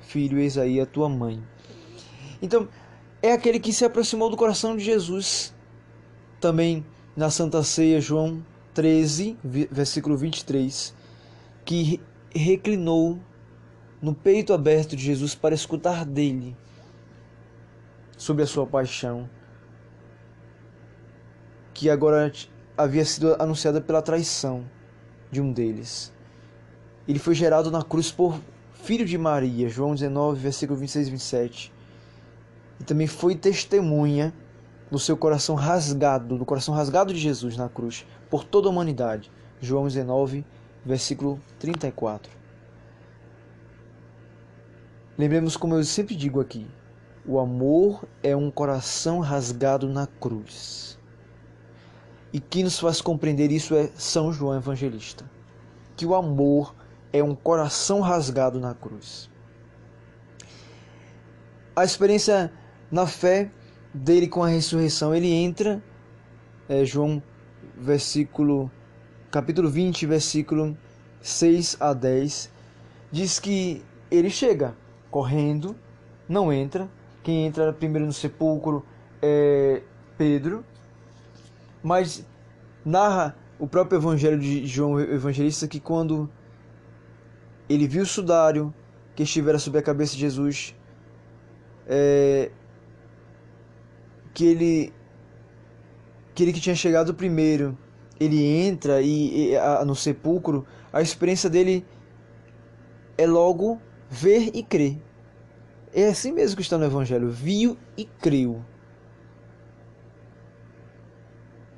Filho, 0.00 0.38
eis 0.38 0.56
aí 0.56 0.80
a 0.80 0.86
tua 0.86 1.08
mãe. 1.08 1.42
Então, 2.40 2.68
é 3.22 3.32
aquele 3.32 3.60
que 3.60 3.72
se 3.72 3.84
aproximou 3.84 4.28
do 4.28 4.36
coração 4.36 4.76
de 4.76 4.84
Jesus. 4.84 5.54
Também 6.40 6.84
na 7.16 7.30
Santa 7.30 7.62
Ceia, 7.62 8.00
João 8.00 8.44
13, 8.74 9.38
versículo 9.70 10.16
23, 10.16 10.92
que 11.64 12.00
reclinou 12.34 13.18
no 14.00 14.12
peito 14.12 14.52
aberto 14.52 14.96
de 14.96 15.04
Jesus 15.04 15.36
para 15.36 15.54
escutar 15.54 16.04
dele 16.04 16.56
sobre 18.16 18.42
a 18.42 18.46
sua 18.46 18.66
paixão, 18.66 19.30
que 21.72 21.88
agora 21.88 22.32
havia 22.76 23.04
sido 23.04 23.36
anunciada 23.40 23.80
pela 23.80 24.02
traição 24.02 24.64
de 25.30 25.40
um 25.40 25.52
deles. 25.52 26.12
Ele 27.06 27.18
foi 27.18 27.34
gerado 27.34 27.70
na 27.70 27.82
cruz 27.82 28.10
por 28.10 28.40
filho 28.72 29.04
de 29.04 29.16
Maria, 29.16 29.68
João 29.68 29.94
19, 29.94 30.40
versículo 30.40 30.78
26 30.78 31.06
e 31.06 31.10
27. 31.10 31.71
E 32.82 32.84
também 32.84 33.06
foi 33.06 33.36
testemunha 33.36 34.34
no 34.90 34.98
seu 34.98 35.16
coração 35.16 35.54
rasgado, 35.54 36.36
no 36.36 36.44
coração 36.44 36.74
rasgado 36.74 37.14
de 37.14 37.20
Jesus 37.20 37.56
na 37.56 37.68
cruz, 37.68 38.04
por 38.28 38.42
toda 38.42 38.66
a 38.66 38.70
humanidade. 38.72 39.30
João 39.60 39.86
19, 39.86 40.44
versículo 40.84 41.38
34. 41.60 42.32
Lembremos 45.16 45.56
como 45.56 45.76
eu 45.76 45.84
sempre 45.84 46.16
digo 46.16 46.40
aqui, 46.40 46.66
o 47.24 47.38
amor 47.38 48.04
é 48.20 48.34
um 48.34 48.50
coração 48.50 49.20
rasgado 49.20 49.88
na 49.88 50.08
cruz. 50.08 50.98
E 52.32 52.40
quem 52.40 52.64
nos 52.64 52.80
faz 52.80 53.00
compreender 53.00 53.52
isso 53.52 53.76
é 53.76 53.92
São 53.94 54.32
João 54.32 54.56
Evangelista. 54.56 55.24
Que 55.96 56.04
o 56.04 56.16
amor 56.16 56.74
é 57.12 57.22
um 57.22 57.36
coração 57.36 58.00
rasgado 58.00 58.58
na 58.58 58.74
cruz. 58.74 59.30
A 61.76 61.84
experiência 61.84 62.52
na 62.92 63.06
fé 63.06 63.50
dele 63.94 64.28
com 64.28 64.44
a 64.44 64.48
ressurreição, 64.48 65.14
ele 65.14 65.32
entra, 65.32 65.82
é, 66.68 66.84
João, 66.84 67.22
versículo, 67.74 68.70
capítulo 69.30 69.70
20, 69.70 70.06
versículo 70.06 70.76
6 71.22 71.78
a 71.80 71.94
10, 71.94 72.52
diz 73.10 73.40
que 73.40 73.82
ele 74.10 74.28
chega 74.28 74.76
correndo, 75.10 75.74
não 76.28 76.52
entra. 76.52 76.88
Quem 77.22 77.46
entra 77.46 77.72
primeiro 77.72 78.04
no 78.04 78.12
sepulcro 78.12 78.84
é 79.22 79.82
Pedro, 80.18 80.64
mas 81.82 82.26
narra 82.84 83.36
o 83.58 83.66
próprio 83.66 83.98
evangelho 83.98 84.38
de 84.38 84.66
João 84.66 85.00
Evangelista 85.00 85.66
que 85.66 85.80
quando 85.80 86.28
ele 87.68 87.86
viu 87.86 88.02
o 88.02 88.06
sudário 88.06 88.74
que 89.14 89.22
estivera 89.22 89.58
sobre 89.58 89.78
a 89.78 89.82
cabeça 89.82 90.14
de 90.14 90.20
Jesus, 90.20 90.74
é, 91.86 92.50
que 94.32 94.44
ele 94.44 94.92
que 96.34 96.42
ele 96.42 96.52
que 96.52 96.60
tinha 96.60 96.74
chegado 96.74 97.12
primeiro, 97.12 97.76
ele 98.18 98.42
entra 98.42 99.02
e, 99.02 99.50
e 99.50 99.56
a, 99.56 99.84
no 99.84 99.94
sepulcro, 99.94 100.66
a 100.92 101.02
experiência 101.02 101.50
dele 101.50 101.84
é 103.18 103.26
logo 103.26 103.80
ver 104.08 104.50
e 104.54 104.62
crer. 104.62 104.96
É 105.94 106.08
assim 106.08 106.32
mesmo 106.32 106.56
que 106.56 106.62
está 106.62 106.78
no 106.78 106.84
Evangelho: 106.84 107.30
viu 107.30 107.76
e 107.96 108.04
creu. 108.04 108.64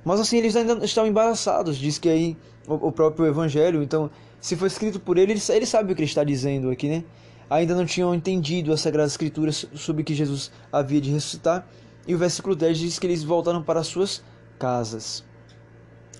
Mas 0.04 0.20
assim, 0.20 0.36
eles 0.36 0.54
ainda 0.54 0.84
estão 0.84 1.06
embaraçados, 1.06 1.76
diz 1.76 1.98
que 1.98 2.08
aí 2.08 2.36
o, 2.66 2.92
próprio 2.92 3.26
Evangelho, 3.26 3.82
então, 3.82 4.10
se 4.40 4.54
foi 4.54 4.68
escrito 4.68 5.00
por 5.00 5.16
ele, 5.16 5.32
ele 5.32 5.66
sabe 5.66 5.92
o 5.92 5.96
que 5.96 6.02
ele 6.02 6.08
está 6.08 6.22
dizendo 6.22 6.70
aqui, 6.70 6.88
né? 6.88 7.04
Ainda 7.48 7.74
não 7.74 7.86
tinham 7.86 8.14
entendido 8.14 8.72
as 8.72 8.80
Sagradas 8.80 9.12
Escrituras 9.12 9.66
sobre 9.74 10.02
que 10.02 10.14
Jesus 10.14 10.50
havia 10.72 11.00
de 11.00 11.10
ressuscitar. 11.10 11.66
E 12.06 12.14
o 12.14 12.18
versículo 12.18 12.54
10 12.54 12.78
diz 12.78 12.98
que 12.98 13.06
eles 13.06 13.22
voltaram 13.22 13.62
para 13.62 13.82
suas 13.82 14.22
casas. 14.58 15.24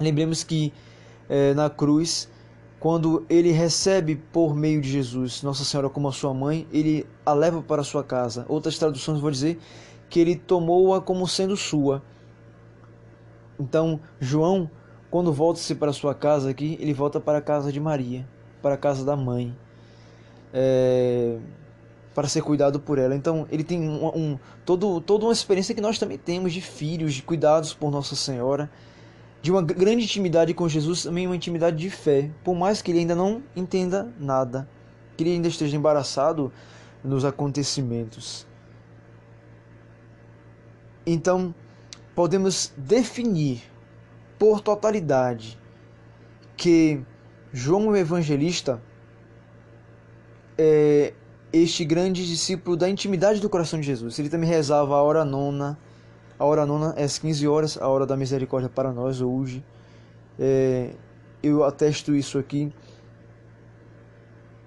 Lembremos 0.00 0.42
que 0.42 0.72
é, 1.28 1.54
na 1.54 1.68
cruz, 1.68 2.28
quando 2.80 3.24
ele 3.28 3.50
recebe 3.50 4.16
por 4.16 4.54
meio 4.54 4.80
de 4.80 4.90
Jesus 4.90 5.42
Nossa 5.42 5.64
Senhora 5.64 5.88
como 5.88 6.08
a 6.08 6.12
sua 6.12 6.34
mãe, 6.34 6.66
ele 6.72 7.06
a 7.24 7.32
leva 7.32 7.62
para 7.62 7.82
sua 7.82 8.02
casa. 8.02 8.44
Outras 8.48 8.78
traduções 8.78 9.20
vão 9.20 9.30
dizer 9.30 9.58
que 10.08 10.20
ele 10.20 10.36
tomou-a 10.36 11.00
como 11.00 11.26
sendo 11.26 11.56
sua. 11.56 12.02
Então, 13.58 14.00
João, 14.18 14.70
quando 15.10 15.32
volta-se 15.32 15.74
para 15.74 15.92
sua 15.92 16.14
casa 16.14 16.50
aqui, 16.50 16.76
ele 16.80 16.92
volta 16.92 17.20
para 17.20 17.38
a 17.38 17.42
casa 17.42 17.70
de 17.70 17.78
Maria, 17.78 18.28
para 18.60 18.74
a 18.74 18.78
casa 18.78 19.04
da 19.04 19.16
mãe, 19.16 19.56
é, 20.52 21.38
para 22.14 22.29
ser 22.29 22.42
cuidado 22.42 22.79
por 22.79 22.98
ela. 22.98 23.14
Então, 23.14 23.46
ele 23.50 23.64
tem 23.64 23.81
um, 23.81 24.07
um, 24.07 24.38
todo, 24.64 25.00
toda 25.00 25.27
uma 25.27 25.33
experiência 25.33 25.74
que 25.74 25.81
nós 25.81 25.98
também 25.98 26.16
temos 26.16 26.53
de 26.53 26.61
filhos, 26.61 27.14
de 27.14 27.22
cuidados 27.22 27.74
por 27.74 27.90
Nossa 27.90 28.14
Senhora, 28.14 28.70
de 29.42 29.50
uma 29.50 29.61
grande 29.61 30.05
intimidade 30.05 30.55
com 30.55 30.68
Jesus, 30.68 31.03
também 31.03 31.27
uma 31.27 31.37
intimidade 31.37 31.77
de 31.77 31.90
fé, 31.90 32.31
por 32.42 32.55
mais 32.55 32.81
que 32.81 32.92
ele 32.92 33.00
ainda 33.00 33.14
não 33.14 33.42
entenda 33.55 34.09
nada, 34.18 34.68
que 35.16 35.24
ele 35.24 35.33
ainda 35.33 35.48
esteja 35.48 35.77
embaraçado 35.77 36.53
nos 37.03 37.24
acontecimentos. 37.24 38.46
Então, 41.05 41.55
podemos 42.14 42.72
definir 42.77 43.62
por 44.38 44.61
totalidade 44.61 45.59
que 46.57 47.03
João 47.53 47.88
o 47.88 47.96
Evangelista 47.96 48.81
é 50.57 51.12
este 51.58 51.84
grande 51.84 52.26
discípulo 52.26 52.76
da 52.76 52.88
intimidade 52.88 53.40
do 53.40 53.48
coração 53.48 53.80
de 53.80 53.86
Jesus. 53.86 54.18
Ele 54.18 54.28
também 54.28 54.48
rezava 54.48 54.94
a 54.96 55.02
hora 55.02 55.24
nona, 55.24 55.78
a 56.38 56.44
hora 56.44 56.66
nona 56.66 56.94
é 56.96 57.04
às 57.04 57.18
15 57.18 57.46
horas, 57.46 57.78
a 57.78 57.88
hora 57.88 58.06
da 58.06 58.16
misericórdia 58.16 58.68
para 58.68 58.92
nós 58.92 59.20
hoje. 59.20 59.64
É, 60.38 60.90
eu 61.42 61.62
atesto 61.62 62.14
isso 62.14 62.38
aqui 62.38 62.72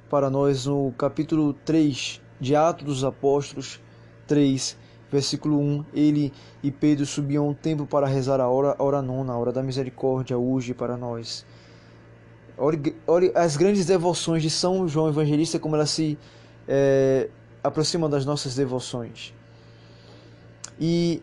para 0.09 0.29
nós 0.29 0.65
no 0.65 0.93
capítulo 0.97 1.53
3 1.53 2.21
de 2.39 2.55
Atos 2.55 2.85
dos 2.85 3.03
Apóstolos 3.03 3.81
3, 4.25 4.77
Versículo 5.11 5.59
1: 5.59 5.85
Ele 5.93 6.33
e 6.61 6.69
Pedro 6.69 7.05
subiam 7.05 7.45
ao 7.45 7.53
templo 7.53 7.85
para 7.85 8.07
rezar 8.07 8.41
a 8.41 8.47
hora, 8.49 8.75
a 8.77 8.83
hora 8.83 9.01
nona, 9.01 9.33
a 9.33 9.37
hora 9.37 9.51
da 9.53 9.63
misericórdia, 9.63 10.37
hoje 10.37 10.73
para 10.73 10.97
nós. 10.97 11.45
Ore, 12.57 13.31
as 13.35 13.55
grandes 13.55 13.85
devoções 13.85 14.41
de 14.41 14.49
São 14.49 14.87
João 14.87 15.07
Evangelista, 15.07 15.59
como 15.59 15.75
elas 15.75 15.91
se 15.91 16.17
é, 16.67 17.29
aproximam 17.63 18.09
das 18.09 18.25
nossas 18.25 18.55
devoções. 18.55 19.33
E 20.79 21.21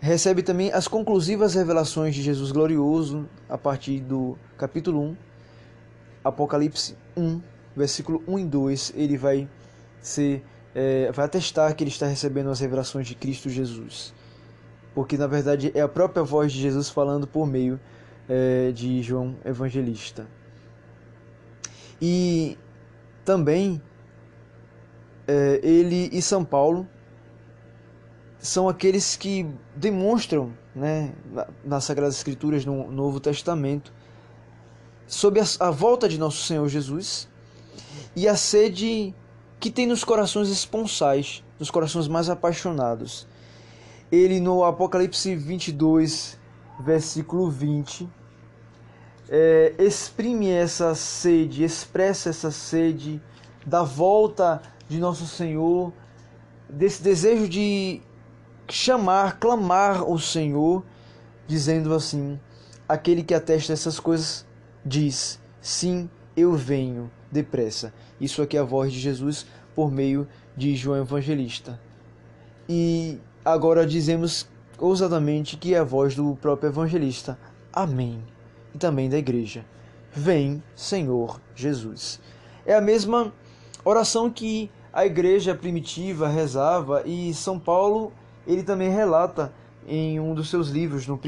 recebe 0.00 0.42
também 0.42 0.72
as 0.72 0.86
conclusivas 0.88 1.54
revelações 1.54 2.14
de 2.14 2.22
Jesus 2.22 2.52
glorioso, 2.52 3.26
a 3.48 3.56
partir 3.56 4.00
do 4.00 4.36
capítulo 4.58 5.00
1, 5.00 5.16
Apocalipse 6.24 6.96
1, 7.16 7.40
versículo 7.76 8.22
1 8.26 8.38
e 8.38 8.44
2. 8.44 8.92
Ele 8.96 9.16
vai 9.16 9.48
ser 10.00 10.44
é, 10.74 11.10
vai 11.12 11.24
atestar 11.24 11.74
que 11.74 11.84
ele 11.84 11.90
está 11.90 12.06
recebendo 12.06 12.50
as 12.50 12.60
revelações 12.60 13.06
de 13.06 13.14
Cristo 13.14 13.48
Jesus. 13.48 14.12
Porque 14.94 15.16
na 15.16 15.26
verdade 15.26 15.70
é 15.74 15.80
a 15.80 15.88
própria 15.88 16.22
voz 16.22 16.52
de 16.52 16.60
Jesus 16.60 16.90
falando 16.90 17.26
por 17.26 17.46
meio 17.46 17.78
é, 18.28 18.72
de 18.72 19.02
João 19.02 19.36
Evangelista. 19.44 20.26
E 22.00 22.58
também 23.24 23.80
é, 25.26 25.60
ele 25.62 26.08
e 26.12 26.20
São 26.20 26.44
Paulo 26.44 26.88
são 28.38 28.68
aqueles 28.68 29.16
que 29.16 29.46
demonstram 29.74 30.52
né, 30.74 31.14
nas 31.64 31.84
Sagradas 31.84 32.16
Escrituras, 32.16 32.64
no 32.64 32.90
Novo 32.90 33.18
Testamento, 33.18 33.92
sobre 35.06 35.40
a, 35.40 35.44
a 35.60 35.70
volta 35.70 36.08
de 36.08 36.18
nosso 36.18 36.44
Senhor 36.44 36.68
Jesus 36.68 37.28
e 38.14 38.28
a 38.28 38.36
sede 38.36 39.14
que 39.58 39.70
tem 39.70 39.86
nos 39.86 40.04
corações 40.04 40.50
esponsais, 40.50 41.42
nos 41.58 41.70
corações 41.70 42.06
mais 42.06 42.28
apaixonados. 42.28 43.26
Ele 44.12 44.40
no 44.40 44.62
Apocalipse 44.62 45.34
22, 45.34 46.38
versículo 46.80 47.50
20, 47.50 48.06
é, 49.28 49.74
exprime 49.78 50.50
essa 50.50 50.94
sede, 50.94 51.64
expressa 51.64 52.28
essa 52.28 52.50
sede 52.50 53.22
da 53.64 53.82
volta 53.82 54.60
de 54.88 54.98
nosso 54.98 55.26
Senhor, 55.26 55.92
desse 56.68 57.02
desejo 57.02 57.48
de 57.48 58.00
chamar, 58.68 59.38
clamar 59.38 60.08
o 60.08 60.18
Senhor, 60.18 60.84
dizendo 61.46 61.94
assim: 61.94 62.38
aquele 62.88 63.22
que 63.22 63.34
atesta 63.34 63.72
essas 63.72 63.98
coisas 63.98 64.46
diz: 64.84 65.40
sim, 65.60 66.08
eu 66.36 66.54
venho 66.54 67.10
depressa. 67.30 67.92
Isso 68.20 68.42
aqui 68.42 68.56
é 68.56 68.60
a 68.60 68.64
voz 68.64 68.92
de 68.92 69.00
Jesus 69.00 69.46
por 69.74 69.90
meio 69.90 70.26
de 70.56 70.76
João 70.76 71.00
Evangelista. 71.00 71.80
E 72.68 73.18
agora 73.44 73.86
dizemos 73.86 74.48
ousadamente 74.78 75.56
que 75.56 75.74
é 75.74 75.78
a 75.78 75.84
voz 75.84 76.14
do 76.14 76.36
próprio 76.36 76.68
evangelista. 76.68 77.38
Amém. 77.72 78.22
E 78.74 78.78
também 78.78 79.08
da 79.08 79.18
igreja. 79.18 79.64
Vem, 80.12 80.62
Senhor 80.74 81.40
Jesus. 81.54 82.20
É 82.64 82.74
a 82.74 82.80
mesma 82.80 83.32
oração 83.84 84.30
que 84.30 84.70
a 84.92 85.04
igreja 85.04 85.54
primitiva 85.54 86.28
rezava 86.28 87.02
e 87.04 87.34
São 87.34 87.58
Paulo 87.58 88.12
ele 88.46 88.62
também 88.62 88.90
relata 88.90 89.52
em 89.86 90.18
um 90.20 90.34
dos 90.34 90.48
seus 90.48 90.68
livros, 90.68 91.06
no, 91.06 91.20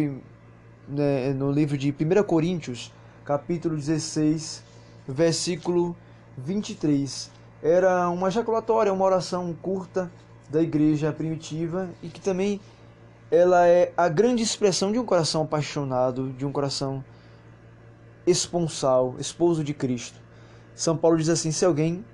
né, 0.89 1.33
no 1.33 1.51
livro 1.51 1.77
de 1.77 1.91
1 1.91 2.23
Coríntios, 2.25 2.93
capítulo 3.25 3.77
16, 3.77 4.63
versículo 5.07 5.97
23. 6.39 7.31
Era 7.63 8.09
uma 8.09 8.29
ejaculatória, 8.29 8.93
uma 8.93 9.05
oração 9.05 9.55
curta 9.61 10.11
da 10.49 10.63
igreja 10.63 11.13
primitiva 11.13 11.89
e 12.03 12.09
que 12.09 12.21
também 12.21 12.61
ela 13.31 13.67
é 13.67 13.93
a 13.97 14.09
grande 14.09 14.43
expressão 14.43 14.93
de 14.93 14.99
um 14.99 15.05
coração 15.05 15.43
apaixonado, 15.43 16.33
de 16.33 16.47
um 16.47 16.53
coração 16.53 17.05
esponsal, 18.27 19.17
esposo 19.19 19.65
de 19.65 19.75
Cristo. 19.75 20.21
São 20.75 20.97
Paulo 20.97 21.17
diz 21.17 21.29
assim: 21.29 21.51
se 21.51 21.65
alguém 21.65 22.05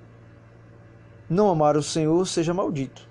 não 1.33 1.51
amar 1.51 1.77
o 1.77 1.83
Senhor, 1.83 2.27
seja 2.27 2.55
maldito. 2.55 3.09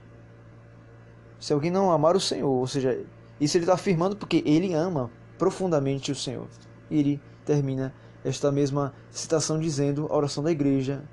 Se 1.40 1.52
alguém 1.54 1.72
não 1.72 1.92
amar 1.92 2.16
o 2.16 2.20
Senhor, 2.20 2.50
ou 2.50 2.68
seja, 2.68 3.04
Isso 3.40 3.58
ele 3.58 3.64
está 3.64 3.74
afirmando 3.74 4.16
porque 4.16 4.44
ele 4.46 4.74
ama 4.74 5.10
profundamente 5.38 6.12
o 6.12 6.16
Senhor. 6.16 6.48
E 6.90 7.00
ele 7.00 7.22
termina 7.44 7.94
esta 8.24 8.52
mesma 8.52 8.94
citação 9.10 9.60
dizendo 9.60 10.08
a 10.10 10.16
oração 10.16 10.44
da 10.44 10.52
igreja, 10.52 11.04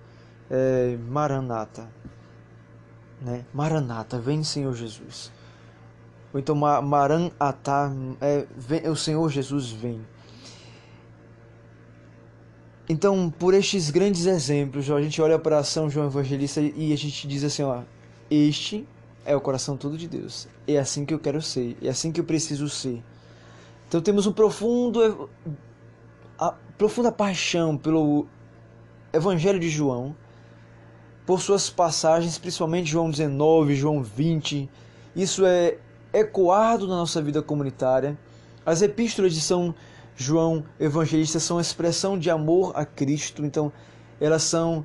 é, 0.51 0.99
Maranata. 1.09 1.89
Né? 3.21 3.47
Maranata, 3.53 4.19
vem 4.19 4.45
Senhor 4.45 4.75
Jesus. 4.75 5.33
Ou 6.33 6.39
então 6.39 6.55
Maranatá, 6.55 7.91
é, 8.21 8.47
vem, 8.55 8.87
o 8.87 8.97
Senhor 8.97 9.29
Jesus 9.31 9.71
vem. 9.71 10.05
Então, 12.89 13.31
por 13.31 13.53
estes 13.53 13.91
grandes 13.91 14.25
exemplos, 14.25 14.91
a 14.91 15.03
gente 15.03 15.21
olha 15.21 15.39
para 15.39 15.63
São 15.63 15.91
João 15.91 16.07
Evangelista 16.07 16.61
e 16.61 16.93
a 16.93 16.97
gente 16.97 17.29
diz 17.29 17.45
assim, 17.45 17.63
ó, 17.63 17.83
este 18.31 18.87
é 19.27 19.37
o 19.37 19.41
coração 19.41 19.77
todo 19.77 19.99
de 19.99 20.09
Deus. 20.09 20.49
É 20.67 20.79
assim 20.79 21.05
que 21.05 21.13
eu 21.13 21.19
quero 21.19 21.43
ser, 21.43 21.77
é 21.83 21.89
assim 21.91 22.11
que 22.11 22.19
eu 22.19 22.25
preciso 22.25 22.67
ser. 22.69 23.03
Então 23.87 24.01
temos 24.01 24.27
um 24.27 24.33
profundo 24.33 25.29
a 26.39 26.55
profunda 26.79 27.13
paixão 27.13 27.77
pelo 27.77 28.27
Evangelho 29.13 29.59
de 29.59 29.69
João, 29.69 30.17
por 31.27 31.41
suas 31.43 31.69
passagens, 31.69 32.39
principalmente 32.39 32.91
João 32.91 33.11
19, 33.11 33.75
João 33.75 34.03
20. 34.03 34.71
Isso 35.15 35.45
é 35.45 35.77
ecoado 36.13 36.87
na 36.87 36.97
nossa 36.97 37.21
vida 37.21 37.43
comunitária. 37.43 38.19
As 38.65 38.81
epístolas 38.81 39.35
de 39.35 39.43
São 39.43 39.75
Evangelista 40.81 41.39
são 41.39 41.61
expressão 41.61 42.19
de 42.19 42.31
amor 42.31 42.73
a 42.75 42.85
Cristo, 42.85 43.45
então 43.45 43.73
elas 44.21 44.43
são 44.43 44.85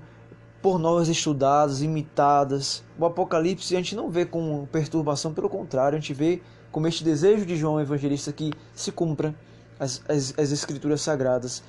por 0.62 0.78
nós 0.80 1.10
estudadas, 1.10 1.82
imitadas. 1.82 2.84
O 2.98 3.06
Apocalipse 3.06 3.76
a 3.76 3.78
gente 3.78 3.96
não 3.96 4.10
vê 4.10 4.26
com 4.26 4.66
perturbação, 4.72 5.34
pelo 5.34 5.50
contrário, 5.50 5.98
a 5.98 6.00
gente 6.00 6.14
vê 6.14 6.42
como 6.72 6.88
este 6.88 7.04
desejo 7.04 7.46
de 7.46 7.56
João 7.56 7.82
Evangelista 7.82 8.32
que 8.32 8.52
se 8.74 8.92
cumpra 8.92 9.36
as, 9.80 10.04
as, 10.08 10.34
as 10.38 10.52
Escrituras 10.52 11.02
Sagradas 11.02 11.64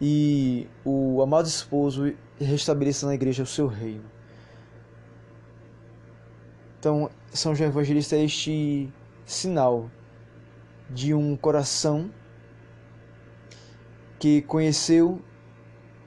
e 0.00 0.66
o 0.84 1.22
amado 1.22 1.46
esposo 1.46 2.12
restabeleça 2.38 3.06
na 3.06 3.14
igreja 3.14 3.42
o 3.42 3.46
seu 3.46 3.66
reino. 3.66 4.04
Então, 6.78 7.08
São 7.32 7.54
João 7.54 7.70
Evangelista 7.70 8.16
é 8.16 8.24
este 8.24 8.92
sinal 9.24 9.90
de 10.90 11.14
um 11.14 11.36
coração 11.36 12.10
que 14.24 14.40
conheceu, 14.40 15.20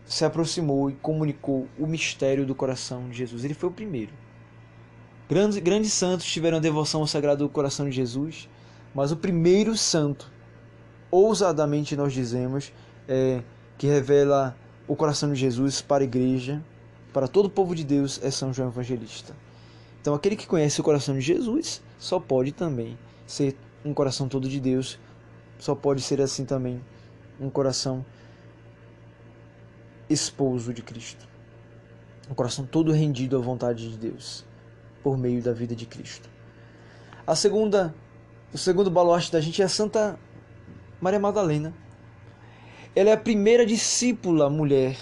se 0.04 0.26
aproximou 0.26 0.90
e 0.90 0.94
comunicou 0.94 1.68
o 1.78 1.86
mistério 1.86 2.48
do 2.48 2.56
coração 2.56 3.08
de 3.10 3.16
Jesus. 3.16 3.46
Ele 3.46 3.54
foi 3.54 3.70
o 3.70 3.72
primeiro. 3.72 4.12
Grandes, 5.30 5.60
grandes 5.60 5.94
santos 5.94 6.26
tiveram 6.26 6.60
devoção 6.60 7.02
ao 7.02 7.06
Sagrado 7.06 7.48
Coração 7.48 7.88
de 7.88 7.96
Jesus, 7.96 8.50
mas 8.92 9.12
o 9.12 9.18
primeiro 9.18 9.78
santo, 9.78 10.32
ousadamente 11.12 11.96
nós 11.96 12.12
dizemos, 12.12 12.74
é, 13.08 13.44
que 13.78 13.86
revela 13.86 14.58
o 14.88 14.96
coração 14.96 15.32
de 15.32 15.40
Jesus 15.40 15.80
para 15.80 16.04
a 16.04 16.06
igreja, 16.06 16.60
para 17.14 17.28
todo 17.28 17.46
o 17.46 17.52
povo 17.52 17.76
de 17.76 17.84
Deus, 17.84 18.20
é 18.24 18.32
São 18.32 18.52
João 18.52 18.70
Evangelista. 18.70 19.36
Então, 20.02 20.16
aquele 20.16 20.36
que 20.36 20.48
conhece 20.48 20.82
o 20.82 20.84
coração 20.84 21.14
de 21.14 21.22
Jesus 21.22 21.84
só 22.00 22.20
pode 22.20 22.52
também 22.52 22.98
ser 23.28 23.56
um 23.86 23.94
coração 23.94 24.28
todo 24.28 24.50
de 24.50 24.60
Deus, 24.60 24.98
só 25.60 25.76
pode 25.76 26.02
ser 26.02 26.20
assim 26.20 26.46
também 26.46 26.82
um 27.40 27.50
coração 27.50 28.06
esposo 30.10 30.74
de 30.74 30.82
Cristo. 30.82 31.28
Um 32.30 32.34
coração 32.34 32.66
todo 32.66 32.92
rendido 32.92 33.38
à 33.38 33.40
vontade 33.40 33.90
de 33.90 33.98
Deus, 33.98 34.46
por 35.04 35.18
meio 35.18 35.42
da 35.42 35.54
vida 35.54 35.76
de 35.76 35.86
Cristo. 35.86 36.30
A 37.26 37.36
segunda, 37.36 37.94
o 38.54 38.58
segundo 38.58 38.90
baluarte 38.90 39.32
da 39.32 39.40
gente 39.40 39.62
é 39.62 39.66
a 39.66 39.70
Santa 39.70 40.20
Maria 41.00 41.20
Madalena. 41.20 41.74
Ela 42.96 43.12
é 43.12 43.14
a 43.14 43.18
primeira 43.18 43.66
discípula 43.66 44.50
mulher 44.50 44.98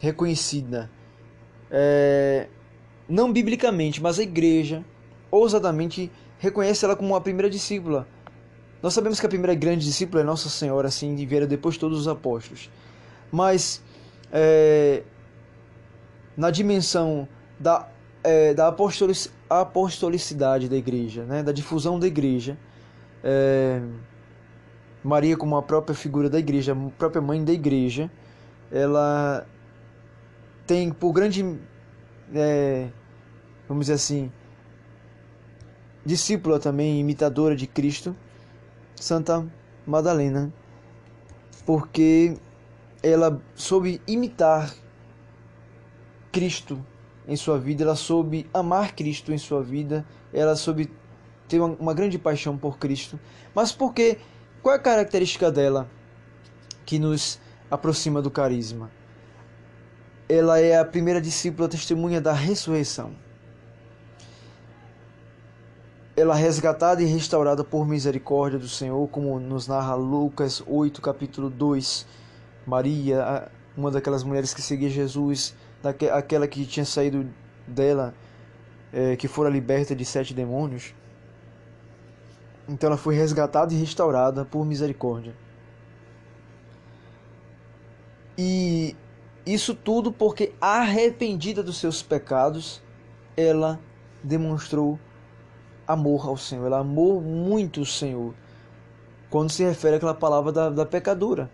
reconhecida 0.00 0.90
é, 1.70 2.48
não 3.08 3.32
biblicamente, 3.32 4.02
mas 4.02 4.18
a 4.18 4.22
igreja 4.22 4.84
ousadamente 5.30 6.10
reconhece 6.38 6.84
ela 6.84 6.96
como 6.96 7.14
a 7.14 7.20
primeira 7.20 7.50
discípula. 7.50 8.06
Nós 8.82 8.94
sabemos 8.94 9.18
que 9.18 9.26
a 9.26 9.28
primeira 9.28 9.54
grande 9.54 9.84
discípula 9.84 10.22
é 10.22 10.24
Nossa 10.24 10.48
Senhora, 10.48 10.88
assim, 10.88 11.14
e 11.16 11.26
vieram 11.26 11.46
depois 11.46 11.76
todos 11.76 12.00
os 12.00 12.08
apóstolos. 12.08 12.70
Mas 13.32 13.82
é, 14.32 15.02
na 16.36 16.50
dimensão 16.50 17.28
da, 17.58 17.88
é, 18.22 18.54
da 18.54 18.68
apostolicidade 19.48 20.68
da 20.68 20.76
igreja, 20.76 21.24
né, 21.24 21.42
da 21.42 21.52
difusão 21.52 21.98
da 21.98 22.06
igreja, 22.06 22.58
é, 23.24 23.80
Maria 25.02 25.36
como 25.36 25.56
a 25.56 25.62
própria 25.62 25.94
figura 25.94 26.28
da 26.28 26.38
igreja, 26.38 26.72
a 26.72 26.90
própria 26.98 27.22
mãe 27.22 27.44
da 27.44 27.52
igreja, 27.52 28.10
ela 28.70 29.46
tem 30.66 30.90
por 30.90 31.12
grande 31.12 31.58
é, 32.34 32.88
vamos 33.68 33.86
dizer 33.86 33.94
assim, 33.94 34.32
discípula 36.04 36.58
também, 36.58 37.00
imitadora 37.00 37.54
de 37.54 37.66
Cristo, 37.66 38.16
Santa 38.96 39.46
Madalena, 39.86 40.52
porque 41.64 42.36
ela 43.02 43.40
soube 43.54 44.00
imitar 44.06 44.74
Cristo 46.32 46.84
em 47.28 47.36
sua 47.36 47.58
vida, 47.58 47.84
ela 47.84 47.96
soube 47.96 48.48
amar 48.52 48.94
Cristo 48.94 49.32
em 49.32 49.38
sua 49.38 49.62
vida, 49.62 50.04
ela 50.32 50.56
soube 50.56 50.90
ter 51.48 51.60
uma, 51.60 51.76
uma 51.78 51.94
grande 51.94 52.18
paixão 52.18 52.56
por 52.56 52.78
Cristo. 52.78 53.18
Mas 53.54 53.72
porque 53.72 54.18
qual 54.62 54.74
é 54.74 54.78
a 54.78 54.82
característica 54.82 55.50
dela 55.50 55.88
que 56.84 56.98
nos 56.98 57.38
aproxima 57.70 58.20
do 58.20 58.30
carisma? 58.30 58.90
ela 60.28 60.58
é 60.58 60.76
a 60.76 60.84
primeira 60.84 61.20
discípula 61.20 61.68
testemunha 61.68 62.20
da 62.20 62.32
ressurreição. 62.32 63.12
Ela 66.16 66.38
é 66.38 66.40
resgatada 66.40 67.02
e 67.02 67.04
restaurada 67.04 67.62
por 67.62 67.86
misericórdia 67.86 68.58
do 68.58 68.66
Senhor, 68.66 69.06
como 69.08 69.38
nos 69.38 69.68
narra 69.68 69.94
Lucas 69.94 70.62
8, 70.66 71.02
capítulo 71.02 71.50
2. 71.50 72.06
Maria, 72.66 73.50
uma 73.76 73.90
daquelas 73.90 74.24
mulheres 74.24 74.54
que 74.54 74.62
seguia 74.62 74.88
Jesus, 74.88 75.54
aquela 76.10 76.48
que 76.48 76.64
tinha 76.64 76.86
saído 76.86 77.28
dela, 77.66 78.14
é, 78.94 79.14
que 79.14 79.28
fora 79.28 79.50
liberta 79.50 79.94
de 79.94 80.06
sete 80.06 80.32
demônios. 80.32 80.94
Então 82.66 82.88
ela 82.88 82.96
foi 82.96 83.14
resgatada 83.14 83.74
e 83.74 83.76
restaurada 83.76 84.42
por 84.42 84.64
misericórdia. 84.64 85.34
E 88.38 88.96
isso 89.44 89.74
tudo 89.74 90.10
porque, 90.10 90.54
arrependida 90.62 91.62
dos 91.62 91.76
seus 91.76 92.02
pecados, 92.02 92.82
ela 93.36 93.78
demonstrou 94.24 94.98
amor 95.86 96.26
ao 96.26 96.36
Senhor. 96.36 96.66
Ela 96.66 96.78
amou 96.78 97.20
muito 97.20 97.80
o 97.80 97.86
Senhor. 97.86 98.34
Quando 99.30 99.50
se 99.50 99.64
refere 99.64 99.96
àquela 99.96 100.14
palavra 100.14 100.52
da, 100.52 100.70
da 100.70 100.86
pecadora, 100.86 101.50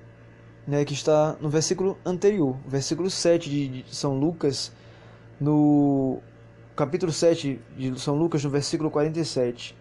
né, 0.66 0.84
que 0.84 0.92
está 0.92 1.36
no 1.40 1.48
versículo 1.48 1.98
anterior, 2.04 2.56
versículo 2.66 3.10
7 3.10 3.50
de, 3.50 3.84
São 3.94 4.18
Lucas, 4.18 4.72
no 5.40 6.20
capítulo 6.76 7.10
7 7.10 7.60
de 7.76 8.00
São 8.00 8.14
Lucas, 8.14 8.44
no 8.44 8.50
versículo 8.50 8.90
47. 8.90 9.76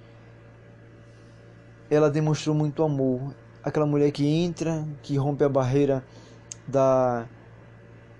Ela 1.89 2.10
demonstrou 2.10 2.56
muito 2.56 2.84
amor. 2.84 3.34
Aquela 3.64 3.86
mulher 3.86 4.12
que 4.12 4.26
entra, 4.26 4.88
que 5.04 5.18
rompe 5.18 5.43
a 5.43 5.49
barreira 5.49 6.04
da 6.68 7.28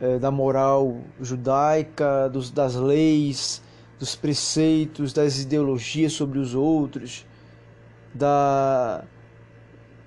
é, 0.02 0.18
da 0.18 0.32
moral 0.32 0.98
judaica, 1.22 2.28
dos, 2.28 2.50
das 2.50 2.76
leis, 2.76 3.62
dos 4.02 4.16
preceitos, 4.16 5.14
das 5.14 5.40
ideologias 5.40 6.12
sobre 6.14 6.40
os 6.40 6.56
outros, 6.56 7.24
da 8.12 9.04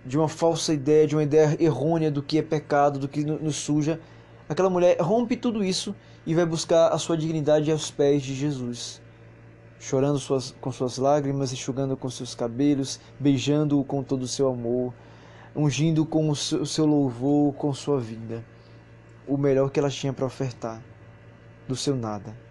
de 0.04 0.18
uma 0.18 0.28
falsa 0.28 0.74
ideia, 0.74 1.06
de 1.06 1.14
uma 1.14 1.22
ideia 1.22 1.56
errônea 1.58 2.10
do 2.10 2.22
que 2.22 2.36
é 2.36 2.42
pecado, 2.42 2.98
do 2.98 3.08
que 3.08 3.24
nos 3.24 3.54
suja. 3.54 4.00
Aquela 4.48 4.68
mulher 4.68 4.98
rompe 5.00 5.36
tudo 5.36 5.64
isso 5.64 5.94
e 6.26 6.34
vai 6.34 6.44
buscar 6.44 6.88
a 6.88 6.98
sua 6.98 7.16
dignidade 7.16 7.70
aos 7.70 7.90
pés 7.90 8.22
de 8.22 8.34
Jesus, 8.34 9.00
chorando 9.78 10.18
suas, 10.18 10.54
com 10.60 10.72
suas 10.72 10.98
lágrimas, 10.98 11.52
enxugando 11.52 11.96
com 11.96 12.10
seus 12.10 12.34
cabelos, 12.34 13.00
beijando-o 13.18 13.84
com 13.84 14.02
todo 14.02 14.24
o 14.24 14.28
seu 14.28 14.48
amor, 14.48 14.92
ungindo 15.54 16.04
com 16.04 16.28
o 16.28 16.34
seu, 16.36 16.62
o 16.62 16.66
seu 16.66 16.84
louvor, 16.84 17.54
com 17.54 17.72
sua 17.72 18.00
vida 18.00 18.44
o 19.26 19.38
melhor 19.38 19.70
que 19.70 19.78
ela 19.78 19.88
tinha 19.88 20.12
para 20.12 20.26
ofertar 20.26 20.82
do 21.66 21.74
seu 21.74 21.96
nada. 21.96 22.43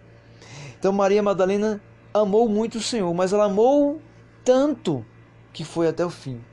Então 0.83 0.91
Maria 0.91 1.23
Madalena 1.23 1.79
amou 2.13 2.49
muito 2.49 2.77
o 2.77 2.81
Senhor, 2.81 3.13
mas 3.13 3.31
ela 3.31 3.45
amou 3.45 4.01
tanto 4.43 5.05
que 5.53 5.63
foi 5.63 5.87
até 5.87 6.05
o 6.05 6.09
fim. 6.09 6.43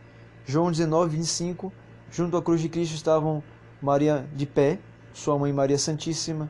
João 0.47 0.71
19, 0.71 1.17
25, 1.17 1.73
junto 2.13 2.37
à 2.37 2.41
cruz 2.41 2.61
de 2.61 2.69
Cristo 2.69 2.95
estavam 2.95 3.43
Maria 3.83 4.25
de 4.33 4.47
pé, 4.47 4.79
sua 5.13 5.37
mãe 5.37 5.53
Maria 5.53 5.77
Santíssima, 5.77 6.49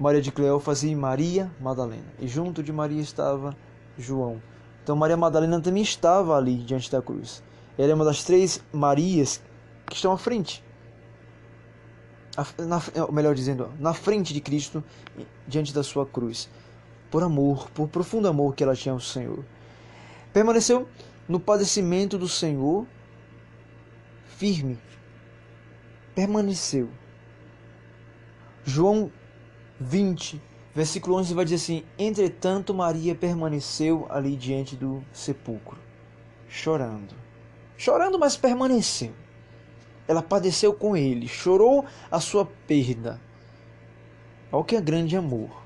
Maria 0.00 0.20
de 0.20 0.32
Cleófas 0.32 0.82
e 0.82 0.92
Maria 0.96 1.48
Madalena. 1.60 2.12
E 2.18 2.26
junto 2.26 2.60
de 2.60 2.72
Maria 2.72 3.00
estava 3.00 3.56
João, 3.96 4.42
Então 4.82 4.96
Maria 4.96 5.16
Madalena 5.16 5.60
também 5.60 5.84
estava 5.84 6.36
ali 6.36 6.56
diante 6.56 6.90
da 6.90 7.00
cruz. 7.00 7.40
Ela 7.78 7.92
é 7.92 7.94
uma 7.94 8.04
das 8.04 8.24
três 8.24 8.60
Marias 8.72 9.40
que 9.86 9.94
estão 9.94 10.10
à 10.10 10.18
frente. 10.18 10.64
Na, 12.58 12.82
melhor 13.12 13.32
dizendo, 13.32 13.70
na 13.78 13.94
frente 13.94 14.34
de 14.34 14.40
Cristo, 14.40 14.82
diante 15.46 15.72
da 15.72 15.84
sua 15.84 16.04
cruz. 16.04 16.48
Por 17.14 17.22
amor, 17.22 17.70
por 17.70 17.86
profundo 17.86 18.26
amor 18.26 18.56
que 18.56 18.64
ela 18.64 18.74
tinha 18.74 18.92
ao 18.92 18.98
Senhor. 18.98 19.44
Permaneceu 20.32 20.88
no 21.28 21.38
padecimento 21.38 22.18
do 22.18 22.28
Senhor, 22.28 22.84
firme. 24.36 24.76
Permaneceu. 26.12 26.90
João 28.64 29.12
20, 29.78 30.42
versículo 30.74 31.14
11 31.18 31.34
vai 31.34 31.44
dizer 31.44 31.54
assim: 31.54 31.84
Entretanto, 31.96 32.74
Maria 32.74 33.14
permaneceu 33.14 34.08
ali 34.10 34.34
diante 34.34 34.74
do 34.74 35.00
sepulcro, 35.12 35.78
chorando. 36.48 37.14
Chorando, 37.76 38.18
mas 38.18 38.36
permaneceu. 38.36 39.12
Ela 40.08 40.20
padeceu 40.20 40.74
com 40.74 40.96
ele, 40.96 41.28
chorou 41.28 41.84
a 42.10 42.18
sua 42.18 42.44
perda. 42.44 43.20
Olha 44.50 44.64
que 44.64 44.74
é 44.74 44.80
grande 44.80 45.16
amor. 45.16 45.63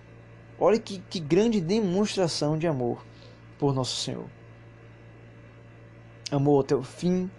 Olha 0.61 0.79
que, 0.79 0.99
que 1.11 1.21
grande 1.21 1.61
demonstração 1.61 2.59
de 2.59 2.67
amor 2.67 3.05
por 3.59 3.75
nosso 3.75 3.97
Senhor. 3.97 4.27
Amor 6.31 6.65
até 6.65 6.75
o 6.75 6.83
fim. 6.83 7.31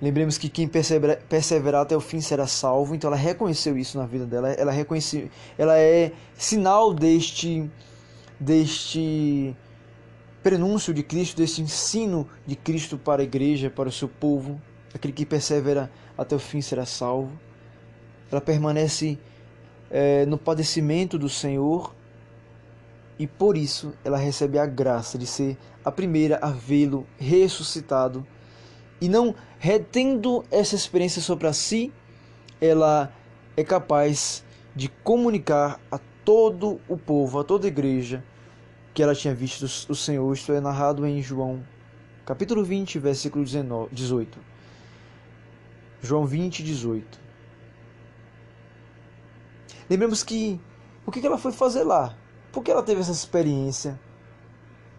Lembremos 0.00 0.38
que 0.38 0.48
quem 0.48 0.68
perseverar 0.68 1.82
até 1.82 1.96
o 1.96 2.00
fim 2.00 2.20
será 2.20 2.46
salvo. 2.46 2.94
Então 2.94 3.08
ela 3.08 3.16
reconheceu 3.16 3.76
isso 3.76 3.98
na 3.98 4.06
vida 4.06 4.24
dela. 4.24 4.50
Ela 4.52 4.72
reconheceu, 4.72 5.28
ela 5.56 5.76
é 5.78 6.12
sinal 6.36 6.94
deste 6.94 7.68
deste 8.40 9.56
prenúncio 10.42 10.94
de 10.94 11.02
Cristo, 11.02 11.36
desse 11.36 11.60
ensino 11.60 12.28
de 12.46 12.54
Cristo 12.54 12.96
para 12.96 13.22
a 13.22 13.24
igreja, 13.24 13.68
para 13.68 13.88
o 13.88 13.92
seu 13.92 14.08
povo. 14.08 14.60
Aquele 14.94 15.12
que 15.12 15.26
persevera 15.26 15.90
até 16.16 16.34
o 16.34 16.38
fim 16.38 16.60
será 16.60 16.86
salvo. 16.86 17.32
Ela 18.30 18.40
permanece 18.40 19.18
é, 19.90 20.26
no 20.26 20.36
padecimento 20.36 21.18
do 21.18 21.28
Senhor 21.28 21.94
e 23.18 23.26
por 23.26 23.56
isso 23.56 23.92
ela 24.04 24.16
recebe 24.16 24.58
a 24.58 24.66
graça 24.66 25.18
de 25.18 25.26
ser 25.26 25.56
a 25.84 25.90
primeira 25.90 26.38
a 26.40 26.50
vê-lo 26.50 27.06
ressuscitado. 27.18 28.26
E 29.00 29.08
não 29.08 29.34
retendo 29.58 30.44
essa 30.50 30.74
experiência 30.74 31.20
sobre 31.20 31.52
si, 31.52 31.92
ela 32.60 33.12
é 33.56 33.64
capaz 33.64 34.44
de 34.74 34.88
comunicar 34.88 35.80
a 35.90 35.98
todo 36.24 36.80
o 36.88 36.96
povo, 36.96 37.40
a 37.40 37.44
toda 37.44 37.66
a 37.66 37.68
igreja, 37.68 38.22
que 38.94 39.02
ela 39.02 39.14
tinha 39.14 39.34
visto 39.34 39.64
o 39.90 39.94
Senhor. 39.94 40.32
Isto 40.32 40.52
é 40.52 40.60
narrado 40.60 41.06
em 41.06 41.20
João, 41.22 41.64
capítulo 42.24 42.62
20, 42.62 42.98
versículo 42.98 43.44
19, 43.44 43.92
18. 43.92 44.38
João 46.02 46.26
20, 46.26 46.62
18. 46.62 47.27
Lembremos 49.88 50.22
que 50.22 50.60
o 51.06 51.10
que 51.10 51.26
ela 51.26 51.38
foi 51.38 51.52
fazer 51.52 51.82
lá? 51.82 52.14
Por 52.52 52.62
que 52.62 52.70
ela 52.70 52.82
teve 52.82 53.00
essa 53.00 53.12
experiência? 53.12 53.98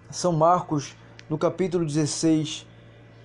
São 0.09 0.31
Marcos, 0.31 0.95
no 1.29 1.37
capítulo 1.37 1.85
16, 1.85 2.65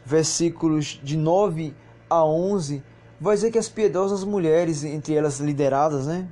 versículos 0.04 1.00
de 1.02 1.16
9 1.16 1.74
a 2.10 2.22
11, 2.22 2.82
vai 3.18 3.34
dizer 3.34 3.50
que 3.50 3.56
as 3.56 3.68
piedosas 3.68 4.22
mulheres, 4.22 4.84
entre 4.84 5.14
elas 5.14 5.40
lideradas 5.40 6.06
né, 6.06 6.28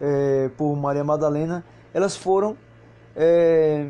é, 0.00 0.48
por 0.56 0.76
Maria 0.76 1.02
Madalena, 1.02 1.64
elas 1.92 2.16
foram 2.16 2.56
é, 3.16 3.88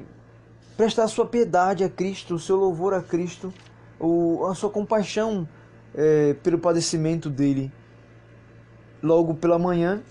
prestar 0.79 1.07
sua 1.09 1.27
piedade 1.27 1.85
a 1.85 1.91
Cristo, 1.91 2.37
o 2.37 2.39
seu 2.39 2.57
louvor 2.57 2.95
a 2.95 3.03
Cristo, 3.03 3.53
o, 4.01 4.47
a 4.47 4.55
sua 4.55 4.71
compaixão 4.71 5.47
é, 5.95 6.35
pelo 6.43 6.59
padecimento 6.59 7.29
dele. 7.29 7.71
Logo 9.03 9.35
pela 9.35 9.59
manhã, 9.59 10.03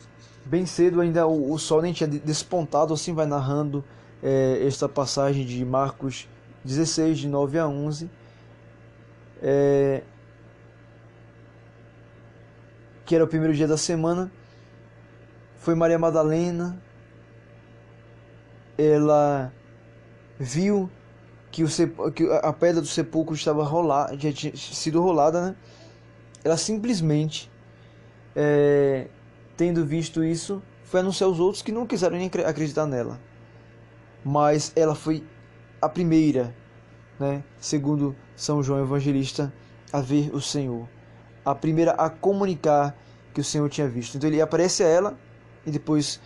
bem 0.48 0.66
cedo, 0.66 1.02
ainda 1.02 1.28
o, 1.28 1.52
o 1.52 1.60
sol 1.60 1.82
nem 1.82 1.94
tinha 1.94 2.08
despontado, 2.08 2.94
assim 2.94 3.14
vai 3.14 3.26
narrando 3.26 3.84
é, 4.24 4.66
esta 4.66 4.88
passagem 4.88 5.46
de 5.46 5.64
Marcos 5.66 6.28
16, 6.64 7.20
de 7.20 7.28
9 7.28 7.60
a 7.60 7.68
11. 7.68 8.10
É, 9.42 10.02
que 13.06 13.16
era 13.16 13.24
o 13.24 13.28
primeiro 13.28 13.54
dia 13.54 13.68
da 13.68 13.78
semana, 13.78 14.32
foi 15.56 15.76
Maria 15.76 15.98
Madalena. 16.00 16.78
Ela 18.78 19.52
viu 20.38 20.90
que, 21.52 21.64
o, 21.64 22.12
que 22.12 22.30
a 22.32 22.54
pedra 22.54 22.82
do 22.82 22.88
sepulcro 22.88 23.34
estava 23.34 23.64
rolada, 23.64 24.18
já 24.18 24.32
tinha 24.32 24.56
sido 24.56 25.02
rolada, 25.02 25.42
né? 25.42 25.56
Ela 26.44 26.58
simplesmente, 26.58 27.50
é, 28.36 29.08
tendo 29.58 29.86
visto 29.86 30.24
isso, 30.24 30.62
foi 30.84 31.00
anunciar 31.00 31.28
aos 31.28 31.40
outros 31.40 31.62
que 31.62 31.72
não 31.72 31.86
quiseram 31.86 32.16
nem 32.16 32.30
acreditar 32.46 32.86
nela. 32.86 33.20
Mas 34.24 34.72
ela 34.76 34.96
foi 34.96 35.24
a 35.82 35.90
primeira, 35.90 36.56
né? 37.20 37.44
Segundo 37.60 38.16
São 38.36 38.62
João 38.64 38.82
Evangelista, 38.82 39.52
a 39.92 40.00
ver 40.00 40.34
o 40.34 40.40
Senhor, 40.40 40.88
a 41.44 41.56
primeira 41.56 41.92
a 41.92 42.10
comunicar 42.10 42.96
que 43.34 43.42
o 43.42 43.44
Senhor 43.44 43.68
tinha 43.70 43.88
visto. 43.88 44.16
Então 44.16 44.30
ele 44.30 44.40
aparece 44.40 44.84
a 44.84 44.88
ela 44.88 45.18
e 45.66 45.72
depois 45.72 46.22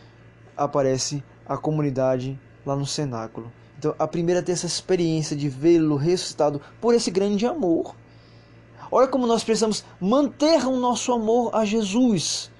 aparece 0.55 1.23
a 1.47 1.57
comunidade 1.57 2.39
lá 2.65 2.75
no 2.75 2.85
cenáculo. 2.85 3.51
Então, 3.77 3.95
a 3.97 4.07
primeira 4.07 4.41
a 4.41 4.43
ter 4.43 4.51
essa 4.51 4.67
experiência 4.67 5.35
de 5.35 5.49
vê-lo 5.49 5.95
ressuscitado 5.95 6.61
por 6.79 6.93
esse 6.93 7.09
grande 7.09 7.47
amor. 7.47 7.95
Olha 8.91 9.07
como 9.07 9.25
nós 9.25 9.43
precisamos 9.43 9.83
manter 9.99 10.63
o 10.67 10.75
nosso 10.77 11.11
amor 11.11 11.49
a 11.55 11.65
Jesus. 11.65 12.50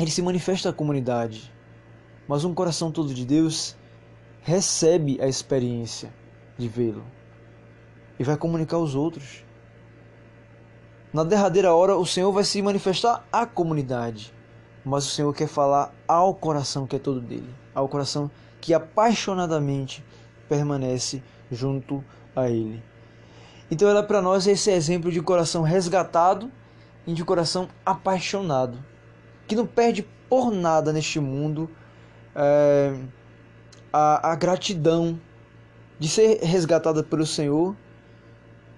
Ele 0.00 0.10
se 0.10 0.22
manifesta 0.22 0.70
à 0.70 0.72
comunidade, 0.72 1.52
mas 2.26 2.42
um 2.42 2.54
coração 2.54 2.90
todo 2.90 3.12
de 3.12 3.26
Deus 3.26 3.76
recebe 4.40 5.20
a 5.20 5.28
experiência 5.28 6.10
de 6.56 6.68
vê-lo 6.68 7.04
e 8.18 8.24
vai 8.24 8.34
comunicar 8.34 8.78
aos 8.78 8.94
outros. 8.94 9.44
Na 11.12 11.22
derradeira 11.22 11.74
hora, 11.74 11.98
o 11.98 12.06
Senhor 12.06 12.32
vai 12.32 12.44
se 12.44 12.62
manifestar 12.62 13.26
à 13.30 13.44
comunidade, 13.44 14.32
mas 14.82 15.04
o 15.04 15.10
Senhor 15.10 15.34
quer 15.34 15.48
falar 15.48 15.92
ao 16.08 16.32
coração 16.32 16.86
que 16.86 16.96
é 16.96 16.98
todo 16.98 17.20
dele, 17.20 17.54
ao 17.74 17.86
coração 17.86 18.30
que 18.58 18.72
apaixonadamente 18.72 20.02
permanece 20.48 21.22
junto 21.50 22.02
a 22.34 22.48
Ele. 22.48 22.82
Então, 23.70 23.86
ela 23.86 24.02
para 24.02 24.22
nós 24.22 24.46
é 24.46 24.52
esse 24.52 24.70
exemplo 24.70 25.12
de 25.12 25.20
coração 25.20 25.60
resgatado 25.60 26.50
e 27.06 27.12
de 27.12 27.22
coração 27.22 27.68
apaixonado, 27.84 28.82
que 29.50 29.56
não 29.56 29.66
perde 29.66 30.06
por 30.28 30.52
nada 30.52 30.92
neste 30.92 31.18
mundo 31.18 31.68
é, 32.34 32.96
a, 33.92 34.30
a 34.30 34.34
gratidão 34.36 35.20
de 35.98 36.08
ser 36.08 36.38
resgatada 36.42 37.02
pelo 37.02 37.26
Senhor 37.26 37.76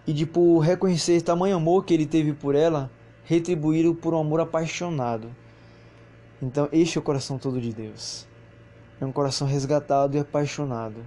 e 0.07 0.13
de 0.13 0.27
por 0.27 0.61
reconhecer 0.61 1.21
tamanho 1.21 1.57
amor 1.57 1.85
que 1.85 1.93
Ele 1.95 2.07
teve 2.07 2.33
por 2.33 2.55
ela, 2.55 2.91
retribuído 3.23 3.95
por 3.95 4.15
um 4.15 4.21
amor 4.21 4.41
apaixonado. 4.41 5.31
Então, 6.41 6.69
este 6.73 6.97
é 6.97 7.01
o 7.01 7.05
coração 7.05 7.39
todo 7.39 7.61
de 7.61 7.73
Deus 7.73 8.27
é 9.03 9.07
um 9.07 9.13
coração 9.13 9.49
resgatado 9.49 10.17
e 10.17 10.21
apaixonado. 10.21 11.05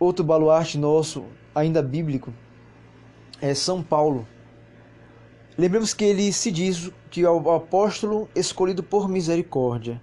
Outro 0.00 0.24
baluarte 0.24 0.76
nosso, 0.76 1.24
ainda 1.54 1.80
bíblico, 1.80 2.34
é 3.40 3.54
São 3.54 3.80
Paulo. 3.80 4.26
Lembremos 5.56 5.94
que 5.94 6.04
ele 6.04 6.32
se 6.32 6.50
diz 6.50 6.90
que 7.10 7.22
é 7.22 7.30
o 7.30 7.50
apóstolo 7.52 8.28
escolhido 8.34 8.82
por 8.82 9.08
misericórdia. 9.08 10.02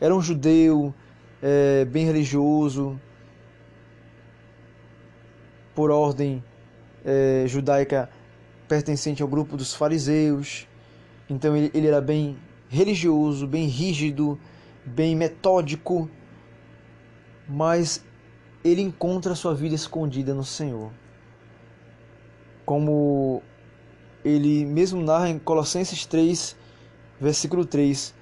Era 0.00 0.14
um 0.14 0.20
judeu 0.20 0.94
é, 1.42 1.84
bem 1.84 2.06
religioso, 2.06 2.98
por 5.74 5.90
ordem 5.90 6.42
é, 7.04 7.44
judaica 7.48 8.08
pertencente 8.68 9.22
ao 9.22 9.28
grupo 9.28 9.56
dos 9.56 9.74
fariseus. 9.74 10.68
Então 11.28 11.56
ele, 11.56 11.70
ele 11.74 11.88
era 11.88 12.00
bem 12.00 12.38
religioso, 12.68 13.48
bem 13.48 13.66
rígido, 13.66 14.38
bem 14.84 15.16
metódico, 15.16 16.08
mas 17.48 18.04
ele 18.62 18.82
encontra 18.82 19.34
sua 19.34 19.54
vida 19.54 19.74
escondida 19.74 20.32
no 20.32 20.44
Senhor. 20.44 20.92
Como 22.64 23.42
ele 24.24 24.64
mesmo 24.64 25.02
narra 25.02 25.28
em 25.28 25.38
Colossenses 25.38 26.06
3, 26.06 26.56
versículo 27.20 27.64
3, 27.64 28.14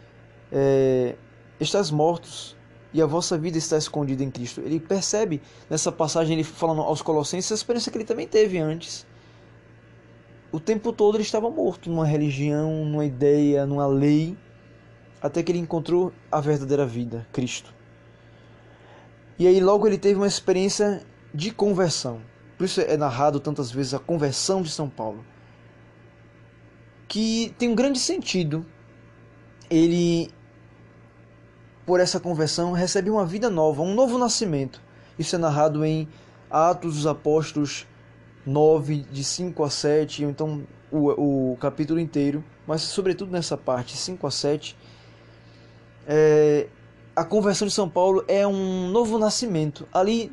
é, 0.52 1.16
estás 1.60 1.90
mortos 1.90 2.56
e 2.92 3.02
a 3.02 3.06
vossa 3.06 3.36
vida 3.36 3.58
está 3.58 3.76
escondida 3.76 4.24
em 4.24 4.30
Cristo. 4.30 4.60
Ele 4.60 4.80
percebe 4.80 5.42
nessa 5.68 5.92
passagem, 5.92 6.34
ele 6.34 6.44
falando 6.44 6.82
aos 6.82 7.02
Colossenses, 7.02 7.52
a 7.52 7.54
experiência 7.54 7.92
que 7.92 7.98
ele 7.98 8.04
também 8.04 8.26
teve 8.26 8.58
antes. 8.58 9.06
O 10.50 10.58
tempo 10.58 10.92
todo 10.92 11.16
ele 11.16 11.22
estava 11.22 11.50
morto 11.50 11.90
numa 11.90 12.06
religião, 12.06 12.84
numa 12.84 13.04
ideia, 13.04 13.66
numa 13.66 13.86
lei 13.86 14.36
até 15.20 15.42
que 15.42 15.52
ele 15.52 15.58
encontrou 15.58 16.12
a 16.30 16.40
verdadeira 16.40 16.86
vida, 16.86 17.26
Cristo. 17.32 17.74
E 19.38 19.46
aí 19.46 19.60
logo 19.60 19.86
ele 19.86 19.98
teve 19.98 20.16
uma 20.16 20.26
experiência 20.26 21.02
de 21.34 21.50
conversão. 21.50 22.20
Por 22.56 22.64
isso 22.64 22.80
é 22.80 22.96
narrado 22.96 23.38
tantas 23.38 23.70
vezes 23.70 23.94
a 23.94 23.98
conversão 23.98 24.62
de 24.62 24.70
São 24.70 24.88
Paulo. 24.88 25.24
Que 27.08 27.54
tem 27.58 27.70
um 27.70 27.74
grande 27.74 27.98
sentido. 27.98 28.64
Ele, 29.70 30.30
por 31.84 31.98
essa 31.98 32.20
conversão, 32.20 32.72
recebe 32.72 33.10
uma 33.10 33.26
vida 33.26 33.50
nova, 33.50 33.82
um 33.82 33.94
novo 33.94 34.18
nascimento. 34.18 34.80
Isso 35.18 35.34
é 35.34 35.38
narrado 35.38 35.84
em 35.84 36.06
Atos 36.50 36.94
dos 36.96 37.06
Apóstolos 37.06 37.86
9, 38.46 39.04
de 39.10 39.24
5 39.24 39.62
a 39.64 39.70
7, 39.70 40.24
ou 40.24 40.30
então 40.30 40.66
o, 40.90 41.52
o 41.52 41.56
capítulo 41.56 42.00
inteiro, 42.00 42.42
mas 42.66 42.82
sobretudo 42.82 43.30
nessa 43.30 43.56
parte, 43.56 43.96
5 43.96 44.26
a 44.26 44.30
7. 44.30 44.76
É, 46.06 46.68
a 47.14 47.24
conversão 47.24 47.66
de 47.66 47.74
São 47.74 47.88
Paulo 47.88 48.24
é 48.26 48.46
um 48.46 48.88
novo 48.88 49.18
nascimento. 49.18 49.86
Ali 49.92 50.32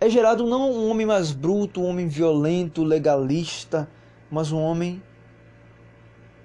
é 0.00 0.08
gerado 0.08 0.46
não 0.46 0.72
um 0.72 0.90
homem 0.90 1.06
mais 1.06 1.32
bruto, 1.32 1.80
um 1.80 1.86
homem 1.86 2.08
violento, 2.08 2.82
legalista, 2.82 3.88
mas 4.30 4.50
um 4.50 4.58
homem 4.58 5.02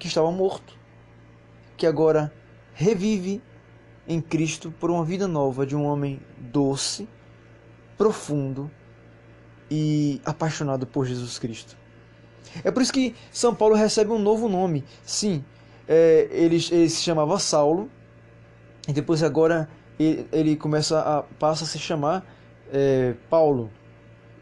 que 0.04 0.08
estava 0.10 0.30
morto, 0.30 0.78
que 1.78 1.88
agora 1.88 2.34
revive 2.74 3.42
em 4.06 4.20
Cristo 4.20 4.70
por 4.78 4.92
uma 4.92 5.06
vida 5.06 5.30
nova 5.30 5.66
de 5.66 5.78
um 5.78 5.86
homem 5.86 6.20
doce, 6.38 7.08
profundo 7.98 8.70
e 9.72 10.20
apaixonado 10.26 10.86
por 10.86 11.06
Jesus 11.06 11.40
Cristo. 11.40 11.78
É 12.66 12.70
por 12.70 12.84
isso 12.84 12.92
que 12.92 13.16
São 13.32 13.56
Paulo 13.56 13.76
recebe 13.76 14.12
um 14.12 14.20
novo 14.20 14.50
nome. 14.50 14.84
Sim, 15.06 15.42
é, 15.88 16.28
ele, 16.32 16.58
ele 16.70 16.90
se 16.90 17.02
chamava 17.02 17.40
Saulo, 17.40 17.90
e 18.86 18.92
depois 18.92 19.24
agora 19.24 19.70
ele, 19.98 20.28
ele 20.34 20.58
começa 20.58 21.00
a, 21.00 21.24
passa 21.24 21.64
a 21.64 21.68
se 21.68 21.80
chamar 21.80 22.26
é, 22.74 23.16
Paulo. 23.30 23.72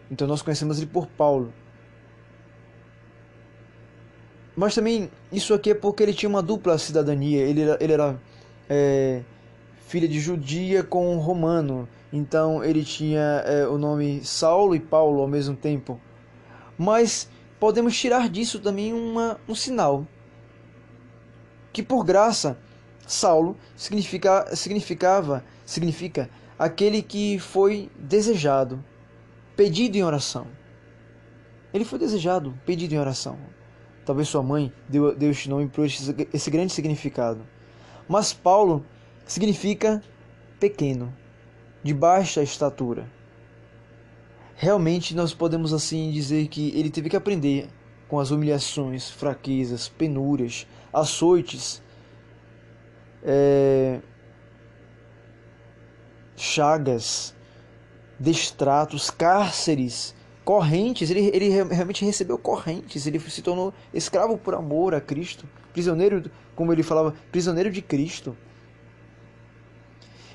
Então 0.10 0.28
nós 0.28 0.42
conhecemos 0.42 0.80
ele 0.80 0.88
por 0.88 1.06
Paulo. 1.06 1.54
Mas 4.56 4.76
também 4.76 5.10
isso 5.32 5.54
aqui 5.54 5.72
é 5.72 5.74
porque 5.74 6.04
ele 6.04 6.14
tinha 6.14 6.30
uma 6.30 6.42
dupla 6.42 6.78
cidadania. 6.78 7.42
Ele 7.42 7.62
era, 7.62 7.78
ele 7.80 7.94
era 7.94 8.22
é, 8.70 9.22
filho 9.88 10.08
de 10.08 10.20
judia 10.20 10.84
com 10.84 11.18
romano. 11.18 11.88
Então 12.12 12.64
ele 12.64 12.84
tinha 12.84 13.44
é, 13.46 13.66
o 13.68 13.78
nome 13.78 14.24
Saulo 14.24 14.76
e 14.76 14.80
Paulo 14.80 15.22
ao 15.22 15.28
mesmo 15.28 15.56
tempo. 15.56 16.00
Mas 16.78 17.30
podemos 17.60 17.98
tirar 17.98 18.28
disso 18.28 18.60
também 18.60 18.94
uma, 18.94 19.40
um 19.48 19.56
sinal. 19.56 20.06
Que 21.72 21.82
por 21.82 22.04
graça, 22.04 22.58
Saulo 23.08 23.56
significa, 23.76 24.54
significava, 24.56 25.44
significa 25.66 26.30
aquele 26.60 27.02
que 27.02 27.40
foi 27.40 27.90
desejado, 27.98 28.84
pedido 29.56 29.98
em 29.98 30.04
oração. 30.04 30.48
Ele 31.74 31.86
foi 31.86 31.98
desejado, 31.98 32.54
pedido 32.66 32.94
em 32.94 33.00
oração. 33.00 33.38
Talvez 34.06 34.28
sua 34.28 34.42
mãe 34.42 34.72
deu, 34.90 35.16
deu 35.16 35.32
este 35.32 35.50
nome 35.50 35.68
por 35.68 35.86
esse, 35.86 36.16
esse 36.34 36.50
grande 36.50 36.74
significado. 36.74 37.42
Mas 38.08 38.34
Paulo 38.34 38.86
significa 39.26 40.04
pequeno, 40.60 41.14
de 41.84 41.94
baixa 41.94 42.44
estatura. 42.44 43.10
Realmente 44.56 45.16
nós 45.16 45.34
podemos 45.34 45.74
assim 45.74 46.12
dizer 46.12 46.48
que 46.48 46.70
ele 46.78 46.90
teve 46.90 47.10
que 47.10 47.16
aprender 47.16 47.68
com 48.08 48.20
as 48.20 48.30
humilhações, 48.30 49.10
fraquezas, 49.10 49.88
penúrias, 49.88 50.68
açoites, 50.94 51.82
é, 53.24 54.02
chagas, 56.36 57.34
destratos, 58.20 59.10
cárceres, 59.10 60.14
correntes. 60.44 61.10
Ele, 61.10 61.32
ele 61.34 61.50
realmente 61.50 62.04
recebeu 62.06 62.38
correntes. 62.38 63.06
Ele 63.06 63.20
se 63.20 63.42
tornou 63.42 63.74
escravo 63.94 64.38
por 64.38 64.54
amor 64.54 64.94
a 64.94 65.02
Cristo, 65.02 65.48
prisioneiro, 65.74 66.30
como 66.56 66.72
ele 66.74 66.84
falava, 66.84 67.14
prisioneiro 67.32 67.72
de 67.72 67.82
Cristo. 67.82 68.36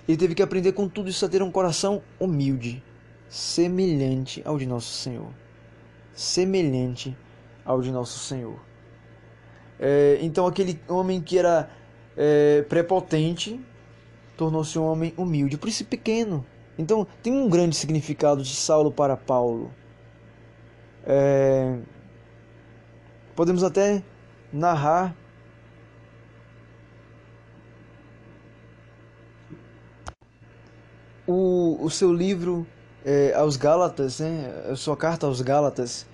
Ele 0.08 0.16
teve 0.16 0.34
que 0.34 0.42
aprender 0.42 0.72
com 0.72 0.88
tudo 0.88 1.08
isso 1.08 1.24
a 1.24 1.28
ter 1.28 1.42
um 1.42 1.50
coração 1.50 2.00
humilde, 2.18 2.82
semelhante 3.28 4.40
ao 4.44 4.56
de 4.56 4.66
nosso 4.66 4.92
Senhor. 4.92 5.30
Semelhante 6.14 7.16
ao 7.64 7.82
de 7.82 7.90
nosso 7.90 8.18
Senhor. 8.20 8.58
É, 9.78 10.18
então, 10.22 10.46
aquele 10.46 10.80
homem 10.88 11.20
que 11.20 11.38
era 11.38 11.68
é, 12.16 12.62
prepotente 12.62 13.60
tornou-se 14.36 14.78
um 14.78 14.84
homem 14.84 15.12
humilde, 15.16 15.58
por 15.58 15.68
isso 15.68 15.84
pequeno. 15.84 16.46
Então, 16.78 17.06
tem 17.22 17.32
um 17.32 17.48
grande 17.48 17.74
significado 17.74 18.42
de 18.42 18.54
Saulo 18.54 18.92
para 18.92 19.16
Paulo. 19.16 19.72
É, 21.06 21.78
podemos 23.36 23.62
até 23.62 24.02
narrar 24.52 25.14
o, 31.26 31.78
o 31.80 31.90
seu 31.90 32.12
livro 32.12 32.66
é, 33.04 33.32
aos 33.34 33.56
Gálatas, 33.56 34.20
né, 34.20 34.52
a 34.70 34.74
sua 34.74 34.96
carta 34.96 35.26
aos 35.26 35.40
Gálatas, 35.40 36.06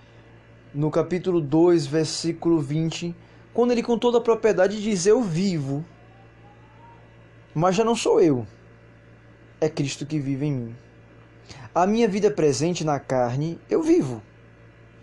no 0.74 0.90
capítulo 0.90 1.40
2, 1.40 1.86
versículo 1.86 2.61
20, 2.61 3.14
quando 3.55 3.72
ele 3.72 3.82
com 3.82 3.99
toda 3.99 4.18
a 4.18 4.20
propriedade 4.20 4.82
diz: 4.82 5.07
Eu 5.07 5.22
vivo, 5.22 5.84
mas 7.55 7.76
já 7.76 7.84
não 7.84 7.95
sou 7.95 8.20
eu, 8.20 8.47
é 9.61 9.68
Cristo 9.68 10.05
que 10.05 10.18
vive 10.18 10.47
em 10.47 10.53
mim. 10.53 10.76
A 11.74 11.86
minha 11.86 12.09
vida 12.09 12.30
presente 12.30 12.84
na 12.84 12.99
carne, 12.99 13.59
eu 13.70 13.82
vivo, 13.82 14.22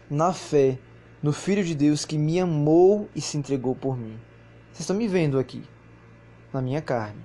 na 0.09 0.33
fé, 0.33 0.77
no 1.21 1.31
Filho 1.31 1.63
de 1.63 1.75
Deus 1.75 2.05
que 2.05 2.17
me 2.17 2.39
amou 2.39 3.09
e 3.15 3.21
se 3.21 3.37
entregou 3.37 3.75
por 3.75 3.97
mim. 3.97 4.19
Vocês 4.71 4.81
estão 4.81 4.95
me 4.95 5.07
vendo 5.07 5.37
aqui, 5.37 5.63
na 6.53 6.61
minha 6.61 6.81
carne. 6.81 7.21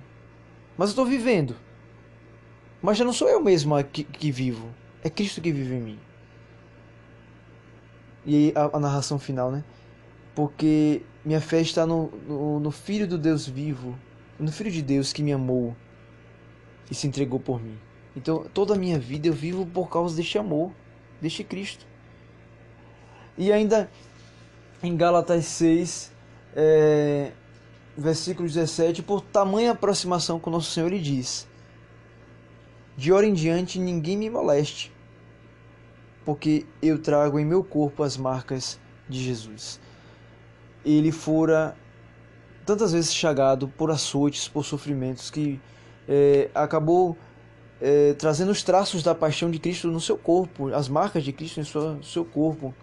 Mas 0.77 0.89
eu 0.89 0.91
estou 0.91 1.05
vivendo 1.05 1.55
mas 2.85 2.99
já 2.99 3.03
não 3.03 3.13
sou 3.13 3.27
eu 3.27 3.41
mesmo 3.41 3.83
que, 3.83 4.03
que 4.03 4.31
vivo. 4.31 4.69
É 5.03 5.09
Cristo 5.09 5.41
que 5.41 5.51
vive 5.51 5.73
em 5.73 5.81
mim. 5.81 5.99
E 8.23 8.35
aí 8.35 8.53
a, 8.55 8.77
a 8.77 8.79
narração 8.79 9.17
final, 9.17 9.51
né? 9.51 9.63
Porque 10.35 11.01
minha 11.25 11.41
fé 11.41 11.61
está 11.61 11.83
no, 11.87 12.11
no, 12.27 12.59
no 12.59 12.69
Filho 12.69 13.07
do 13.07 13.17
Deus 13.17 13.47
vivo, 13.47 13.97
no 14.39 14.51
Filho 14.51 14.69
de 14.69 14.83
Deus 14.83 15.11
que 15.11 15.23
me 15.23 15.33
amou 15.33 15.75
e 16.89 16.93
se 16.93 17.07
entregou 17.07 17.39
por 17.39 17.59
mim. 17.59 17.75
Então 18.15 18.45
toda 18.53 18.75
a 18.75 18.77
minha 18.77 18.99
vida 18.99 19.27
eu 19.27 19.33
vivo 19.33 19.65
por 19.65 19.89
causa 19.89 20.15
deste 20.15 20.37
amor, 20.37 20.71
deste 21.19 21.43
Cristo. 21.43 21.87
E 23.37 23.51
ainda 23.51 23.89
em 24.81 24.95
Gálatas 24.95 25.45
6, 25.45 26.11
é, 26.55 27.31
versículo 27.97 28.47
17, 28.47 29.03
por 29.03 29.21
tamanha 29.21 29.71
aproximação 29.71 30.39
com 30.39 30.49
Nosso 30.49 30.71
Senhor, 30.71 30.87
ele 30.87 31.01
diz: 31.01 31.47
de 32.97 33.11
hora 33.11 33.25
em 33.25 33.33
diante 33.33 33.79
ninguém 33.79 34.17
me 34.17 34.29
moleste, 34.29 34.91
porque 36.23 36.65
eu 36.81 37.01
trago 37.01 37.39
em 37.39 37.45
meu 37.45 37.63
corpo 37.63 38.03
as 38.03 38.15
marcas 38.15 38.79
de 39.07 39.21
Jesus. 39.21 39.79
Ele 40.83 41.11
fora 41.11 41.75
tantas 42.65 42.93
vezes 42.93 43.13
chagado 43.13 43.67
por 43.67 43.91
açoites, 43.91 44.47
por 44.47 44.63
sofrimentos, 44.63 45.29
que 45.29 45.59
é, 46.07 46.49
acabou 46.53 47.17
é, 47.81 48.13
trazendo 48.13 48.51
os 48.51 48.63
traços 48.63 49.03
da 49.03 49.13
paixão 49.13 49.51
de 49.51 49.59
Cristo 49.59 49.89
no 49.89 49.99
seu 49.99 50.17
corpo, 50.17 50.73
as 50.73 50.87
marcas 50.87 51.23
de 51.23 51.31
Cristo 51.31 51.59
em 51.59 51.63
sua, 51.63 51.99
seu 52.01 52.23
corpo. 52.25 52.73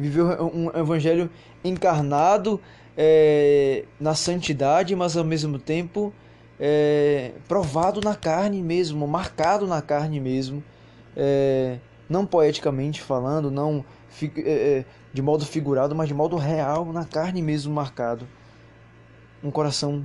Viveu 0.00 0.26
um 0.54 0.70
evangelho 0.76 1.30
encarnado 1.62 2.60
é, 2.96 3.84
na 4.00 4.14
santidade, 4.14 4.96
mas 4.96 5.16
ao 5.16 5.24
mesmo 5.24 5.58
tempo 5.58 6.12
é, 6.58 7.32
provado 7.46 8.00
na 8.00 8.14
carne 8.14 8.62
mesmo, 8.62 9.06
marcado 9.06 9.66
na 9.66 9.80
carne 9.80 10.18
mesmo, 10.18 10.62
é, 11.16 11.78
não 12.08 12.26
poeticamente 12.26 13.00
falando, 13.00 13.50
não 13.50 13.84
é, 14.22 14.50
é, 14.50 14.84
de 15.12 15.22
modo 15.22 15.46
figurado, 15.46 15.94
mas 15.94 16.08
de 16.08 16.14
modo 16.14 16.36
real, 16.36 16.92
na 16.92 17.04
carne 17.04 17.40
mesmo 17.40 17.72
marcado. 17.72 18.26
Um 19.42 19.50
coração 19.50 20.04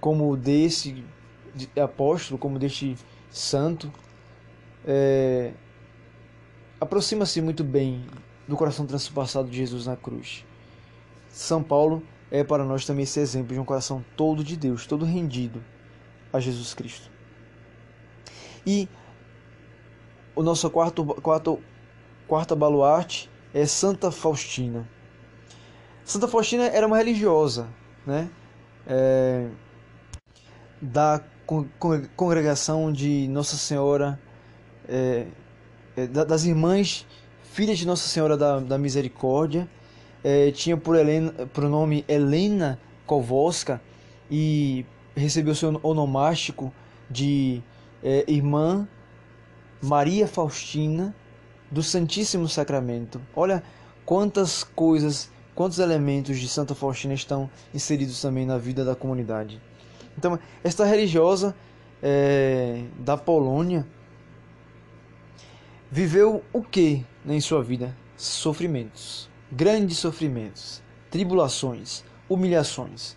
como 0.00 0.30
o 0.30 0.36
desse 0.36 1.04
apóstolo, 1.80 2.38
como 2.38 2.58
deste 2.58 2.96
santo, 3.30 3.92
é, 4.84 5.52
aproxima-se 6.80 7.40
muito 7.40 7.62
bem 7.62 8.04
do 8.46 8.56
coração 8.56 8.86
transpassado 8.86 9.48
de 9.48 9.56
Jesus 9.56 9.86
na 9.86 9.96
cruz. 9.96 10.44
São 11.28 11.62
Paulo 11.62 12.02
é 12.30 12.42
para 12.42 12.64
nós 12.64 12.84
também 12.84 13.04
esse 13.04 13.20
exemplo 13.20 13.54
de 13.54 13.60
um 13.60 13.64
coração 13.64 14.04
todo 14.16 14.42
de 14.42 14.56
Deus, 14.56 14.86
todo 14.86 15.04
rendido 15.04 15.62
a 16.32 16.40
Jesus 16.40 16.74
Cristo. 16.74 17.10
E 18.66 18.88
o 20.34 20.42
nosso 20.42 20.68
quarto, 20.70 21.04
quarto, 21.04 21.60
quarta 22.26 22.56
baluarte 22.56 23.30
é 23.52 23.66
Santa 23.66 24.10
Faustina. 24.10 24.88
Santa 26.04 26.26
Faustina 26.26 26.64
era 26.64 26.86
uma 26.86 26.96
religiosa, 26.96 27.68
né? 28.06 28.30
É, 28.86 29.48
da 30.80 31.22
congregação 32.16 32.92
de 32.92 33.28
Nossa 33.28 33.56
Senhora, 33.56 34.18
é, 34.88 35.26
é, 35.96 36.06
das 36.06 36.44
irmãs 36.44 37.06
filhas 37.52 37.78
de 37.78 37.86
Nossa 37.86 38.08
Senhora 38.08 38.34
da, 38.34 38.58
da 38.60 38.78
Misericórdia, 38.78 39.68
é, 40.24 40.50
tinha 40.50 40.74
por, 40.74 40.96
Helena, 40.96 41.34
nome 41.58 42.02
Helena 42.08 42.80
Kowalska 43.06 43.80
e 44.30 44.86
recebeu 45.14 45.54
seu 45.54 45.78
onomástico 45.82 46.72
de 47.10 47.62
é, 48.02 48.24
Irmã 48.26 48.88
Maria 49.82 50.26
Faustina 50.26 51.14
do 51.70 51.82
Santíssimo 51.82 52.48
Sacramento. 52.48 53.20
Olha 53.36 53.62
quantas 54.06 54.64
coisas, 54.64 55.30
quantos 55.54 55.78
elementos 55.78 56.38
de 56.38 56.48
Santa 56.48 56.74
Faustina 56.74 57.12
estão 57.12 57.50
inseridos 57.74 58.18
também 58.22 58.46
na 58.46 58.56
vida 58.56 58.82
da 58.82 58.94
comunidade. 58.94 59.60
Então, 60.16 60.38
esta 60.64 60.86
religiosa 60.86 61.54
é, 62.02 62.82
da 62.98 63.18
Polônia 63.18 63.86
viveu 65.90 66.42
o 66.50 66.62
que 66.62 67.04
em 67.26 67.40
sua 67.40 67.62
vida? 67.62 67.96
Sofrimentos, 68.16 69.28
grandes 69.50 69.98
sofrimentos, 69.98 70.82
tribulações, 71.10 72.04
humilhações, 72.28 73.16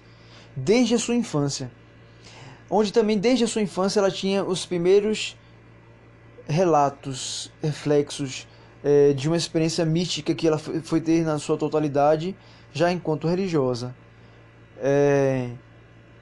desde 0.56 0.96
a 0.96 1.00
sua 1.00 1.16
infância, 1.16 1.72
onde 2.70 2.92
também 2.92 3.18
desde 3.18 3.44
a 3.44 3.48
sua 3.48 3.62
infância 3.62 4.00
ela 4.00 4.12
tinha 4.12 4.44
os 4.44 4.66
primeiros 4.66 5.38
relatos, 6.48 7.52
reflexos 7.62 8.48
é, 8.84 9.14
de 9.14 9.28
uma 9.28 9.38
experiência 9.38 9.84
mística 9.86 10.36
que 10.36 10.48
ela 10.48 10.58
foi 10.58 11.02
ter 11.02 11.24
na 11.24 11.40
sua 11.40 11.58
totalidade, 11.58 12.36
já 12.72 12.92
enquanto 12.92 13.28
religiosa. 13.28 13.96
É, 14.78 15.50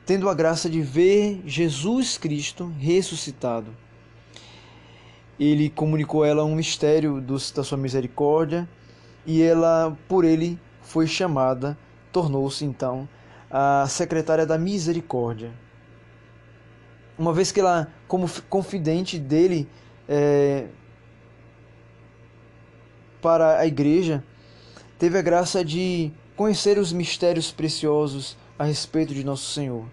tendo 0.05 0.29
a 0.29 0.34
graça 0.34 0.69
de 0.69 0.81
ver 0.81 1.41
Jesus 1.45 2.17
Cristo 2.17 2.73
ressuscitado. 2.79 3.75
Ele 5.39 5.69
comunicou 5.69 6.23
a 6.23 6.27
ela 6.27 6.45
um 6.45 6.55
mistério 6.55 7.19
do, 7.19 7.34
da 7.34 7.63
sua 7.63 7.77
misericórdia 7.77 8.67
e 9.25 9.41
ela, 9.41 9.97
por 10.07 10.25
ele, 10.25 10.59
foi 10.81 11.07
chamada, 11.07 11.77
tornou-se 12.11 12.63
então 12.63 13.07
a 13.49 13.86
secretária 13.88 14.45
da 14.45 14.57
misericórdia. 14.57 15.51
Uma 17.17 17.31
vez 17.31 17.51
que 17.51 17.59
ela, 17.59 17.88
como 18.07 18.27
confidente 18.49 19.19
dele, 19.19 19.69
é, 20.07 20.67
para 23.21 23.59
a 23.59 23.65
igreja, 23.65 24.23
teve 24.97 25.17
a 25.17 25.21
graça 25.21 25.63
de 25.63 26.11
conhecer 26.36 26.77
os 26.77 26.91
mistérios 26.91 27.51
preciosos 27.51 28.38
a 28.57 28.63
respeito 28.63 29.13
de 29.13 29.23
Nosso 29.23 29.51
Senhor. 29.51 29.86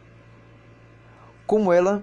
Como 1.47 1.73
ela 1.73 2.03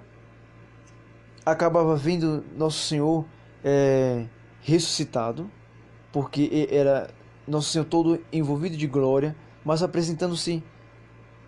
acabava 1.51 1.95
vendo 1.95 2.43
Nosso 2.55 2.79
Senhor 2.87 3.25
é, 3.63 4.25
ressuscitado, 4.61 5.49
porque 6.11 6.67
era 6.69 7.09
Nosso 7.47 7.69
Senhor 7.69 7.85
todo 7.85 8.21
envolvido 8.31 8.75
de 8.75 8.85
glória, 8.85 9.35
mas 9.63 9.81
apresentando-se 9.81 10.61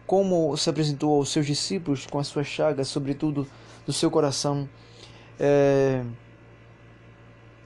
como 0.08 0.56
se 0.58 0.70
apresentou 0.70 1.16
aos 1.16 1.30
seus 1.30 1.46
discípulos 1.46 2.08
com 2.08 2.18
as 2.18 2.28
suas 2.28 2.48
chagas, 2.48 2.88
sobretudo 2.88 3.46
do 3.86 3.92
seu 3.92 4.10
coração. 4.10 4.68
É, 5.40 6.04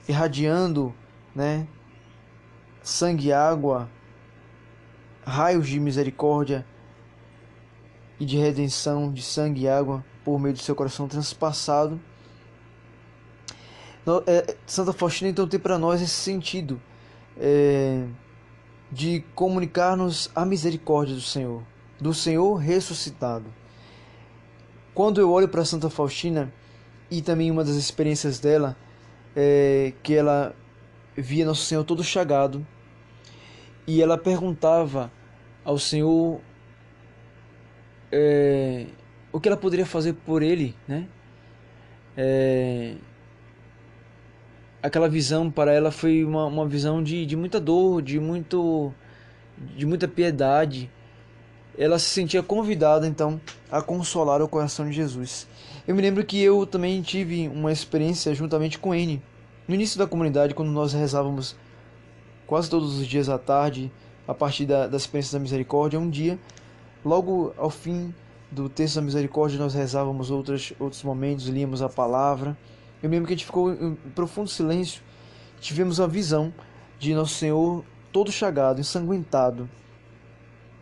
irradiando, 0.08 0.94
né, 1.34 1.66
sangue 2.82 3.28
e 3.28 3.32
água, 3.32 3.88
raios 5.24 5.68
de 5.68 5.80
misericórdia 5.80 6.66
e 8.20 8.26
de 8.26 8.36
redenção 8.36 9.10
de 9.10 9.22
sangue 9.22 9.62
e 9.62 9.68
água 9.68 10.04
por 10.22 10.38
meio 10.38 10.54
do 10.54 10.60
seu 10.60 10.74
coração 10.74 11.08
transpassado. 11.08 12.00
É, 14.26 14.54
Santa 14.66 14.92
Faustina 14.92 15.30
então 15.30 15.48
tem 15.48 15.58
para 15.58 15.78
nós 15.78 16.02
esse 16.02 16.12
sentido 16.12 16.80
é, 17.38 18.06
de 18.92 19.24
comunicar-nos 19.34 20.30
a 20.34 20.44
misericórdia 20.44 21.14
do 21.14 21.22
Senhor, 21.22 21.62
do 21.98 22.12
Senhor 22.12 22.54
ressuscitado. 22.56 23.46
Quando 24.92 25.20
eu 25.20 25.30
olho 25.30 25.48
para 25.48 25.64
Santa 25.64 25.88
Faustina 25.88 26.52
e 27.10 27.22
também 27.22 27.50
uma 27.50 27.64
das 27.64 27.76
experiências 27.76 28.38
dela 28.38 28.76
é, 29.34 29.94
que 30.02 30.14
ela 30.14 30.54
via 31.16 31.46
Nosso 31.46 31.62
Senhor 31.62 31.82
todo 31.82 32.04
chagado 32.04 32.64
e 33.86 34.02
ela 34.02 34.18
perguntava 34.18 35.10
ao 35.64 35.78
Senhor 35.78 36.40
é, 38.12 38.86
o 39.32 39.40
que 39.40 39.48
ela 39.48 39.56
poderia 39.56 39.86
fazer 39.86 40.12
por 40.12 40.42
ele, 40.42 40.76
né? 40.86 41.08
Aquela 44.84 45.08
visão 45.08 45.50
para 45.50 45.72
ela 45.72 45.90
foi 45.90 46.22
uma, 46.22 46.44
uma 46.44 46.68
visão 46.68 47.02
de, 47.02 47.24
de 47.24 47.34
muita 47.34 47.58
dor, 47.58 48.02
de 48.02 48.20
muito 48.20 48.92
de 49.74 49.86
muita 49.86 50.06
piedade. 50.06 50.90
Ela 51.78 51.98
se 51.98 52.10
sentia 52.10 52.42
convidada 52.42 53.06
então 53.06 53.40
a 53.70 53.80
consolar 53.80 54.42
o 54.42 54.46
coração 54.46 54.84
de 54.84 54.92
Jesus. 54.92 55.48
Eu 55.88 55.94
me 55.94 56.02
lembro 56.02 56.22
que 56.22 56.38
eu 56.38 56.66
também 56.66 57.00
tive 57.00 57.48
uma 57.48 57.72
experiência 57.72 58.34
juntamente 58.34 58.78
com 58.78 58.94
N. 58.94 59.22
No 59.66 59.74
início 59.74 59.98
da 59.98 60.06
comunidade, 60.06 60.54
quando 60.54 60.70
nós 60.70 60.92
rezávamos 60.92 61.56
quase 62.46 62.68
todos 62.68 62.98
os 62.98 63.06
dias 63.06 63.30
à 63.30 63.38
tarde, 63.38 63.90
a 64.28 64.34
partir 64.34 64.66
da, 64.66 64.86
das 64.86 65.04
experiências 65.04 65.32
da 65.32 65.40
misericórdia, 65.40 65.98
um 65.98 66.10
dia, 66.10 66.38
logo 67.02 67.54
ao 67.56 67.70
fim 67.70 68.14
do 68.50 68.68
texto 68.68 68.96
da 68.96 69.00
misericórdia, 69.00 69.58
nós 69.58 69.72
rezávamos 69.72 70.30
outros, 70.30 70.74
outros 70.78 71.02
momentos, 71.02 71.46
líamos 71.46 71.80
a 71.80 71.88
palavra. 71.88 72.54
Eu 73.04 73.10
lembro 73.10 73.26
que 73.26 73.34
a 73.34 73.36
gente 73.36 73.44
ficou 73.44 73.70
em 73.70 73.96
profundo 74.14 74.48
silêncio, 74.48 75.02
tivemos 75.60 76.00
a 76.00 76.06
visão 76.06 76.50
de 76.98 77.14
Nosso 77.14 77.34
Senhor 77.34 77.84
todo 78.10 78.32
chagado, 78.32 78.80
ensanguentado. 78.80 79.68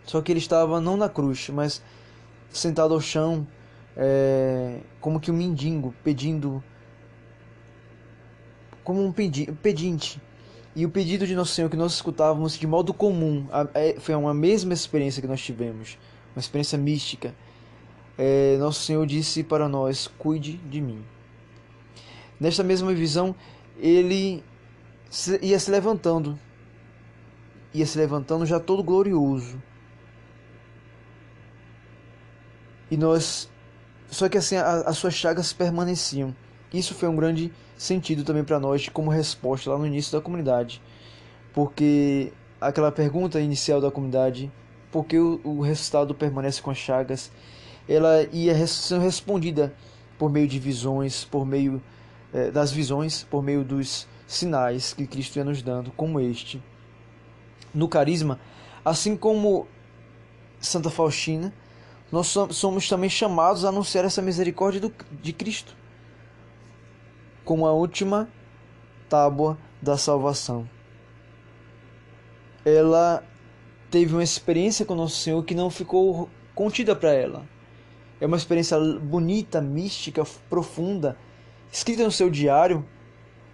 Só 0.04 0.22
que 0.22 0.30
ele 0.30 0.38
estava 0.38 0.80
não 0.80 0.96
na 0.96 1.08
cruz, 1.08 1.48
mas 1.48 1.82
sentado 2.48 2.94
ao 2.94 3.00
chão, 3.00 3.44
é, 3.96 4.78
como 5.00 5.18
que 5.18 5.32
um 5.32 5.34
mendigo 5.34 5.92
pedindo, 6.04 6.62
como 8.84 9.04
um 9.04 9.10
pedinte. 9.10 10.22
E 10.76 10.86
o 10.86 10.90
pedido 10.90 11.26
de 11.26 11.34
Nosso 11.34 11.52
Senhor 11.54 11.68
que 11.68 11.76
nós 11.76 11.92
escutávamos 11.94 12.56
de 12.56 12.68
modo 12.68 12.94
comum, 12.94 13.48
é, 13.74 13.96
foi 13.98 14.14
uma 14.14 14.32
mesma 14.32 14.72
experiência 14.72 15.20
que 15.20 15.26
nós 15.26 15.42
tivemos, 15.42 15.98
uma 16.36 16.40
experiência 16.40 16.78
mística. 16.78 17.34
É, 18.16 18.56
Nosso 18.58 18.84
Senhor 18.84 19.04
disse 19.08 19.42
para 19.42 19.68
nós: 19.68 20.06
Cuide 20.06 20.56
de 20.58 20.80
mim. 20.80 21.04
Nesta 22.42 22.64
mesma 22.64 22.92
visão, 22.92 23.36
ele 23.78 24.42
ia 25.40 25.56
se 25.60 25.70
levantando, 25.70 26.36
ia 27.72 27.86
se 27.86 27.96
levantando 27.96 28.44
já 28.44 28.58
todo 28.58 28.82
glorioso. 28.82 29.62
E 32.90 32.96
nós 32.96 33.48
só 34.10 34.28
que 34.28 34.36
assim, 34.36 34.56
a, 34.56 34.80
as 34.80 34.98
suas 34.98 35.14
chagas 35.14 35.52
permaneciam. 35.52 36.34
Isso 36.74 36.94
foi 36.94 37.08
um 37.08 37.14
grande 37.14 37.52
sentido 37.78 38.24
também 38.24 38.42
para 38.42 38.58
nós 38.58 38.88
como 38.88 39.08
resposta 39.08 39.70
lá 39.70 39.78
no 39.78 39.86
início 39.86 40.10
da 40.10 40.20
comunidade. 40.20 40.82
Porque 41.54 42.32
aquela 42.60 42.90
pergunta 42.90 43.40
inicial 43.40 43.80
da 43.80 43.88
comunidade, 43.88 44.50
por 44.90 45.04
que 45.04 45.16
o, 45.16 45.40
o 45.44 45.60
resultado 45.60 46.12
permanece 46.12 46.60
com 46.60 46.72
as 46.72 46.76
chagas, 46.76 47.30
ela 47.88 48.24
ia 48.32 48.66
sendo 48.66 49.00
respondida 49.00 49.72
por 50.18 50.28
meio 50.28 50.48
de 50.48 50.58
visões, 50.58 51.24
por 51.24 51.46
meio 51.46 51.80
eh, 52.32 52.50
das 52.50 52.72
visões, 52.72 53.24
por 53.24 53.42
meio 53.42 53.64
dos 53.64 54.06
sinais 54.26 54.92
que 54.92 55.06
Cristo 55.06 55.36
ia 55.36 55.44
nos 55.44 55.62
dando, 55.62 55.90
como 55.92 56.20
este. 56.20 56.62
No 57.74 57.88
carisma, 57.88 58.38
assim 58.84 59.16
como 59.16 59.66
Santa 60.60 60.90
Faustina, 60.90 61.52
nós 62.10 62.34
somos 62.50 62.88
também 62.88 63.08
chamados 63.08 63.64
a 63.64 63.70
anunciar 63.70 64.04
essa 64.04 64.20
misericórdia 64.20 64.92
de 65.22 65.32
Cristo 65.32 65.74
como 67.44 67.66
a 67.66 67.72
última 67.72 68.28
tábua 69.08 69.58
da 69.80 69.96
salvação. 69.96 70.68
Ela 72.64 73.24
teve 73.90 74.14
uma 74.14 74.22
experiência 74.22 74.86
com 74.86 74.94
Nosso 74.94 75.16
Senhor 75.16 75.42
que 75.44 75.54
não 75.54 75.68
ficou 75.70 76.28
contida 76.54 76.94
para 76.94 77.12
ela. 77.12 77.44
É 78.20 78.26
uma 78.26 78.36
experiência 78.36 78.78
bonita, 78.78 79.60
mística, 79.60 80.24
profunda, 80.48 81.16
escrita 81.72 82.04
no 82.04 82.12
seu 82.12 82.28
diário, 82.28 82.84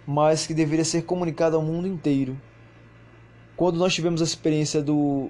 mas 0.05 0.45
que 0.45 0.53
deveria 0.53 0.83
ser 0.83 1.03
comunicada 1.03 1.55
ao 1.55 1.61
mundo 1.61 1.87
inteiro. 1.87 2.39
Quando 3.55 3.77
nós 3.77 3.93
tivemos 3.93 4.21
a 4.21 4.25
experiência 4.25 4.81
do, 4.81 5.29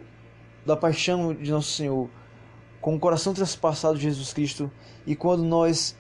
da 0.66 0.76
paixão 0.76 1.34
de 1.34 1.52
Nosso 1.52 1.72
Senhor, 1.72 2.10
com 2.82 2.96
o 2.96 3.00
coração 3.00 3.34
transpassado 3.34 3.96
de 3.96 4.04
Jesus 4.04 4.34
Cristo 4.34 4.72
e 5.06 5.16
quando 5.16 5.44
nós 5.44 5.96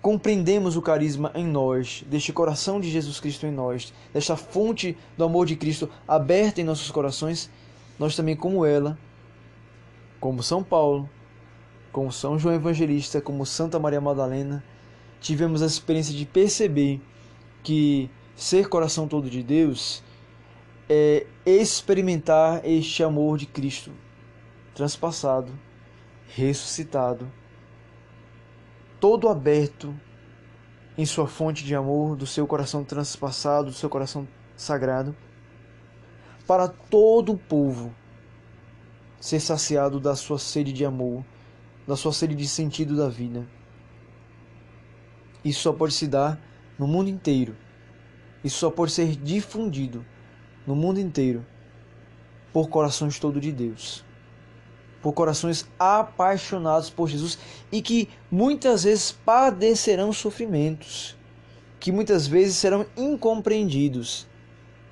compreendemos 0.00 0.76
o 0.76 0.82
carisma 0.82 1.30
em 1.34 1.46
nós, 1.46 2.04
deste 2.08 2.32
coração 2.32 2.80
de 2.80 2.88
Jesus 2.88 3.20
Cristo 3.20 3.46
em 3.46 3.50
nós, 3.50 3.92
desta 4.12 4.36
fonte 4.36 4.96
do 5.16 5.24
amor 5.24 5.44
de 5.44 5.56
Cristo 5.56 5.90
aberta 6.06 6.60
em 6.60 6.64
nossos 6.64 6.90
corações, 6.90 7.50
nós 7.98 8.14
também, 8.16 8.36
como 8.36 8.64
ela, 8.64 8.96
como 10.20 10.42
São 10.42 10.62
Paulo, 10.62 11.10
como 11.92 12.12
São 12.12 12.38
João 12.38 12.54
Evangelista, 12.54 13.20
como 13.20 13.44
Santa 13.44 13.78
Maria 13.78 14.00
Madalena, 14.00 14.64
tivemos 15.20 15.62
a 15.62 15.66
experiência 15.66 16.14
de 16.14 16.24
perceber 16.24 17.00
que 17.62 18.10
ser 18.34 18.68
coração 18.68 19.08
todo 19.08 19.28
de 19.28 19.42
Deus 19.42 20.02
é 20.88 21.26
experimentar 21.44 22.64
este 22.64 23.02
amor 23.02 23.36
de 23.36 23.46
Cristo 23.46 23.92
transpassado, 24.74 25.52
ressuscitado, 26.28 27.30
todo 29.00 29.28
aberto 29.28 29.94
em 30.96 31.04
sua 31.04 31.26
fonte 31.26 31.64
de 31.64 31.74
amor, 31.74 32.16
do 32.16 32.26
seu 32.26 32.46
coração 32.46 32.84
transpassado, 32.84 33.70
do 33.70 33.76
seu 33.76 33.88
coração 33.88 34.26
sagrado, 34.56 35.14
para 36.46 36.68
todo 36.68 37.32
o 37.32 37.38
povo 37.38 37.94
ser 39.20 39.40
saciado 39.40 40.00
da 40.00 40.14
sua 40.14 40.38
sede 40.38 40.72
de 40.72 40.84
amor, 40.84 41.24
da 41.86 41.96
sua 41.96 42.12
sede 42.12 42.34
de 42.34 42.48
sentido 42.48 42.96
da 42.96 43.08
vida. 43.08 43.46
Isso 45.48 45.60
só 45.60 45.72
pode 45.72 45.94
se 45.94 46.06
dar 46.06 46.38
no 46.78 46.86
mundo 46.86 47.08
inteiro. 47.08 47.56
Isso 48.44 48.58
só 48.58 48.70
pode 48.70 48.92
ser 48.92 49.16
difundido 49.16 50.04
no 50.66 50.76
mundo 50.76 51.00
inteiro 51.00 51.44
por 52.52 52.68
corações 52.68 53.18
todo 53.18 53.40
de 53.40 53.50
Deus. 53.50 54.04
Por 55.00 55.12
corações 55.12 55.66
apaixonados 55.78 56.90
por 56.90 57.08
Jesus 57.08 57.38
e 57.72 57.80
que 57.80 58.10
muitas 58.30 58.84
vezes 58.84 59.10
padecerão 59.10 60.12
sofrimentos, 60.12 61.16
que 61.80 61.90
muitas 61.90 62.26
vezes 62.26 62.56
serão 62.56 62.84
incompreendidos, 62.94 64.26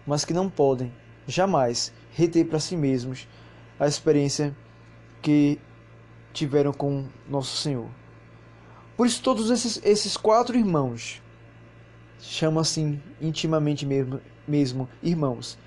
mas 0.07 0.24
que 0.24 0.32
não 0.32 0.48
podem 0.48 0.90
jamais 1.26 1.92
reter 2.12 2.46
para 2.46 2.61
si 2.61 2.76
mesmos 2.76 3.28
a 3.78 3.86
experiência 3.86 4.57
que 5.20 5.61
tiveram 6.32 6.72
com 6.72 7.07
Nosso 7.28 7.57
Senhor. 7.57 8.05
Por 8.97 9.07
isso, 9.07 9.22
todos 9.22 9.51
esses, 9.51 9.80
esses 9.84 10.16
quatro 10.16 10.57
irmãos 10.57 11.22
chamam 12.18 12.61
assim 12.61 13.01
intimamente 13.20 13.84
mesmo, 13.84 14.20
mesmo 14.49 14.88
irmãos. 15.03 15.59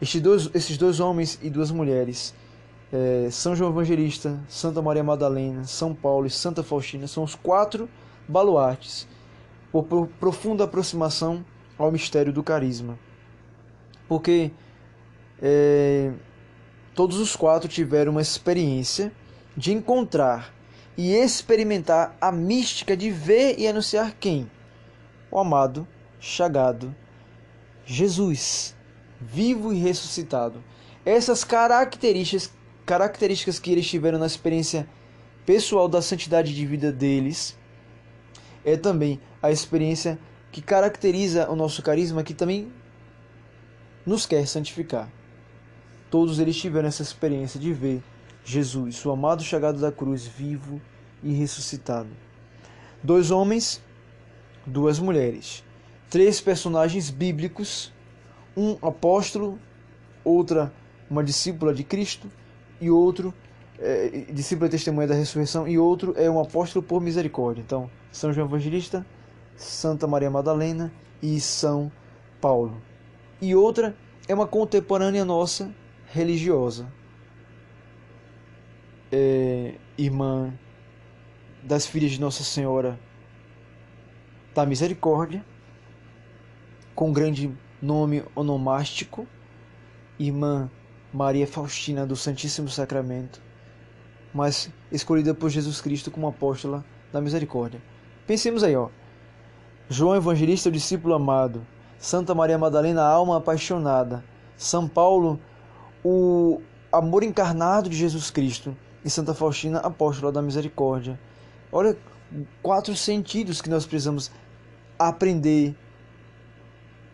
Estes 0.00 0.20
dois, 0.20 0.50
esses 0.54 0.76
dois 0.76 1.00
homens 1.00 1.38
e 1.40 1.48
duas 1.48 1.70
mulheres, 1.70 2.34
é, 2.92 3.28
São 3.30 3.54
João 3.54 3.70
Evangelista, 3.70 4.38
Santa 4.48 4.82
Maria 4.82 5.04
Madalena, 5.04 5.64
São 5.64 5.94
Paulo 5.94 6.26
e 6.26 6.30
Santa 6.30 6.62
Faustina, 6.62 7.06
são 7.06 7.22
os 7.22 7.34
quatro 7.34 7.88
baluartes 8.26 9.06
por, 9.70 9.84
por 9.84 10.08
profunda 10.08 10.64
aproximação 10.64 11.44
ao 11.78 11.92
mistério 11.92 12.32
do 12.32 12.42
carisma. 12.42 12.98
Porque 14.08 14.50
é, 15.40 16.12
todos 16.94 17.18
os 17.18 17.36
quatro 17.36 17.68
tiveram 17.68 18.12
uma 18.12 18.22
experiência 18.22 19.12
de 19.56 19.72
encontrar 19.72 20.52
e 20.96 21.12
experimentar 21.12 22.16
a 22.20 22.30
mística 22.30 22.96
de 22.96 23.10
ver 23.10 23.58
e 23.58 23.66
anunciar 23.66 24.14
quem? 24.18 24.50
O 25.30 25.38
amado, 25.38 25.86
chagado 26.20 26.94
Jesus, 27.86 28.74
vivo 29.20 29.72
e 29.72 29.78
ressuscitado. 29.78 30.62
Essas 31.04 31.44
características, 31.44 32.50
características 32.86 33.58
que 33.58 33.70
eles 33.70 33.86
tiveram 33.86 34.18
na 34.18 34.26
experiência 34.26 34.88
pessoal 35.44 35.88
da 35.88 36.00
santidade 36.00 36.54
de 36.54 36.66
vida 36.66 36.90
deles, 36.90 37.56
é 38.64 38.76
também 38.76 39.20
a 39.42 39.50
experiência 39.50 40.18
que 40.50 40.62
caracteriza 40.62 41.50
o 41.50 41.56
nosso 41.56 41.82
carisma, 41.82 42.22
que 42.22 42.32
também 42.32 42.72
nos 44.06 44.24
quer 44.24 44.46
santificar. 44.46 45.10
Todos 46.10 46.38
eles 46.38 46.56
tiveram 46.56 46.88
essa 46.88 47.02
experiência 47.02 47.60
de 47.60 47.72
ver 47.72 48.02
Jesus, 48.44 49.04
o 49.04 49.10
amado 49.10 49.42
chegado 49.42 49.80
da 49.80 49.90
cruz, 49.90 50.26
vivo 50.26 50.80
e 51.22 51.32
ressuscitado. 51.32 52.08
Dois 53.02 53.30
homens, 53.30 53.82
duas 54.66 54.98
mulheres. 54.98 55.64
Três 56.10 56.40
personagens 56.40 57.10
bíblicos, 57.10 57.92
um 58.56 58.76
apóstolo, 58.86 59.58
outra 60.22 60.72
uma 61.10 61.22
discípula 61.22 61.74
de 61.74 61.84
Cristo 61.84 62.30
e 62.80 62.90
outro 62.90 63.32
é, 63.78 64.08
discípula 64.32 64.68
testemunha 64.68 65.06
da 65.06 65.14
ressurreição 65.14 65.66
e 65.66 65.78
outro 65.78 66.14
é 66.16 66.30
um 66.30 66.40
apóstolo 66.40 66.82
por 66.84 67.00
misericórdia. 67.00 67.62
Então, 67.62 67.90
São 68.12 68.32
João 68.32 68.46
Evangelista, 68.46 69.04
Santa 69.56 70.06
Maria 70.06 70.30
Madalena 70.30 70.92
e 71.22 71.40
São 71.40 71.90
Paulo. 72.40 72.80
E 73.40 73.54
outra 73.54 73.96
é 74.28 74.34
uma 74.34 74.46
contemporânea 74.46 75.24
nossa 75.24 75.74
religiosa, 76.06 76.86
é, 79.16 79.74
irmã 79.96 80.52
das 81.62 81.86
filhas 81.86 82.10
de 82.10 82.20
Nossa 82.20 82.42
Senhora 82.42 82.98
da 84.52 84.66
Misericórdia, 84.66 85.44
com 86.96 87.12
grande 87.12 87.56
nome 87.80 88.24
onomástico, 88.34 89.24
irmã 90.18 90.68
Maria 91.12 91.46
Faustina 91.46 92.04
do 92.04 92.16
Santíssimo 92.16 92.68
Sacramento, 92.68 93.40
mas 94.32 94.68
escolhida 94.90 95.32
por 95.32 95.48
Jesus 95.48 95.80
Cristo 95.80 96.10
como 96.10 96.26
apóstola 96.26 96.84
da 97.12 97.20
Misericórdia. 97.20 97.80
Pensemos 98.26 98.64
aí, 98.64 98.74
ó. 98.74 98.88
João 99.88 100.16
Evangelista, 100.16 100.70
o 100.70 100.72
discípulo 100.72 101.14
amado, 101.14 101.64
Santa 101.98 102.34
Maria 102.34 102.58
Madalena, 102.58 103.04
alma 103.04 103.36
apaixonada, 103.36 104.24
São 104.56 104.88
Paulo, 104.88 105.38
o 106.02 106.60
amor 106.90 107.22
encarnado 107.22 107.88
de 107.88 107.96
Jesus 107.96 108.28
Cristo, 108.30 108.76
e 109.04 109.10
Santa 109.10 109.34
Faustina, 109.34 109.78
apóstola 109.80 110.32
da 110.32 110.40
misericórdia. 110.40 111.18
Olha, 111.70 111.96
quatro 112.62 112.96
sentidos 112.96 113.60
que 113.60 113.68
nós 113.68 113.84
precisamos 113.84 114.30
aprender, 114.98 115.76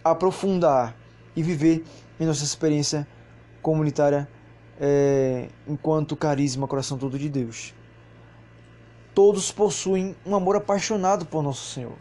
aprofundar 0.04 0.96
e 1.34 1.42
viver 1.42 1.84
em 2.18 2.26
nossa 2.26 2.44
experiência 2.44 3.06
comunitária 3.60 4.28
é, 4.78 5.48
enquanto 5.66 6.16
carisma, 6.16 6.66
coração 6.66 6.96
todo 6.96 7.18
de 7.18 7.28
Deus. 7.28 7.74
Todos 9.14 9.50
possuem 9.50 10.16
um 10.24 10.34
amor 10.34 10.56
apaixonado 10.56 11.26
por 11.26 11.42
Nosso 11.42 11.74
Senhor. 11.74 11.96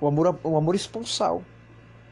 O 0.00 0.06
amor, 0.06 0.38
o 0.42 0.56
amor 0.56 0.74
esponsal. 0.74 1.42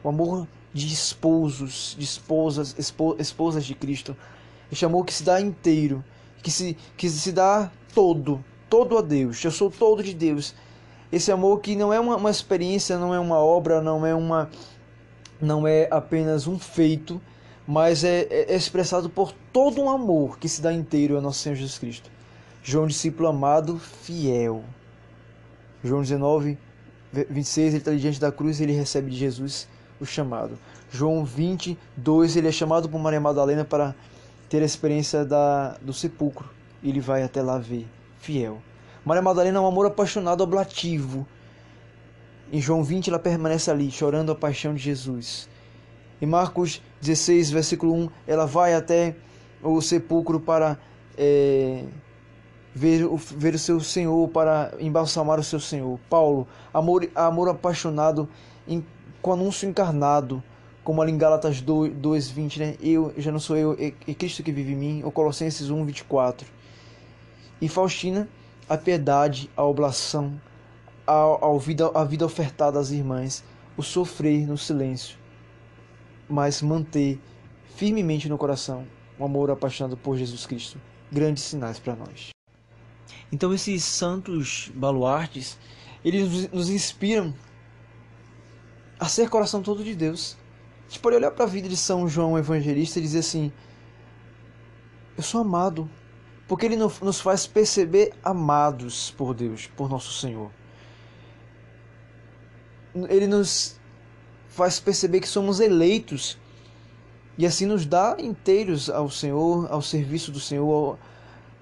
O 0.03 0.09
amor 0.09 0.49
de 0.73 0.93
esposos, 0.93 1.95
de 1.97 2.05
esposas, 2.05 2.75
esposas 3.19 3.65
de 3.65 3.75
Cristo. 3.75 4.17
Este 4.71 4.85
amor 4.85 5.07
que 5.07 5.15
se 5.15 5.23
dá 5.23 5.41
inteiro, 5.41 6.05
que 6.45 6.51
se, 6.51 6.77
que 6.95 7.09
se 7.09 7.33
dá 7.33 7.71
todo, 7.95 8.45
todo 8.69 8.99
a 8.99 9.01
Deus. 9.01 9.43
Eu 9.43 9.51
sou 9.51 9.71
todo 9.71 10.03
de 10.03 10.13
Deus. 10.13 10.55
Esse 11.11 11.33
amor 11.33 11.61
que 11.61 11.75
não 11.75 11.91
é 11.91 11.99
uma, 11.99 12.17
uma 12.17 12.31
experiência, 12.31 12.99
não 12.99 13.15
é 13.15 13.19
uma 13.19 13.39
obra, 13.39 13.81
não 13.81 14.05
é 14.05 14.15
uma 14.15 14.51
não 15.41 15.67
é 15.67 15.89
apenas 15.91 16.47
um 16.47 16.59
feito, 16.59 17.21
mas 17.67 18.05
é, 18.05 18.27
é, 18.31 18.53
é 18.53 18.57
expressado 18.57 19.11
por 19.11 19.33
todo 19.53 19.81
um 19.81 19.91
amor 19.91 20.39
que 20.39 20.49
se 20.49 20.63
dá 20.63 20.73
inteiro 20.73 21.19
a 21.19 21.21
nosso 21.21 21.41
Senhor 21.41 21.57
Jesus 21.57 21.79
Cristo. 21.79 22.11
João, 22.63 22.87
discípulo 22.87 23.29
amado, 23.29 23.79
fiel. 23.79 24.63
João 25.83 26.03
19, 26.03 26.57
26, 27.13 27.69
ele 27.69 27.77
está 27.79 27.93
diante 27.93 28.21
da 28.21 28.31
cruz 28.31 28.61
ele 28.61 28.73
recebe 28.73 29.11
de 29.11 29.17
Jesus 29.17 29.69
o 30.01 30.07
chamado. 30.07 30.59
João 30.91 31.25
22, 31.25 32.37
ele 32.37 32.49
é 32.49 32.53
chamado 32.53 32.89
por 32.89 32.99
Maria 32.99 33.21
Madalena 33.21 33.65
para 33.65 33.95
ter 34.55 34.63
a 34.63 34.67
experiência 34.67 35.25
da, 35.25 35.71
do 35.83 35.93
sepulcro. 35.93 36.49
Ele 36.81 37.01
vai 37.01 37.25
até 37.25 37.43
lá 37.43 37.59
ver, 37.59 37.89
fiel. 38.21 38.63
Maria 39.05 39.21
Madalena 39.21 39.59
é 39.59 39.61
um 39.61 39.67
amor 39.67 39.85
apaixonado, 39.85 40.43
oblativo. 40.43 41.27
Em 42.53 42.61
João 42.61 42.85
20, 42.85 43.09
ela 43.11 43.19
permanece 43.19 43.69
ali, 43.69 43.91
chorando 43.91 44.31
a 44.31 44.35
paixão 44.37 44.73
de 44.73 44.81
Jesus. 44.81 45.49
Em 46.23 46.27
Marcos 46.27 46.81
16, 47.01 47.51
versículo 47.51 47.95
1, 47.95 48.09
ela 48.29 48.47
vai 48.47 48.75
até 48.75 49.17
o 49.61 49.81
sepulcro 49.81 50.39
para 50.39 50.79
é, 51.19 51.83
ver, 52.73 53.07
o, 53.07 53.17
ver 53.17 53.57
o 53.57 53.59
seu 53.59 53.81
Senhor, 53.81 54.29
para 54.29 54.73
embalsamar 54.79 55.41
o 55.41 55.43
seu 55.43 55.59
Senhor. 55.59 55.99
Paulo, 56.09 56.47
amor, 56.73 57.11
amor 57.13 57.49
apaixonado 57.49 58.29
em, 58.69 58.87
com 59.21 59.33
anúncio 59.33 59.69
encarnado 59.69 60.41
como 60.85 61.01
ali 61.01 61.11
em 61.11 61.19
Gálatas 61.19 61.63
2:20, 61.63 62.59
né? 62.59 62.77
Eu 62.81 63.13
já 63.17 63.33
não 63.33 63.41
sou 63.41 63.57
eu, 63.57 63.73
é, 63.81 63.93
é 64.07 64.15
Cristo 64.15 64.43
que 64.43 64.53
vive 64.53 64.75
em 64.75 64.77
mim, 64.77 65.03
ou 65.03 65.11
Colossenses 65.11 65.71
1:24. 65.71 66.45
E 67.61 67.69
Faustina, 67.69 68.29
a 68.69 68.77
piedade, 68.77 69.51
a 69.57 69.65
oblação, 69.65 70.39
a, 71.07 71.47
a, 71.47 71.59
vida, 71.59 71.91
a 71.95 72.05
vida 72.05 72.27
ofertada 72.27 72.79
às 72.79 72.91
irmãs, 72.91 73.43
o 73.77 73.83
sofrer 73.83 74.47
no 74.47 74.59
silêncio, 74.59 75.17
mas 76.29 76.61
manter 76.61 77.19
firmemente 77.75 78.29
no 78.29 78.37
coração 78.37 78.87
o 79.19 79.25
amor 79.25 79.51
apaixonado 79.51 79.97
por 79.97 80.17
Jesus 80.19 80.45
Cristo. 80.45 80.79
Grandes 81.11 81.45
sinais 81.45 81.79
para 81.79 81.97
nós. 81.97 82.31
Então 83.33 83.55
esses 83.55 83.85
santos 83.85 84.71
baluartes, 84.75 85.59
eles 86.05 86.51
nos 86.53 86.69
inspiram 86.69 87.35
a 89.01 89.09
ser 89.09 89.31
coração 89.31 89.63
todo 89.63 89.83
de 89.83 89.95
Deus 89.95 90.37
gente 90.95 91.01
pode 91.01 91.17
olhar 91.17 91.33
para 91.33 91.45
a 91.45 91.49
vida 91.49 91.69
de 91.69 91.77
São 91.77 92.09
João 92.09 92.39
Evangelista 92.39 93.01
e 93.01 93.03
dizer 93.03 93.19
assim: 93.19 93.53
Eu 95.17 95.25
sou 95.25 95.41
amado 95.41 95.91
porque 96.47 96.67
ele 96.67 96.77
nos 96.77 97.21
faz 97.21 97.49
perceber 97.49 98.13
amados 98.23 99.11
por 99.11 99.35
Deus, 99.35 99.67
por 99.67 99.89
nosso 99.89 100.13
Senhor. 100.13 100.53
Ele 103.09 103.27
nos 103.27 103.77
faz 104.49 104.79
perceber 104.79 105.19
que 105.19 105.29
somos 105.29 105.59
eleitos 105.59 106.39
e 107.37 107.45
assim 107.45 107.67
nos 107.67 107.85
dá 107.85 108.17
inteiros 108.21 108.89
ao 108.89 109.11
Senhor, 109.11 109.67
ao 109.73 109.83
serviço 109.83 110.31
do 110.31 110.39
Senhor, 110.39 110.97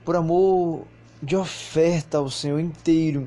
por 0.04 0.14
amor 0.14 0.84
de 1.22 1.36
oferta 1.36 2.18
ao 2.18 2.28
Senhor 2.28 2.58
inteiro. 2.58 3.26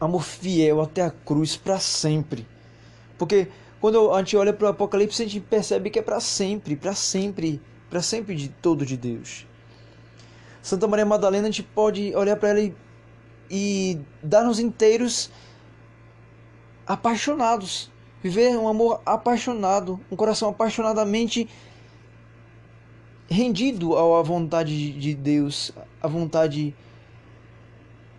Amor 0.00 0.24
fiel 0.24 0.80
até 0.80 1.02
a 1.02 1.10
cruz 1.10 1.56
para 1.56 1.78
sempre. 1.78 2.44
Porque 3.16 3.46
quando 3.82 4.14
a 4.14 4.18
gente 4.20 4.36
olha 4.36 4.52
para 4.52 4.66
o 4.66 4.70
Apocalipse, 4.70 5.20
a 5.20 5.26
gente 5.26 5.40
percebe 5.40 5.90
que 5.90 5.98
é 5.98 6.02
para 6.02 6.20
sempre, 6.20 6.76
para 6.76 6.94
sempre, 6.94 7.60
para 7.90 8.00
sempre 8.00 8.36
de 8.36 8.48
todo 8.48 8.86
de 8.86 8.96
Deus. 8.96 9.44
Santa 10.62 10.86
Maria 10.86 11.04
Madalena, 11.04 11.48
a 11.48 11.50
gente 11.50 11.64
pode 11.64 12.14
olhar 12.14 12.36
para 12.36 12.50
ela 12.50 12.60
e, 12.60 12.72
e 13.50 13.98
dar-nos 14.22 14.60
inteiros 14.60 15.32
apaixonados. 16.86 17.90
Viver 18.22 18.56
um 18.56 18.68
amor 18.68 19.02
apaixonado, 19.04 19.98
um 20.08 20.14
coração 20.14 20.50
apaixonadamente 20.50 21.48
rendido 23.28 23.96
à 23.96 24.22
vontade 24.22 24.92
de 24.92 25.12
Deus, 25.12 25.72
à 26.00 26.06
vontade, 26.06 26.72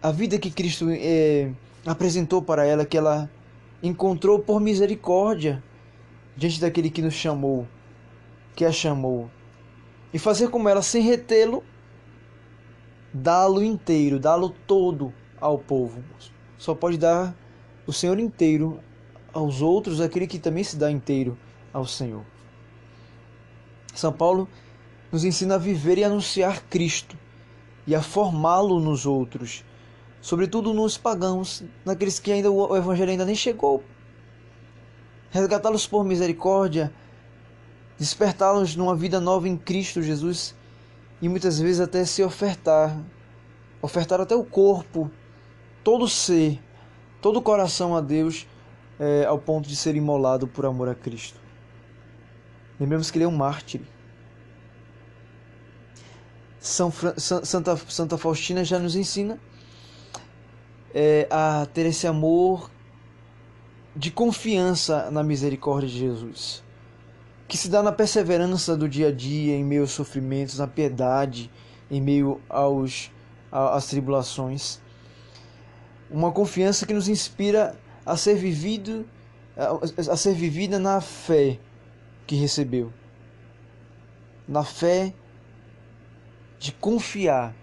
a 0.01 0.11
vida 0.11 0.37
que 0.37 0.51
Cristo 0.51 0.87
é, 0.89 1.53
apresentou 1.85 2.41
para 2.41 2.65
ela, 2.65 2.85
que 2.85 2.97
ela 2.97 3.29
encontrou 3.83 4.39
por 4.39 4.61
misericórdia 4.61 5.61
diante 6.37 6.59
daquele 6.59 6.89
que 6.89 7.01
nos 7.01 7.13
chamou, 7.13 7.67
que 8.55 8.63
a 8.63 8.71
chamou, 8.71 9.29
e 10.13 10.17
fazer 10.17 10.49
como 10.49 10.69
ela, 10.69 10.81
sem 10.81 11.01
retê-lo, 11.01 11.63
dá-lo 13.13 13.61
inteiro, 13.61 14.19
dá-lo 14.19 14.49
todo 14.65 15.13
ao 15.39 15.59
povo. 15.59 16.01
Só 16.57 16.73
pode 16.73 16.97
dar 16.97 17.35
o 17.85 17.91
Senhor 17.91 18.17
inteiro 18.19 18.79
aos 19.33 19.61
outros 19.61 19.99
aquele 19.99 20.27
que 20.27 20.39
também 20.39 20.63
se 20.63 20.77
dá 20.77 20.89
inteiro 20.89 21.37
ao 21.73 21.85
Senhor. 21.85 22.23
São 23.93 24.13
Paulo 24.13 24.47
nos 25.11 25.25
ensina 25.25 25.55
a 25.55 25.59
viver 25.59 25.97
e 25.97 26.03
anunciar 26.03 26.63
Cristo 26.69 27.17
e 27.85 27.93
a 27.93 28.01
formá-lo 28.01 28.79
nos 28.79 29.05
outros, 29.05 29.63
sobretudo 30.23 30.73
nos 30.73 30.97
pagãos, 30.97 31.61
naqueles 31.83 32.17
que 32.17 32.31
ainda 32.31 32.49
o 32.49 32.77
evangelho 32.77 33.11
ainda 33.11 33.25
nem 33.25 33.35
chegou. 33.35 33.83
Resgatá-los 35.29 35.85
por 35.85 36.05
misericórdia, 36.05 36.93
despertá-los 37.99 38.73
numa 38.73 38.95
vida 38.95 39.19
nova 39.19 39.49
em 39.49 39.57
Cristo 39.57 40.01
Jesus 40.01 40.55
e 41.21 41.27
muitas 41.27 41.59
vezes 41.59 41.81
até 41.81 42.05
se 42.05 42.23
ofertar, 42.23 42.97
ofertar 43.81 44.21
até 44.21 44.33
o 44.33 44.45
corpo, 44.45 45.11
todo 45.83 46.07
ser, 46.07 46.57
todo 47.21 47.39
o 47.39 47.41
coração 47.41 47.93
a 47.93 47.99
Deus, 47.99 48.47
é, 48.97 49.25
ao 49.25 49.37
ponto 49.37 49.67
de 49.67 49.75
ser 49.75 49.93
imolado 49.93 50.47
por 50.47 50.65
amor 50.65 50.87
a 50.87 50.95
Cristo. 50.95 51.37
Lembramos 52.79 53.11
que 53.11 53.17
ele 53.17 53.25
é 53.25 53.27
um 53.27 53.35
mártir. 53.35 53.81
São 56.61 56.93
Santa, 57.17 57.75
Santa 57.75 58.17
Faustina 58.17 58.63
já 58.63 58.79
nos 58.79 58.95
ensina 58.95 59.37
é, 60.93 61.27
a 61.29 61.65
ter 61.73 61.85
esse 61.85 62.07
amor 62.07 62.69
de 63.95 64.11
confiança 64.11 65.09
na 65.11 65.23
misericórdia 65.23 65.89
de 65.89 65.97
Jesus 65.99 66.63
que 67.53 67.57
se 67.57 67.69
dá 67.69 67.83
na 67.83 67.91
perseverança 67.91 68.75
do 68.75 68.89
dia 68.89 69.09
a 69.09 69.11
dia, 69.11 69.55
em 69.55 69.63
meio 69.63 69.81
aos 69.81 69.91
sofrimentos, 69.91 70.57
na 70.57 70.65
piedade, 70.65 71.51
em 71.91 72.01
meio 72.01 72.41
aos, 72.49 73.11
às 73.51 73.85
tribulações. 73.85 74.81
Uma 76.09 76.31
confiança 76.31 76.83
que 76.83 76.95
nos 76.95 77.07
inspira 77.07 77.77
a 78.03 78.17
ser 78.17 78.33
vivido, 78.33 79.07
a, 79.55 80.11
a 80.11 80.17
ser 80.17 80.33
vivida 80.33 80.79
na 80.79 80.99
fé 80.99 81.59
que 82.25 82.35
recebeu. 82.35 82.91
Na 84.47 84.63
fé 84.63 85.13
de 86.57 86.71
confiar 86.71 87.55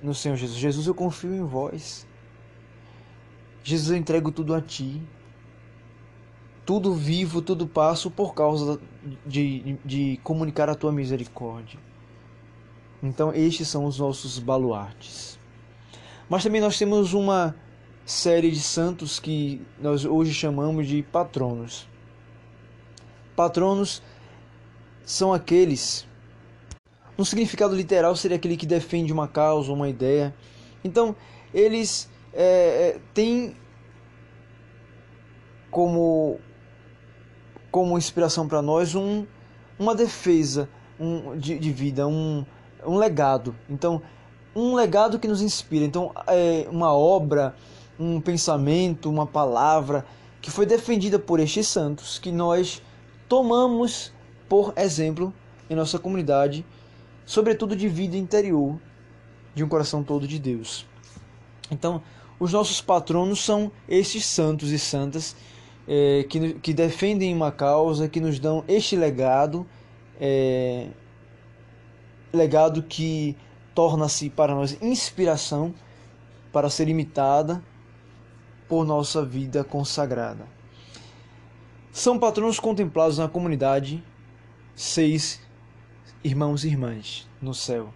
no 0.00 0.14
Senhor 0.14 0.36
Jesus. 0.36 0.56
Jesus, 0.56 0.86
eu 0.86 0.94
confio 0.94 1.34
em 1.34 1.42
vós. 1.42 2.05
Jesus, 3.66 3.90
eu 3.90 3.96
entrego 3.96 4.30
tudo 4.30 4.54
a 4.54 4.60
ti 4.60 5.02
tudo 6.66 6.92
vivo, 6.92 7.40
tudo 7.40 7.64
passo 7.64 8.10
por 8.10 8.34
causa 8.34 8.80
de, 9.24 9.78
de 9.84 10.20
comunicar 10.24 10.68
a 10.68 10.74
tua 10.74 10.90
misericórdia. 10.90 11.78
Então, 13.00 13.32
estes 13.32 13.68
são 13.68 13.84
os 13.84 14.00
nossos 14.00 14.40
baluartes. 14.40 15.38
Mas 16.28 16.42
também 16.42 16.60
nós 16.60 16.76
temos 16.76 17.14
uma 17.14 17.54
série 18.04 18.50
de 18.50 18.58
santos 18.58 19.20
que 19.20 19.62
nós 19.80 20.04
hoje 20.04 20.34
chamamos 20.34 20.88
de 20.88 21.04
patronos. 21.04 21.88
Patronos 23.36 24.02
são 25.04 25.32
aqueles. 25.32 26.04
No 27.16 27.24
significado 27.24 27.76
literal, 27.76 28.16
seria 28.16 28.36
aquele 28.36 28.56
que 28.56 28.66
defende 28.66 29.12
uma 29.12 29.28
causa, 29.28 29.72
uma 29.72 29.88
ideia. 29.88 30.34
Então, 30.82 31.14
eles 31.54 32.10
é, 32.36 32.98
têm 33.14 33.56
como 35.70 36.38
como 37.70 37.98
inspiração 37.98 38.48
para 38.48 38.62
nós 38.62 38.94
um, 38.94 39.26
uma 39.78 39.94
defesa 39.94 40.68
um, 40.98 41.36
de, 41.36 41.58
de 41.58 41.72
vida, 41.72 42.06
um, 42.06 42.44
um 42.86 42.96
legado. 42.96 43.54
Então, 43.68 44.00
um 44.54 44.74
legado 44.74 45.18
que 45.18 45.28
nos 45.28 45.42
inspira. 45.42 45.84
Então, 45.84 46.12
é 46.26 46.66
uma 46.70 46.94
obra, 46.94 47.54
um 47.98 48.18
pensamento, 48.18 49.10
uma 49.10 49.26
palavra 49.26 50.06
que 50.40 50.50
foi 50.50 50.64
defendida 50.64 51.18
por 51.18 51.38
estes 51.38 51.66
santos 51.66 52.18
que 52.18 52.32
nós 52.32 52.80
tomamos 53.28 54.12
por 54.48 54.72
exemplo 54.76 55.34
em 55.68 55.74
nossa 55.74 55.98
comunidade, 55.98 56.64
sobretudo 57.24 57.74
de 57.74 57.88
vida 57.88 58.16
interior, 58.16 58.78
de 59.54 59.64
um 59.64 59.68
coração 59.68 60.02
todo 60.02 60.26
de 60.26 60.38
Deus. 60.38 60.86
Então, 61.70 62.02
os 62.38 62.52
nossos 62.52 62.80
patronos 62.80 63.44
são 63.44 63.70
esses 63.88 64.24
santos 64.24 64.70
e 64.70 64.78
santas 64.78 65.36
é, 65.86 66.24
que, 66.28 66.54
que 66.54 66.74
defendem 66.74 67.34
uma 67.34 67.52
causa, 67.52 68.08
que 68.08 68.20
nos 68.20 68.38
dão 68.38 68.64
este 68.66 68.96
legado, 68.96 69.66
é, 70.20 70.88
legado 72.32 72.82
que 72.82 73.36
torna-se 73.74 74.28
para 74.30 74.54
nós 74.54 74.76
inspiração 74.82 75.74
para 76.52 76.70
ser 76.70 76.88
imitada 76.88 77.62
por 78.66 78.84
nossa 78.84 79.24
vida 79.24 79.62
consagrada. 79.62 80.46
São 81.92 82.18
patronos 82.18 82.58
contemplados 82.58 83.18
na 83.18 83.28
comunidade, 83.28 84.02
seis 84.74 85.40
irmãos 86.24 86.64
e 86.64 86.68
irmãs 86.68 87.28
no 87.40 87.54
céu. 87.54 87.92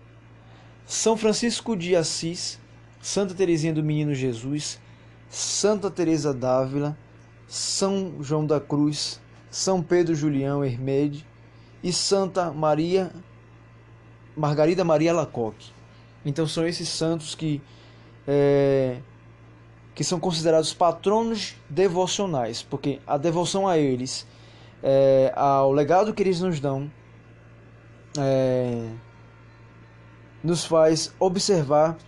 São 0.87 1.17
Francisco 1.17 1.77
de 1.77 1.97
Assis, 1.97 2.60
Santa 3.01 3.35
Teresinha 3.35 3.73
do 3.73 3.83
Menino 3.83 4.15
Jesus, 4.15 4.79
Santa 5.29 5.91
Teresa 5.91 6.35
d'Ávila, 6.35 6.97
são 7.47 8.15
João 8.21 8.47
da 8.47 8.61
Cruz, 8.61 9.21
São 9.51 9.83
Pedro 9.83 10.15
Julião 10.15 10.65
Hermede 10.65 11.27
e 11.83 11.93
Santa 11.93 12.53
Maria 12.53 13.11
Margarida 14.37 14.85
Maria 14.85 15.13
Lacoque. 15.13 15.73
Então 16.25 16.47
são 16.47 16.67
esses 16.67 16.89
santos 16.89 17.35
que 17.35 17.61
é, 18.29 18.99
que 19.95 20.05
são 20.05 20.21
considerados 20.21 20.73
patronos 20.73 21.57
devocionais, 21.69 22.63
porque 22.63 23.01
a 23.07 23.17
devoção 23.19 23.67
a 23.67 23.77
eles, 23.77 24.27
é, 24.83 25.33
ao 25.35 25.73
legado 25.73 26.15
que 26.15 26.23
eles 26.23 26.41
nos 26.41 26.61
dão, 26.61 26.91
é, 28.19 28.89
nos 30.43 30.65
faz 30.65 31.13
observar 31.19 31.99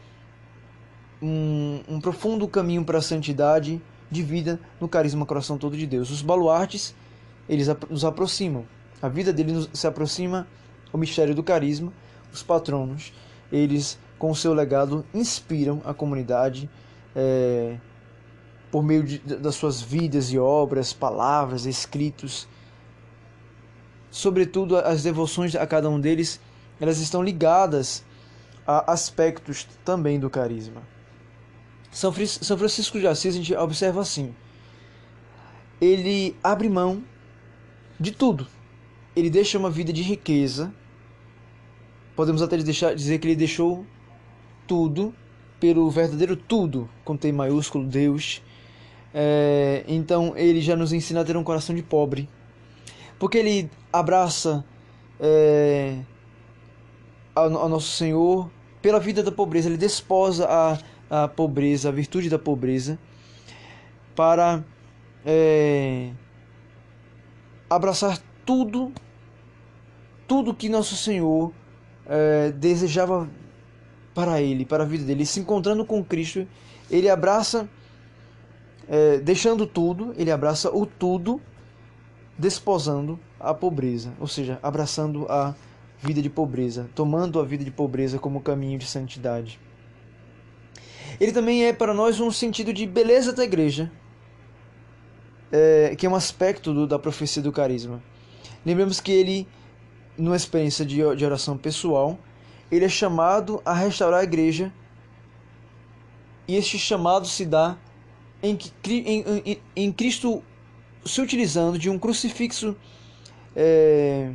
um, 1.22 1.80
um 1.88 2.00
profundo 2.00 2.48
caminho 2.48 2.84
para 2.84 2.98
a 2.98 3.02
santidade 3.02 3.80
de 4.10 4.22
vida 4.22 4.60
no 4.80 4.88
carisma 4.88 5.24
coração 5.24 5.56
todo 5.56 5.76
de 5.76 5.86
Deus. 5.86 6.10
Os 6.10 6.20
baluartes, 6.20 6.94
eles 7.48 7.68
nos 7.88 8.04
aproximam. 8.04 8.64
A 9.00 9.08
vida 9.08 9.32
deles 9.32 9.68
se 9.72 9.86
aproxima 9.86 10.46
ao 10.92 10.98
mistério 10.98 11.34
do 11.34 11.42
carisma. 11.42 11.92
Os 12.32 12.42
patronos, 12.42 13.12
eles 13.50 13.98
com 14.18 14.30
o 14.30 14.36
seu 14.36 14.52
legado 14.52 15.04
inspiram 15.14 15.80
a 15.84 15.94
comunidade 15.94 16.68
é, 17.14 17.76
por 18.70 18.82
meio 18.82 19.02
de, 19.02 19.18
das 19.18 19.54
suas 19.54 19.80
vidas 19.80 20.32
e 20.32 20.38
obras, 20.38 20.92
palavras, 20.92 21.66
escritos. 21.66 22.46
Sobretudo 24.10 24.76
as 24.76 25.02
devoções 25.02 25.54
a 25.54 25.66
cada 25.66 25.88
um 25.88 25.98
deles, 25.98 26.40
elas 26.80 26.98
estão 26.98 27.22
ligadas 27.22 28.04
a 28.66 28.92
aspectos 28.92 29.66
também 29.84 30.20
do 30.20 30.30
carisma. 30.30 30.82
São 31.92 32.12
Francisco 32.12 32.98
de 32.98 33.06
Assis 33.06 33.34
a 33.34 33.38
gente 33.38 33.54
observa 33.54 34.00
assim: 34.00 34.34
ele 35.80 36.34
abre 36.42 36.68
mão 36.68 37.04
de 38.00 38.10
tudo. 38.10 38.48
Ele 39.14 39.30
deixa 39.30 39.58
uma 39.58 39.70
vida 39.70 39.92
de 39.92 40.02
riqueza 40.02 40.74
podemos 42.14 42.42
até 42.42 42.56
deixar, 42.58 42.94
dizer 42.94 43.18
que 43.18 43.26
ele 43.26 43.36
deixou 43.36 43.86
tudo 44.66 45.14
pelo 45.58 45.88
verdadeiro 45.90 46.36
tudo, 46.36 46.88
com 47.04 47.16
T 47.16 47.30
maiúsculo, 47.32 47.86
Deus. 47.86 48.42
É, 49.14 49.84
então 49.86 50.32
ele 50.36 50.60
já 50.60 50.74
nos 50.74 50.92
ensina 50.92 51.20
a 51.20 51.24
ter 51.24 51.36
um 51.36 51.44
coração 51.44 51.74
de 51.74 51.82
pobre. 51.82 52.28
Porque 53.18 53.38
ele 53.38 53.70
abraça 53.92 54.64
é, 55.20 55.98
ao, 57.34 57.56
ao 57.56 57.68
nosso 57.68 57.96
Senhor 57.96 58.50
pela 58.80 58.98
vida 58.98 59.22
da 59.22 59.30
pobreza, 59.30 59.68
ele 59.68 59.76
desposa 59.76 60.46
a, 60.48 60.78
a 61.12 61.28
pobreza, 61.28 61.90
a 61.90 61.92
virtude 61.92 62.30
da 62.30 62.38
pobreza, 62.38 62.98
para 64.16 64.64
é, 65.26 66.10
abraçar 67.68 68.18
tudo, 68.46 68.90
tudo 70.26 70.54
que 70.54 70.70
nosso 70.70 70.96
Senhor 70.96 71.52
é, 72.06 72.50
desejava 72.52 73.28
para 74.14 74.40
ele, 74.40 74.64
para 74.64 74.84
a 74.84 74.86
vida 74.86 75.04
dele. 75.04 75.26
se 75.26 75.38
encontrando 75.38 75.84
com 75.84 76.02
Cristo, 76.02 76.48
ele 76.90 77.10
abraça, 77.10 77.68
é, 78.88 79.18
deixando 79.18 79.66
tudo, 79.66 80.14
ele 80.16 80.30
abraça 80.30 80.74
o 80.74 80.86
tudo, 80.86 81.42
desposando 82.38 83.20
a 83.38 83.52
pobreza, 83.52 84.14
ou 84.18 84.26
seja, 84.26 84.58
abraçando 84.62 85.26
a 85.28 85.54
vida 85.98 86.22
de 86.22 86.30
pobreza, 86.30 86.88
tomando 86.94 87.38
a 87.38 87.44
vida 87.44 87.62
de 87.62 87.70
pobreza 87.70 88.18
como 88.18 88.40
caminho 88.40 88.78
de 88.78 88.86
santidade. 88.86 89.60
Ele 91.22 91.30
também 91.30 91.64
é 91.66 91.72
para 91.72 91.94
nós 91.94 92.18
um 92.18 92.32
sentido 92.32 92.72
de 92.72 92.84
beleza 92.84 93.32
da 93.32 93.44
igreja, 93.44 93.92
é, 95.52 95.94
que 95.94 96.04
é 96.04 96.10
um 96.10 96.16
aspecto 96.16 96.74
do, 96.74 96.84
da 96.84 96.98
profecia 96.98 97.40
do 97.40 97.52
carisma. 97.52 98.02
Lembramos 98.66 98.98
que 98.98 99.12
ele, 99.12 99.46
numa 100.18 100.34
experiência 100.34 100.84
de, 100.84 100.96
de 101.14 101.24
oração 101.24 101.56
pessoal, 101.56 102.18
ele 102.72 102.86
é 102.86 102.88
chamado 102.88 103.62
a 103.64 103.72
restaurar 103.72 104.18
a 104.18 104.24
igreja 104.24 104.72
e 106.48 106.56
este 106.56 106.76
chamado 106.76 107.24
se 107.28 107.46
dá 107.46 107.78
em, 108.42 108.58
em, 108.84 109.24
em, 109.44 109.62
em 109.76 109.92
Cristo 109.92 110.42
se 111.06 111.20
utilizando 111.20 111.78
de 111.78 111.88
um 111.88 112.00
crucifixo 112.00 112.76
é, 113.54 114.32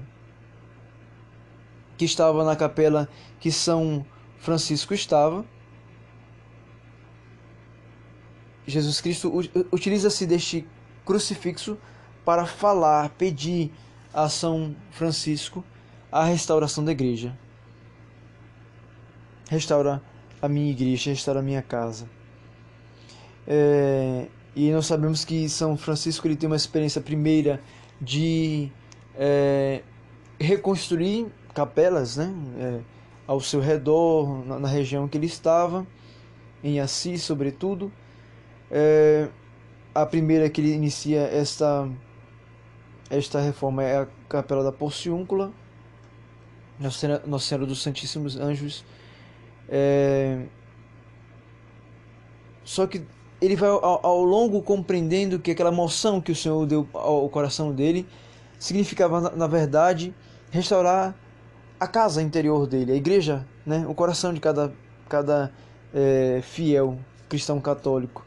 que 1.98 2.06
estava 2.06 2.46
na 2.46 2.56
capela 2.56 3.10
que 3.42 3.52
São 3.52 4.06
Francisco 4.38 4.94
estava. 4.94 5.44
Jesus 8.68 9.02
Cristo 9.02 9.32
utiliza-se 9.72 10.26
deste 10.26 10.68
crucifixo 11.06 11.78
para 12.24 12.46
falar, 12.46 13.10
pedir 13.12 13.72
a 14.14 14.28
São 14.30 14.76
Francisco 14.92 15.64
a 16.12 16.26
restauração 16.26 16.84
da 16.84 16.92
igreja 16.92 17.38
restaura 19.50 20.02
a 20.42 20.48
minha 20.48 20.72
igreja, 20.72 21.10
restaura 21.10 21.40
a 21.40 21.44
minha 21.44 21.62
casa. 21.62 22.08
É, 23.48 24.28
e 24.56 24.72
nós 24.72 24.86
sabemos 24.86 25.24
que 25.24 25.48
São 25.50 25.78
Francisco 25.78 26.28
ele 26.28 26.36
tem 26.36 26.48
uma 26.48 26.56
experiência 26.56 27.02
primeira 27.02 27.62
de 28.00 28.70
é, 29.16 29.82
reconstruir 30.40 31.28
capelas 31.54 32.18
né, 32.18 32.34
é, 32.60 32.80
ao 33.26 33.40
seu 33.40 33.60
redor, 33.60 34.46
na, 34.46 34.60
na, 34.60 34.68
região 34.68 35.08
que 35.08 35.18
ele 35.18 35.26
estava, 35.26 35.88
em 36.64 36.80
Assis, 36.80 37.24
sobretudo. 37.24 37.92
É, 38.70 39.28
a 39.94 40.06
primeira 40.06 40.50
que 40.50 40.62
ele 40.62 40.74
inicia 40.74 41.22
esta, 41.22 41.90
esta 43.10 43.40
reforma 43.40 43.84
é 43.84 44.00
a 44.00 44.08
Capela 44.30 44.64
da 44.64 44.72
Porciúncula, 44.72 45.52
Nossa 46.80 47.00
Senhora, 47.00 47.24
Nossa 47.26 47.46
Senhora 47.46 47.66
dos 47.66 47.82
Santíssimos 47.82 48.38
Anjos 48.38 48.84
é... 49.70 50.44
Só 52.64 52.86
que 52.88 53.04
ele 53.42 53.56
vai 53.56 53.70
ao, 53.70 54.06
ao, 54.06 54.24
longo 54.24 54.62
compreendendo 54.62 55.40
que 55.40 55.52
aquela 55.52 55.72
moção 55.72 56.20
que 56.20 56.32
o 56.32 56.36
Senhor 56.36 56.66
deu 56.66 56.88
ao 56.94 57.30
coração 57.30 57.72
dele 57.72 58.08
significava, 58.60 59.22
na, 59.22 59.30
na 59.32 59.48
verdade, 59.48 60.14
restaurar 60.52 61.16
a 61.80 61.88
casa 61.88 62.22
interior 62.22 62.66
dele, 62.66 62.92
a 62.92 62.96
igreja, 62.96 63.46
né? 63.66 63.86
o 63.88 63.94
coração 63.94 64.34
de 64.34 64.40
cada, 64.40 64.74
cada 65.08 65.52
é, 65.94 66.42
fiel 66.44 66.98
cristão 67.30 67.62
católico. 67.62 68.26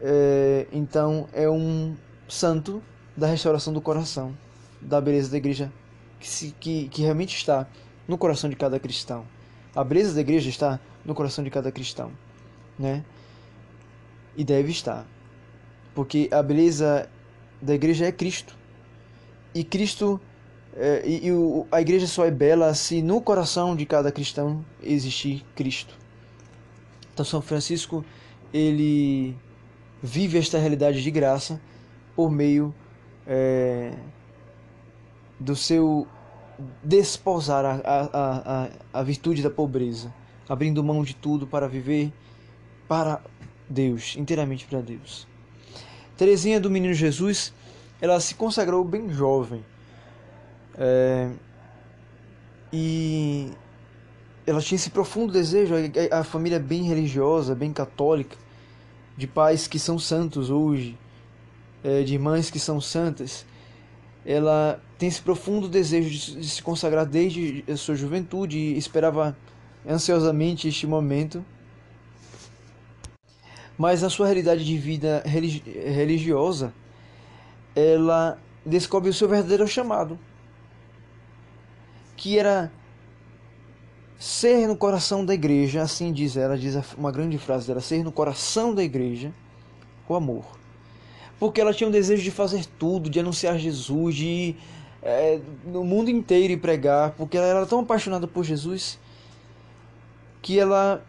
É, 0.00 0.66
então 0.72 1.28
é 1.32 1.48
um 1.48 1.94
santo 2.28 2.82
da 3.16 3.26
restauração 3.26 3.72
do 3.72 3.80
coração, 3.80 4.36
da 4.80 5.00
beleza 5.00 5.30
da 5.30 5.36
igreja 5.36 5.72
que, 6.18 6.28
se, 6.28 6.54
que, 6.58 6.88
que 6.88 7.02
realmente 7.02 7.36
está 7.36 7.66
no 8.08 8.16
coração 8.16 8.48
de 8.48 8.56
cada 8.56 8.78
cristão. 8.78 9.26
A 9.74 9.84
beleza 9.84 10.14
da 10.14 10.20
igreja 10.20 10.48
está 10.48 10.80
no 11.04 11.14
coração 11.14 11.44
de 11.44 11.50
cada 11.50 11.70
cristão, 11.70 12.12
né? 12.78 13.04
E 14.36 14.44
deve 14.44 14.70
estar. 14.70 15.06
Porque 15.94 16.28
a 16.32 16.42
beleza 16.42 17.08
da 17.60 17.74
igreja 17.74 18.06
é 18.06 18.12
Cristo. 18.12 18.56
E 19.54 19.64
Cristo 19.64 20.20
é, 20.76 21.02
e, 21.04 21.26
e 21.26 21.32
o, 21.32 21.66
a 21.70 21.80
igreja 21.80 22.06
só 22.06 22.24
é 22.24 22.30
bela 22.30 22.72
se 22.74 23.02
no 23.02 23.20
coração 23.20 23.74
de 23.74 23.84
cada 23.84 24.12
cristão 24.12 24.64
existir 24.82 25.44
Cristo. 25.54 25.94
Então 27.12 27.24
São 27.24 27.42
Francisco 27.42 28.04
ele 28.52 29.36
vive 30.02 30.38
esta 30.38 30.58
realidade 30.58 31.02
de 31.02 31.10
graça 31.10 31.60
por 32.16 32.30
meio 32.30 32.74
é, 33.26 33.92
do 35.38 35.54
seu 35.54 36.06
desposar 36.82 37.64
a, 37.64 37.80
a, 37.84 38.64
a, 38.64 38.70
a 38.92 39.02
virtude 39.02 39.42
da 39.42 39.50
pobreza, 39.50 40.12
abrindo 40.48 40.84
mão 40.84 41.02
de 41.02 41.14
tudo 41.14 41.46
para 41.46 41.66
viver 41.68 42.12
para 42.86 43.22
Deus, 43.68 44.16
inteiramente 44.16 44.66
para 44.66 44.80
Deus. 44.80 45.26
Teresinha 46.16 46.60
do 46.60 46.70
Menino 46.70 46.92
Jesus, 46.92 47.54
ela 48.00 48.20
se 48.20 48.34
consagrou 48.34 48.84
bem 48.84 49.08
jovem. 49.10 49.64
É, 50.76 51.30
e 52.72 53.50
ela 54.46 54.60
tinha 54.60 54.76
esse 54.76 54.90
profundo 54.90 55.32
desejo, 55.32 55.74
a, 56.10 56.20
a 56.20 56.24
família 56.24 56.58
bem 56.58 56.82
religiosa, 56.82 57.54
bem 57.54 57.72
católica, 57.72 58.36
de 59.16 59.26
pais 59.26 59.66
que 59.66 59.78
são 59.78 59.98
santos 59.98 60.50
hoje, 60.50 60.98
é, 61.82 62.02
de 62.02 62.18
mães 62.18 62.50
que 62.50 62.58
são 62.58 62.80
santas 62.80 63.44
ela 64.24 64.80
tem 64.98 65.08
esse 65.08 65.20
profundo 65.20 65.68
desejo 65.68 66.10
de, 66.10 66.46
se 66.46 66.62
consagrar 66.62 67.06
desde 67.06 67.64
a 67.70 67.76
sua 67.76 67.94
juventude 67.94 68.58
e 68.58 68.76
esperava 68.76 69.36
ansiosamente 69.88 70.68
este 70.68 70.86
momento. 70.86 71.44
Mas 73.78 74.02
na 74.02 74.10
sua 74.10 74.26
realidade 74.26 74.64
de 74.64 74.76
vida 74.76 75.22
religi 75.24 75.60
religiosa, 75.60 76.72
ela 77.74 78.38
descobre 78.64 79.08
o 79.08 79.14
seu 79.14 79.26
verdadeiro 79.26 79.66
chamado, 79.66 80.18
que 82.14 82.38
era 82.38 82.70
ser 84.20 84.68
no 84.68 84.76
coração 84.76 85.24
da 85.24 85.34
igreja, 85.34 85.82
assim 85.82 86.12
diz 86.12 86.36
ela, 86.36 86.56
diz 86.56 86.76
uma 86.96 87.10
grande 87.10 87.38
frase 87.38 87.66
dela, 87.66 87.80
ser 87.80 88.04
no 88.04 88.12
coração 88.12 88.72
da 88.72 88.84
igreja 88.84 89.32
o 90.08 90.14
amor 90.14 90.60
porque 91.40 91.58
ela 91.58 91.72
tinha 91.72 91.88
o 91.88 91.90
desejo 91.92 92.22
de 92.22 92.30
fazer 92.30 92.66
tudo, 92.78 93.08
de 93.08 93.18
anunciar 93.18 93.58
Jesus, 93.58 94.14
de 94.14 94.26
ir 94.26 94.56
é, 95.02 95.40
no 95.64 95.82
mundo 95.82 96.10
inteiro 96.10 96.52
e 96.52 96.56
pregar, 96.56 97.12
porque 97.12 97.38
ela 97.38 97.46
era 97.46 97.66
tão 97.66 97.80
apaixonada 97.80 98.28
por 98.28 98.44
Jesus 98.44 98.98
que 100.42 100.58
ela 100.58 101.02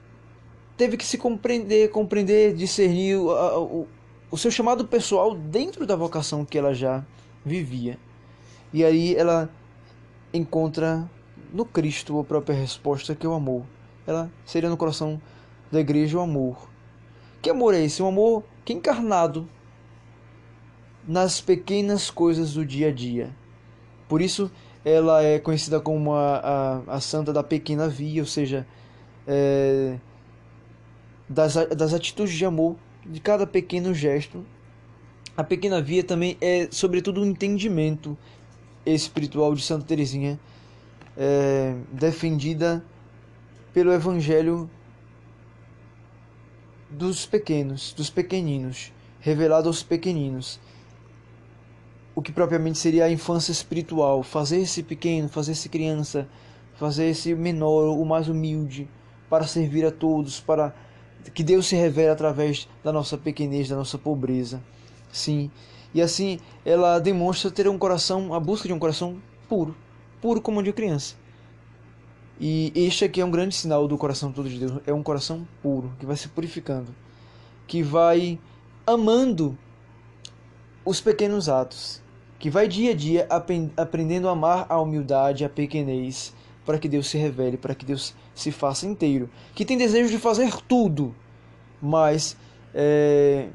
teve 0.78 0.96
que 0.96 1.06
se 1.06 1.18
compreender, 1.18 1.92
compreender, 1.92 2.56
discernir 2.56 3.18
o, 3.18 3.28
o, 3.30 3.88
o 4.32 4.38
seu 4.38 4.50
chamado 4.50 4.88
pessoal 4.88 5.36
dentro 5.36 5.86
da 5.86 5.98
vocação 5.98 6.46
que 6.46 6.58
ela 6.58 6.74
já 6.74 7.06
vivia. 7.46 8.00
E 8.74 8.86
aí 8.86 9.14
ela 9.16 9.50
encontra 10.34 11.10
no 11.52 11.66
Cristo 11.66 12.20
a 12.20 12.24
própria 12.24 12.56
resposta 12.56 13.16
que 13.16 13.26
é 13.26 13.30
o 13.30 13.34
amor. 13.34 13.66
Ela 14.06 14.32
seria 14.46 14.70
no 14.70 14.78
coração 14.78 15.22
da 15.72 15.80
igreja 15.80 16.18
o 16.18 16.22
amor. 16.22 16.70
Que 17.42 17.50
amor 17.50 17.74
é 17.74 17.84
esse? 17.84 18.02
Um 18.02 18.08
amor 18.08 18.44
que 18.64 18.74
é 18.74 18.76
encarnado 18.76 19.48
nas 21.08 21.42
pequenas 21.42 22.10
coisas 22.10 22.54
do 22.54 22.66
dia 22.66 22.90
a 22.90 22.92
dia. 22.92 23.36
Por 24.08 24.22
isso, 24.22 24.52
ela 24.84 25.24
é 25.24 25.40
conhecida 25.40 25.80
como 25.80 26.14
a, 26.14 26.38
a, 26.88 26.96
a 26.96 27.02
santa 27.02 27.34
da 27.34 27.44
pequena 27.44 27.88
via, 27.88 28.22
ou 28.22 28.28
seja, 28.28 28.68
é, 29.28 29.98
das, 31.28 31.56
das 31.76 31.94
atitudes 31.94 32.34
de 32.34 32.46
amor, 32.46 32.76
de 33.06 33.20
cada 33.20 33.48
pequeno 33.48 33.94
gesto. 33.94 34.46
A 35.36 35.44
pequena 35.44 35.82
via 35.82 36.04
também 36.04 36.38
é, 36.42 36.68
sobretudo, 36.70 37.22
um 37.22 37.26
entendimento 37.26 38.18
espiritual 38.86 39.56
de 39.56 39.64
Santa 39.64 39.86
Teresinha, 39.86 40.40
é, 41.18 41.76
defendida 41.92 42.84
pelo 43.74 43.92
Evangelho 43.92 44.70
dos 46.90 47.26
pequenos, 47.26 47.94
dos 47.94 48.10
pequeninos, 48.10 48.92
revelado 49.20 49.68
aos 49.68 49.82
pequeninos 49.82 50.60
o 52.16 52.22
que 52.22 52.32
propriamente 52.32 52.78
seria 52.78 53.06
a 53.06 53.12
infância 53.12 53.52
espiritual, 53.52 54.22
fazer-se 54.24 54.84
pequeno, 54.84 55.30
fazer-se 55.30 55.70
criança, 55.70 56.28
fazer 56.76 57.08
esse 57.08 57.34
menor, 57.34 57.98
o 57.98 58.06
mais 58.06 58.28
humilde, 58.28 58.88
para 59.30 59.48
servir 59.48 59.86
a 59.86 59.92
todos, 59.92 60.40
para 60.40 60.74
que 61.34 61.44
Deus 61.44 61.68
se 61.68 61.76
revele 61.76 62.10
através 62.10 62.68
da 62.84 62.92
nossa 62.92 63.18
pequenez, 63.18 63.70
da 63.70 63.76
nossa 63.76 63.98
pobreza. 63.98 64.62
Sim. 65.12 65.50
E 65.94 66.02
assim 66.02 66.40
ela 66.66 67.00
demonstra 67.00 67.50
ter 67.50 67.68
um 67.68 67.78
coração, 67.78 68.34
a 68.34 68.40
busca 68.40 68.68
de 68.68 68.74
um 68.74 68.80
coração 68.80 69.18
puro, 69.48 69.76
puro 70.22 70.40
como 70.40 70.62
de 70.62 70.72
criança. 70.72 71.16
E 72.40 72.72
este 72.76 73.06
aqui 73.06 73.22
é 73.22 73.26
um 73.26 73.32
grande 73.32 73.54
sinal 73.54 73.88
do 73.88 73.98
coração 73.98 74.32
todo 74.32 74.50
de 74.50 74.58
Deus, 74.58 74.82
é 74.86 74.94
um 74.94 75.04
coração 75.04 75.48
puro, 75.62 75.92
que 76.00 76.06
vai 76.06 76.16
se 76.16 76.28
purificando, 76.28 76.96
que 77.68 77.84
vai 77.84 78.40
amando 78.86 79.58
os 80.84 81.00
pequenos 81.00 81.48
atos, 81.48 82.02
que 82.40 82.50
vai 82.50 82.68
dia 82.68 82.92
a 82.92 82.96
dia 82.96 83.28
aprendendo 83.78 84.28
a 84.28 84.32
amar 84.32 84.66
a 84.70 84.80
humildade, 84.80 85.46
a 85.46 85.50
pequenez, 85.50 86.34
para 86.66 86.80
que 86.80 86.90
Deus 86.90 87.08
se 87.08 87.18
revele, 87.18 87.58
para 87.58 87.76
que 87.76 87.86
Deus 87.86 88.16
se 88.34 88.52
faça 88.52 88.88
inteiro, 88.88 89.30
que 89.54 89.64
tem 89.66 89.78
desejo 89.78 90.10
de 90.10 90.18
fazer 90.18 90.52
tudo, 90.68 91.14
mas 91.80 92.36
é, 92.74 93.50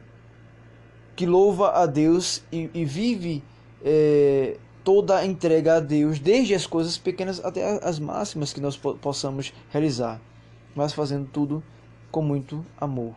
que 1.17 1.27
louva 1.27 1.71
a 1.73 1.87
Deus 1.87 2.45
e, 2.53 2.71
e 2.73 2.85
vive 2.85 3.43
é, 3.85 4.59
toda 4.87 5.17
a 5.17 5.27
entrega 5.27 5.79
a 5.79 5.81
Deus, 5.81 6.21
desde 6.21 6.55
as 6.55 6.65
coisas 6.65 6.97
pequenas 6.97 7.45
até 7.45 7.85
as 7.85 7.99
máximas 7.99 8.53
que 8.53 8.61
nós 8.61 8.77
possamos 8.77 9.53
realizar, 9.69 10.21
mas 10.77 10.93
fazendo 10.93 11.29
tudo 11.33 11.61
com 12.09 12.23
muito 12.23 12.65
amor. 12.81 13.17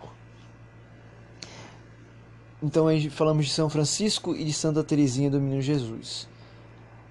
Então 2.63 2.87
falamos 3.11 3.45
de 3.45 3.51
São 3.51 3.69
Francisco 3.69 4.35
e 4.35 4.43
de 4.43 4.51
Santa 4.51 4.83
Teresinha 4.83 5.29
do 5.29 5.39
Menino 5.39 5.61
Jesus. 5.61 6.27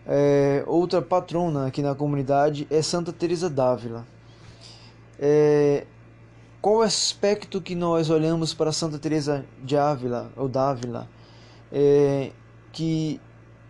É, 0.04 0.64
outra 0.66 1.00
patrona 1.00 1.68
aqui 1.68 1.80
na 1.80 1.94
comunidade 1.94 2.66
é 2.68 2.82
Santa 2.82 3.12
Teresa 3.12 3.48
d'Ávila. 3.48 4.04
É, 5.20 5.86
qual 6.60 6.82
aspecto 6.82 7.60
que 7.60 7.76
nós 7.76 8.10
olhamos 8.10 8.52
para 8.52 8.72
Santa 8.72 8.98
Teresa 8.98 9.46
de 9.62 9.76
Ávila 9.76 10.32
ou 10.36 10.48
d'Ávila 10.48 11.08
é, 11.70 12.32
que 12.72 13.20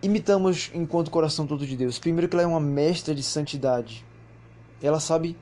imitamos 0.03 0.70
enquanto 0.75 1.11
coração 1.11 1.47
todo 1.47 1.66
de 1.66 1.77
Deus? 1.77 1.99
Primeiro 1.99 2.29
que 2.29 2.37
ela 2.37 2.43
é 2.43 2.47
uma 2.47 2.61
mestra 2.61 3.15
de 3.15 3.23
santidade. 3.23 4.05
Ela 4.83 5.01
sabe 5.01 5.37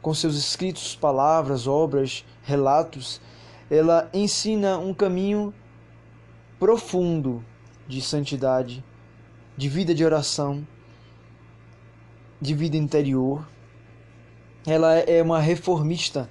com 0.00 0.14
seus 0.14 0.36
escritos, 0.36 0.94
palavras, 0.94 1.66
obras, 1.66 2.24
relatos, 2.42 3.20
ela 3.70 4.08
ensina 4.14 4.78
um 4.78 4.94
caminho 4.94 5.52
profundo 6.58 7.44
de 7.86 8.00
santidade, 8.00 8.84
de 9.56 9.68
vida 9.68 9.94
de 9.94 10.04
oração, 10.04 10.66
de 12.40 12.54
vida 12.54 12.76
interior. 12.76 13.46
Ela 14.66 14.94
é 14.94 15.22
uma 15.22 15.40
reformista 15.40 16.28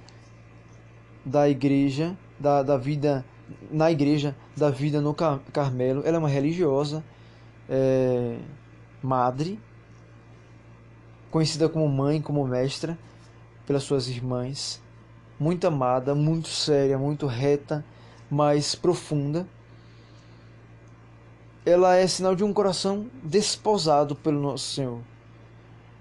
da 1.24 1.48
igreja, 1.48 2.16
da, 2.38 2.62
da 2.62 2.76
vida 2.76 3.24
na 3.70 3.90
igreja, 3.90 4.36
da 4.56 4.70
vida 4.70 5.00
no 5.00 5.14
Carmelo. 5.14 6.02
Ela 6.04 6.16
é 6.16 6.18
uma 6.18 6.28
religiosa, 6.28 7.04
é, 7.68 8.38
madre, 9.02 9.60
conhecida 11.30 11.68
como 11.68 11.88
mãe, 11.88 12.20
como 12.20 12.46
mestra 12.46 12.98
pelas 13.66 13.82
suas 13.82 14.08
irmãs 14.08 14.80
muito 15.38 15.66
amada, 15.66 16.14
muito 16.14 16.48
séria, 16.48 16.98
muito 16.98 17.26
reta, 17.26 17.84
mas 18.30 18.74
profunda. 18.74 19.46
Ela 21.64 21.96
é 21.96 22.06
sinal 22.06 22.34
de 22.34 22.42
um 22.42 22.52
coração 22.52 23.06
desposado 23.22 24.16
pelo 24.16 24.40
nosso 24.40 24.74
Senhor. 24.74 25.00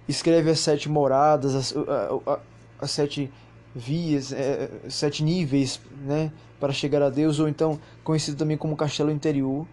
Escreve 0.08 0.50
as 0.50 0.60
sete 0.60 0.90
moradas, 0.90 1.54
as, 1.54 1.76
as, 1.76 2.40
as 2.80 2.92
sete 2.92 3.32
vias, 3.76 4.32
é, 4.32 4.70
sete 4.90 5.24
níveis 5.24 5.80
né, 6.04 6.32
para 6.60 6.74
chegar 6.74 7.02
a 7.02 7.10
Deus, 7.10 7.40
ou 7.40 7.48
então 7.48 7.80
conhecido 8.04 8.38
também 8.38 8.58
como 8.58 8.76
castelo 8.78 9.12
interior. 9.12 9.68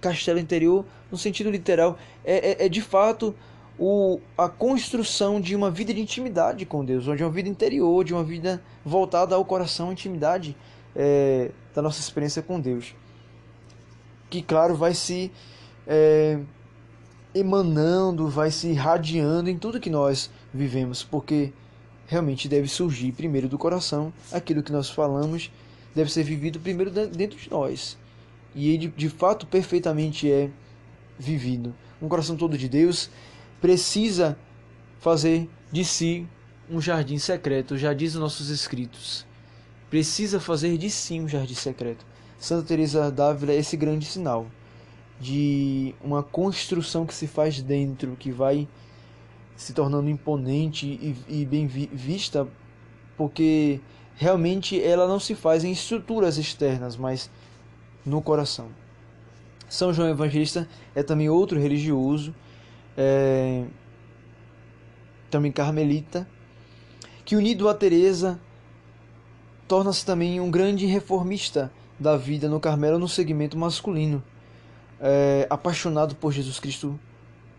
Castelo 0.00 0.38
interior, 0.38 0.84
no 1.10 1.18
sentido 1.18 1.50
literal, 1.50 1.98
é, 2.24 2.62
é, 2.62 2.66
é 2.66 2.68
de 2.68 2.80
fato 2.80 3.34
o, 3.78 4.20
a 4.36 4.48
construção 4.48 5.40
de 5.40 5.54
uma 5.54 5.70
vida 5.70 5.94
de 5.94 6.00
intimidade 6.00 6.66
com 6.66 6.84
Deus, 6.84 7.04
de 7.04 7.22
uma 7.22 7.30
vida 7.30 7.48
interior, 7.48 8.04
de 8.04 8.12
uma 8.12 8.24
vida 8.24 8.62
voltada 8.84 9.34
ao 9.34 9.44
coração, 9.44 9.92
intimidade 9.92 10.56
é, 10.96 11.50
da 11.74 11.80
nossa 11.80 12.00
experiência 12.00 12.42
com 12.42 12.60
Deus. 12.60 12.94
Que, 14.28 14.42
claro, 14.42 14.74
vai 14.74 14.94
se 14.94 15.30
é, 15.86 16.38
emanando, 17.34 18.28
vai 18.28 18.50
se 18.50 18.68
irradiando 18.68 19.48
em 19.48 19.56
tudo 19.56 19.80
que 19.80 19.90
nós 19.90 20.30
vivemos, 20.52 21.02
porque 21.02 21.52
realmente 22.06 22.48
deve 22.48 22.66
surgir 22.68 23.12
primeiro 23.12 23.48
do 23.48 23.58
coração, 23.58 24.12
aquilo 24.32 24.62
que 24.62 24.72
nós 24.72 24.90
falamos 24.90 25.50
deve 25.94 26.10
ser 26.10 26.22
vivido 26.22 26.58
primeiro 26.58 26.90
dentro 26.90 27.38
de 27.38 27.50
nós. 27.50 27.96
E 28.58 28.70
ele 28.74 28.88
de 28.88 29.08
fato 29.08 29.46
perfeitamente 29.46 30.28
é 30.28 30.50
vivido. 31.16 31.72
Um 32.02 32.08
coração 32.08 32.36
todo 32.36 32.58
de 32.58 32.68
Deus 32.68 33.08
precisa 33.60 34.36
fazer 34.98 35.48
de 35.70 35.84
si 35.84 36.26
um 36.68 36.80
jardim 36.80 37.18
secreto, 37.18 37.78
já 37.78 37.94
diz 37.94 38.14
os 38.14 38.20
nossos 38.20 38.48
escritos. 38.48 39.24
Precisa 39.88 40.40
fazer 40.40 40.76
de 40.76 40.90
si 40.90 41.20
um 41.20 41.28
jardim 41.28 41.54
secreto. 41.54 42.04
Santa 42.36 42.66
Teresa 42.66 43.12
d'Ávila 43.12 43.52
é 43.52 43.58
esse 43.58 43.76
grande 43.76 44.06
sinal 44.06 44.48
de 45.20 45.94
uma 46.02 46.24
construção 46.24 47.06
que 47.06 47.14
se 47.14 47.28
faz 47.28 47.62
dentro, 47.62 48.16
que 48.16 48.32
vai 48.32 48.66
se 49.54 49.72
tornando 49.72 50.10
imponente 50.10 50.84
e, 50.84 51.16
e 51.28 51.46
bem 51.46 51.68
vi, 51.68 51.88
vista, 51.92 52.48
porque 53.16 53.80
realmente 54.16 54.82
ela 54.82 55.06
não 55.06 55.20
se 55.20 55.36
faz 55.36 55.62
em 55.62 55.70
estruturas 55.70 56.38
externas, 56.38 56.96
mas 56.96 57.30
no 58.08 58.22
coração. 58.22 58.68
São 59.68 59.92
João 59.92 60.08
Evangelista 60.08 60.66
é 60.94 61.02
também 61.02 61.28
outro 61.28 61.60
religioso 61.60 62.34
é, 62.96 63.64
também 65.30 65.52
carmelita, 65.52 66.26
que 67.24 67.36
unido 67.36 67.68
a 67.68 67.74
Teresa 67.74 68.40
torna-se 69.68 70.04
também 70.04 70.40
um 70.40 70.50
grande 70.50 70.86
reformista 70.86 71.70
da 72.00 72.16
vida 72.16 72.48
no 72.48 72.58
Carmelo 72.58 72.98
no 72.98 73.08
segmento 73.08 73.58
masculino. 73.58 74.22
É, 75.00 75.46
apaixonado 75.50 76.16
por 76.16 76.32
Jesus 76.32 76.58
Cristo 76.58 76.98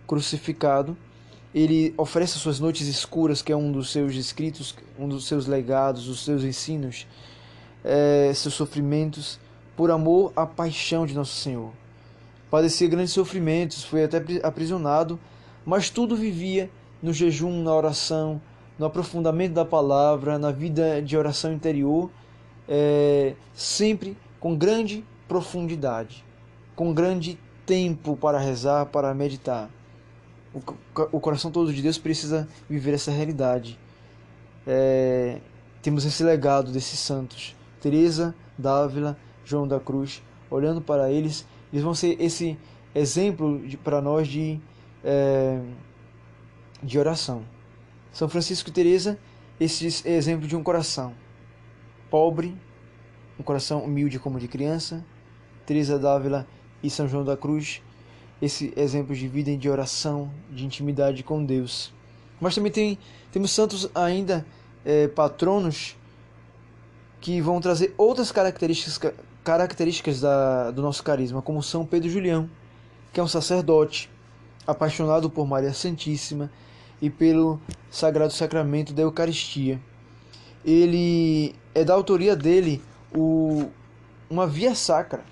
crucificado, 0.07 0.97
ele 1.53 1.93
oferece 1.97 2.37
suas 2.37 2.59
noites 2.59 2.87
escuras, 2.87 3.41
que 3.41 3.51
é 3.51 3.55
um 3.55 3.71
dos 3.71 3.91
seus 3.91 4.15
escritos, 4.15 4.75
um 4.97 5.07
dos 5.07 5.27
seus 5.27 5.45
legados, 5.45 6.07
os 6.07 6.25
seus 6.25 6.43
ensinos, 6.43 7.07
é, 7.83 8.31
seus 8.33 8.55
sofrimentos, 8.55 9.39
por 9.79 9.91
amor 9.91 10.33
à 10.35 10.45
paixão 10.45 11.05
de 11.05 11.13
Nosso 11.13 11.37
Senhor 11.37 11.71
padecia 12.51 12.85
grandes 12.89 13.13
sofrimentos, 13.13 13.81
foi 13.81 14.03
até 14.03 14.21
aprisionado, 14.43 15.17
mas 15.65 15.89
tudo 15.89 16.17
vivia 16.17 16.69
no 17.01 17.13
jejum, 17.13 17.63
na 17.63 17.73
oração, 17.73 18.41
no 18.77 18.85
aprofundamento 18.85 19.53
da 19.53 19.63
palavra, 19.63 20.37
na 20.37 20.51
vida 20.51 21.01
de 21.01 21.15
oração 21.15 21.53
interior, 21.53 22.11
é, 22.67 23.35
sempre 23.53 24.17
com 24.37 24.53
grande 24.53 25.01
profundidade, 25.29 26.25
com 26.75 26.93
grande 26.93 27.39
tempo 27.65 28.17
para 28.17 28.37
rezar, 28.37 28.87
para 28.87 29.13
meditar. 29.13 29.69
O, 30.53 30.59
o 31.13 31.19
coração 31.21 31.51
todo 31.51 31.73
de 31.73 31.81
Deus 31.81 31.97
precisa 31.97 32.49
viver 32.69 32.95
essa 32.95 33.11
realidade. 33.11 33.79
É, 34.67 35.39
temos 35.81 36.03
esse 36.03 36.21
legado 36.21 36.69
desses 36.69 36.99
santos, 36.99 37.55
Teresa, 37.79 38.35
Dávila, 38.57 39.17
João 39.49 39.67
da 39.67 39.79
Cruz, 39.79 40.21
olhando 40.49 40.81
para 40.81 41.11
eles 41.11 41.45
eles 41.71 41.83
vão 41.83 41.93
ser 41.93 42.19
esse 42.19 42.57
exemplo 42.93 43.61
para 43.83 44.01
nós 44.01 44.27
de, 44.27 44.59
é, 45.03 45.61
de 46.81 46.97
oração. 46.97 47.43
São 48.11 48.27
Francisco 48.27 48.69
e 48.69 48.73
Teresa, 48.73 49.19
esse 49.59 50.07
exemplo 50.07 50.47
de 50.47 50.55
um 50.55 50.63
coração 50.63 51.13
pobre, 52.09 52.57
um 53.39 53.43
coração 53.43 53.83
humilde 53.83 54.17
como 54.17 54.39
de 54.39 54.47
criança. 54.47 55.05
Teresa 55.65 55.99
d'Ávila 55.99 56.47
e 56.81 56.89
São 56.89 57.07
João 57.07 57.23
da 57.23 57.37
Cruz, 57.37 57.83
esse 58.41 58.73
exemplo 58.75 59.15
de 59.15 59.27
vida 59.27 59.55
de 59.55 59.69
oração, 59.69 60.31
de 60.49 60.65
intimidade 60.65 61.21
com 61.21 61.45
Deus. 61.45 61.93
Mas 62.41 62.55
também 62.55 62.71
tem, 62.71 62.97
temos 63.31 63.51
santos 63.51 63.87
ainda 63.93 64.43
é, 64.83 65.07
patronos 65.07 65.95
que 67.21 67.39
vão 67.39 67.61
trazer 67.61 67.93
outras 67.97 68.31
características, 68.31 68.99
características 69.43 70.21
da, 70.21 70.71
do 70.71 70.81
nosso 70.81 71.03
carisma, 71.03 71.41
como 71.41 71.63
São 71.63 71.85
Pedro 71.85 72.09
Julião, 72.09 72.49
que 73.11 73.19
é 73.19 73.23
um 73.23 73.27
sacerdote 73.27 74.09
apaixonado 74.65 75.29
por 75.29 75.47
Maria 75.47 75.73
Santíssima 75.73 76.51
e 77.01 77.09
pelo 77.09 77.59
Sagrado 77.89 78.33
Sacramento 78.33 78.93
da 78.93 79.01
Eucaristia. 79.01 79.79
Ele 80.63 81.55
é 81.73 81.83
da 81.83 81.93
autoria 81.93 82.35
dele 82.35 82.83
o, 83.15 83.69
uma 84.29 84.45
via 84.45 84.75
sacra, 84.75 85.23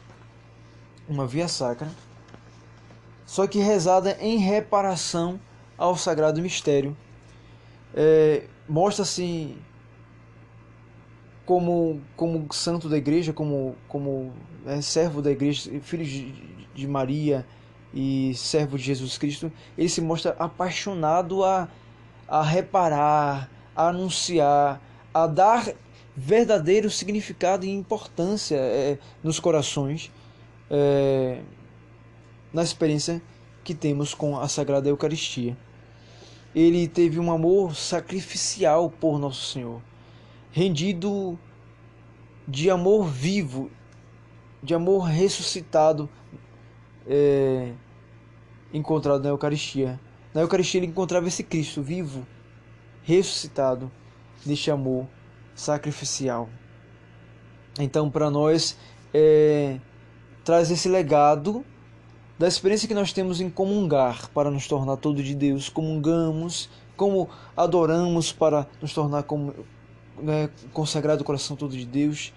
uma 1.07 1.27
via 1.27 1.47
sacra, 1.47 1.89
só 3.25 3.45
que 3.45 3.59
rezada 3.59 4.17
em 4.21 4.37
reparação 4.37 5.39
ao 5.77 5.95
Sagrado 5.95 6.41
Mistério. 6.41 6.95
é, 7.93 8.43
mostra-se 8.67 9.57
como, 11.47 12.01
como 12.17 12.53
santo 12.53 12.89
da 12.89 12.97
igreja, 12.97 13.31
como, 13.31 13.73
como 13.87 14.33
é, 14.65 14.81
servo 14.81 15.21
da 15.21 15.31
igreja, 15.31 15.71
filho 15.81 16.03
de, 16.03 16.33
de 16.75 16.85
Maria 16.85 17.45
e 17.93 18.33
servo 18.35 18.77
de 18.77 18.83
Jesus 18.83 19.17
Cristo, 19.17 19.49
ele 19.77 19.87
se 19.87 20.01
mostra 20.01 20.35
apaixonado 20.37 21.45
a, 21.45 21.69
a 22.27 22.43
reparar, 22.43 23.49
a 23.73 23.87
anunciar, 23.87 24.81
a 25.13 25.25
dar 25.25 25.73
verdadeiro 26.13 26.89
significado 26.89 27.65
e 27.65 27.69
importância 27.69 28.57
é, 28.57 28.97
nos 29.23 29.39
corações, 29.39 30.11
é, 30.69 31.39
na 32.51 32.61
experiência 32.61 33.21
que 33.63 33.73
temos 33.73 34.13
com 34.13 34.37
a 34.37 34.49
Sagrada 34.49 34.89
Eucaristia. 34.89 35.55
Ele 36.53 36.89
teve 36.89 37.21
um 37.21 37.31
amor 37.31 37.73
sacrificial 37.73 38.89
por 38.89 39.17
Nosso 39.17 39.53
Senhor, 39.53 39.81
rendido 40.57 41.37
de 42.47 42.67
amor 42.67 43.05
vivo, 43.05 43.69
de 44.63 44.73
amor 44.73 45.01
ressuscitado, 45.01 46.09
é, 47.05 47.73
encontrado 48.73 49.21
na 49.21 49.29
Eucaristia. 49.29 49.99
Na 50.33 50.41
Eucaristia 50.41 50.79
ele 50.79 50.87
encontrava 50.87 51.27
esse 51.27 51.43
Cristo 51.43 51.83
vivo, 51.83 52.25
ressuscitado, 53.03 53.91
neste 54.43 54.71
amor 54.71 55.05
sacrificial. 55.53 56.49
Então, 57.79 58.09
para 58.09 58.31
nós, 58.31 58.75
é, 59.13 59.79
traz 60.43 60.71
esse 60.71 60.89
legado 60.89 61.63
da 62.39 62.47
experiência 62.47 62.87
que 62.87 62.95
nós 62.95 63.13
temos 63.13 63.39
em 63.39 63.49
comungar 63.51 64.27
para 64.31 64.49
nos 64.49 64.67
tornar 64.67 64.97
todo 64.97 65.21
de 65.21 65.35
Deus. 65.35 65.69
Comungamos, 65.69 66.67
como 66.95 67.29
adoramos 67.55 68.31
para 68.31 68.65
nos 68.81 68.91
tornar 68.91 69.21
como, 69.21 69.53
né, 70.19 70.49
consagrado 70.73 71.23
coração 71.23 71.55
todo 71.55 71.75
de 71.75 71.85
Deus. 71.85 72.33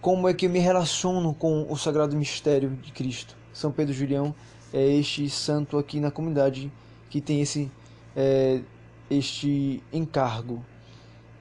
Como 0.00 0.28
é 0.28 0.34
que 0.34 0.46
eu 0.46 0.50
me 0.50 0.58
relaciono 0.58 1.34
com 1.34 1.66
o 1.70 1.76
sagrado 1.76 2.16
mistério 2.16 2.70
de 2.70 2.92
Cristo? 2.92 3.36
São 3.52 3.72
Pedro 3.72 3.94
Julião 3.94 4.34
é 4.72 4.86
este 4.86 5.28
santo 5.30 5.78
aqui 5.78 6.00
na 6.00 6.10
comunidade 6.10 6.70
que 7.08 7.20
tem 7.20 7.40
esse 7.40 7.70
é, 8.16 8.60
este 9.08 9.82
encargo 9.92 10.64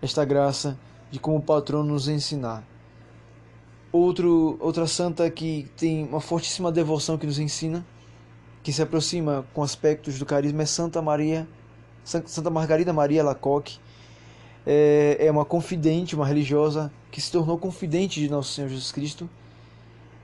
esta 0.03 0.25
graça 0.25 0.77
de 1.09 1.17
como 1.17 1.41
patrono 1.41 1.93
nos 1.93 2.09
ensinar. 2.09 2.67
Outro, 3.89 4.57
outra 4.59 4.85
santa 4.85 5.29
que 5.29 5.69
tem 5.77 6.03
uma 6.05 6.19
fortíssima 6.19 6.71
devoção 6.71 7.17
que 7.17 7.25
nos 7.25 7.39
ensina, 7.39 7.85
que 8.61 8.73
se 8.73 8.81
aproxima 8.81 9.45
com 9.53 9.63
aspectos 9.63 10.19
do 10.19 10.25
carisma, 10.25 10.63
é 10.63 10.65
Santa 10.65 11.01
Maria, 11.01 11.47
Santa 12.03 12.49
Margarida 12.49 12.91
Maria 12.91 13.23
Lacoque. 13.23 13.79
É, 14.65 15.17
é 15.19 15.31
uma 15.31 15.43
confidente, 15.43 16.15
uma 16.15 16.25
religiosa 16.25 16.91
que 17.11 17.19
se 17.19 17.31
tornou 17.31 17.57
confidente 17.57 18.19
de 18.19 18.29
Nosso 18.29 18.53
Senhor 18.53 18.69
Jesus 18.69 18.91
Cristo 18.91 19.29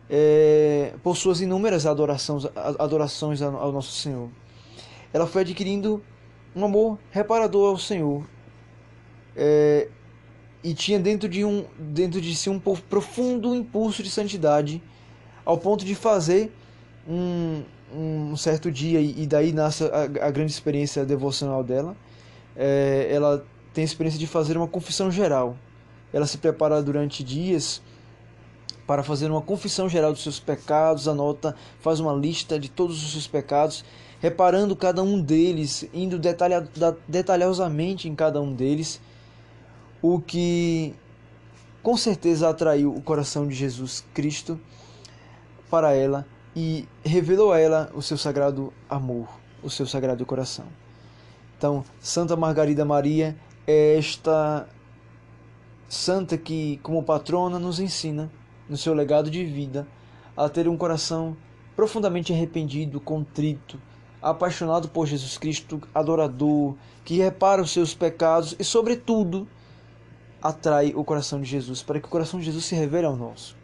é, 0.10 0.94
por 1.04 1.16
suas 1.16 1.40
inúmeras 1.40 1.86
adorações, 1.86 2.46
adorações 2.80 3.42
ao 3.42 3.72
Nosso 3.72 3.92
Senhor. 3.92 4.30
Ela 5.14 5.28
foi 5.28 5.44
adquirindo 5.44 6.04
um 6.56 6.66
amor 6.66 6.98
reparador 7.12 7.70
ao 7.70 7.78
Senhor, 7.78 8.24
é, 9.36 9.88
e 10.64 10.74
tinha 10.74 11.00
dentro 11.00 11.30
de, 11.30 11.46
um, 11.46 11.64
dentro 11.78 12.20
de 12.20 12.36
si 12.36 12.50
um 12.50 12.60
profundo 12.60 13.56
impulso 13.56 14.02
de 14.02 14.10
santidade, 14.10 14.82
ao 15.46 15.58
ponto 15.58 15.86
de 15.86 15.96
fazer 15.96 16.52
um, 17.08 17.64
um 17.94 18.36
certo 18.36 18.72
dia, 18.72 19.00
e 19.00 19.26
daí 19.26 19.52
nasce 19.54 19.84
a, 19.86 20.28
a 20.28 20.32
grande 20.32 20.52
experiência 20.52 21.06
devocional 21.06 21.64
dela. 21.64 21.96
É, 22.56 23.08
ela 23.12 23.46
tem 23.74 23.84
a 23.84 23.86
experiência 23.86 24.20
de 24.20 24.28
fazer 24.28 24.58
uma 24.58 24.68
confissão 24.68 25.12
geral. 25.12 25.58
Ela 26.12 26.26
se 26.26 26.38
prepara 26.38 26.82
durante 26.82 27.24
dias 27.24 27.82
para 28.88 29.04
fazer 29.04 29.30
uma 29.30 29.42
confissão 29.42 29.88
geral 29.88 30.12
dos 30.12 30.24
seus 30.24 30.40
pecados, 30.40 31.08
anota, 31.08 31.56
faz 31.80 32.00
uma 32.00 32.14
lista 32.14 32.60
de 32.60 32.70
todos 32.70 33.04
os 33.04 33.12
seus 33.12 33.28
pecados, 33.28 33.86
reparando 34.20 34.76
cada 34.76 35.04
um 35.04 35.22
deles, 35.22 35.88
indo 35.94 36.18
detalha, 36.18 36.68
detalhosamente 37.08 38.10
em 38.10 38.16
cada 38.16 38.42
um 38.42 38.54
deles 38.54 39.00
o 40.02 40.20
que 40.20 40.96
com 41.84 41.96
certeza 41.98 42.50
atraiu 42.50 42.94
o 42.94 43.02
coração 43.02 43.48
de 43.48 43.54
Jesus 43.54 44.06
Cristo 44.14 44.60
para 45.70 45.94
ela 45.94 46.26
e 46.56 46.88
revelou 47.04 47.52
a 47.52 47.60
ela 47.60 47.92
o 47.94 48.02
seu 48.02 48.18
sagrado 48.18 48.74
amor, 48.90 49.28
o 49.62 49.70
seu 49.70 49.86
sagrado 49.86 50.26
coração. 50.26 50.66
Então, 51.58 51.84
Santa 52.00 52.36
Margarida 52.36 52.86
Maria 52.86 53.36
esta 53.70 54.68
santa 55.88 56.38
que, 56.38 56.80
como 56.82 57.04
patrona, 57.04 57.60
nos 57.60 57.80
ensina, 57.80 58.32
no 58.68 58.76
seu 58.76 58.96
legado 58.96 59.30
de 59.30 59.46
vida, 59.46 59.88
a 60.36 60.50
ter 60.50 60.68
um 60.68 60.76
coração 60.76 61.38
profundamente 61.76 62.34
arrependido, 62.34 63.00
contrito, 63.00 63.80
apaixonado 64.20 64.90
por 64.90 65.06
Jesus 65.06 65.38
Cristo, 65.38 65.80
adorador, 65.94 66.76
que 67.06 67.18
repara 67.18 67.62
os 67.62 67.70
seus 67.70 67.94
pecados 67.94 68.56
e, 68.58 68.64
sobretudo, 68.64 69.48
atrai 70.42 70.94
o 70.96 71.04
coração 71.04 71.40
de 71.40 71.48
Jesus, 71.48 71.84
para 71.84 72.00
que 72.00 72.08
o 72.08 72.10
coração 72.10 72.40
de 72.40 72.48
Jesus 72.48 72.66
se 72.66 72.74
revele 72.74 73.06
ao 73.06 73.16
nosso. 73.16 73.56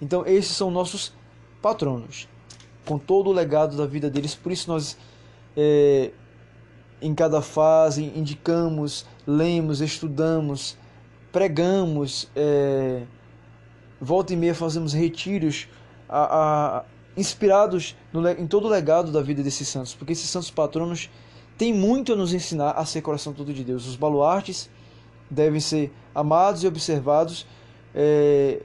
Então, 0.00 0.24
esses 0.24 0.56
são 0.56 0.70
nossos 0.70 1.12
patronos, 1.60 2.28
com 2.86 2.98
todo 2.98 3.30
o 3.30 3.32
legado 3.32 3.76
da 3.76 3.86
vida 3.86 4.08
deles. 4.08 4.34
Por 4.34 4.52
isso, 4.52 4.70
nós, 4.70 4.96
é, 5.56 6.12
em 7.02 7.14
cada 7.14 7.42
fase, 7.42 8.04
indicamos, 8.14 9.04
lemos, 9.26 9.80
estudamos, 9.80 10.76
pregamos, 11.32 12.30
é, 12.34 13.02
volta 14.00 14.32
e 14.32 14.36
meia 14.36 14.54
fazemos 14.54 14.92
retiros 14.92 15.68
a, 16.08 16.78
a, 16.78 16.84
inspirados 17.16 17.96
no, 18.12 18.26
em 18.28 18.46
todo 18.46 18.66
o 18.66 18.70
legado 18.70 19.10
da 19.10 19.20
vida 19.20 19.42
desses 19.42 19.66
santos, 19.68 19.94
porque 19.94 20.12
esses 20.12 20.30
santos 20.30 20.50
patronos 20.50 21.10
têm 21.58 21.74
muito 21.74 22.12
a 22.12 22.16
nos 22.16 22.32
ensinar 22.32 22.70
a 22.70 22.84
ser 22.84 23.02
coração 23.02 23.32
todo 23.32 23.52
de 23.52 23.64
Deus. 23.64 23.86
Os 23.86 23.96
baluartes 23.96 24.70
devem 25.30 25.60
ser 25.60 25.92
amados 26.14 26.62
e 26.62 26.66
observados 26.66 27.46
é, 27.94 28.62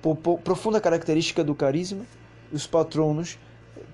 por, 0.00 0.16
por, 0.16 0.38
profunda 0.38 0.80
característica 0.80 1.42
do 1.42 1.54
carisma, 1.54 2.04
os 2.52 2.66
patronos 2.66 3.38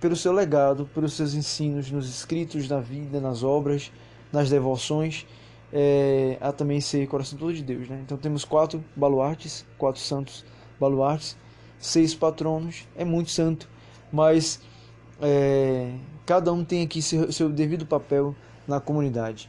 pelo 0.01 0.17
seu 0.17 0.33
legado, 0.33 0.89
pelos 0.95 1.15
seus 1.15 1.35
ensinos 1.35 1.91
nos 1.91 2.09
escritos, 2.09 2.69
na 2.69 2.81
vida, 2.81 3.21
nas 3.21 3.43
obras, 3.43 3.91
nas 4.33 4.51
devoções, 4.51 5.27
é, 5.73 6.37
a 6.41 6.53
também 6.53 6.81
ser 6.81 7.07
coração 7.07 7.39
todo 7.39 7.53
de 7.53 7.63
Deus. 7.63 7.89
Né? 7.89 8.01
Então 8.05 8.17
temos 8.17 8.45
quatro 8.45 8.85
baluartes, 8.95 9.65
quatro 9.79 10.01
santos 10.01 10.45
baluartes, 10.79 11.37
seis 11.79 12.15
patronos, 12.15 12.87
é 12.97 13.05
muito 13.05 13.31
santo, 13.31 13.69
mas 14.13 14.61
é, 15.21 15.93
cada 16.25 16.53
um 16.53 16.65
tem 16.65 16.83
aqui 16.83 17.01
seu, 17.01 17.31
seu 17.33 17.49
devido 17.49 17.87
papel 17.87 18.35
na 18.67 18.81
comunidade. 18.81 19.49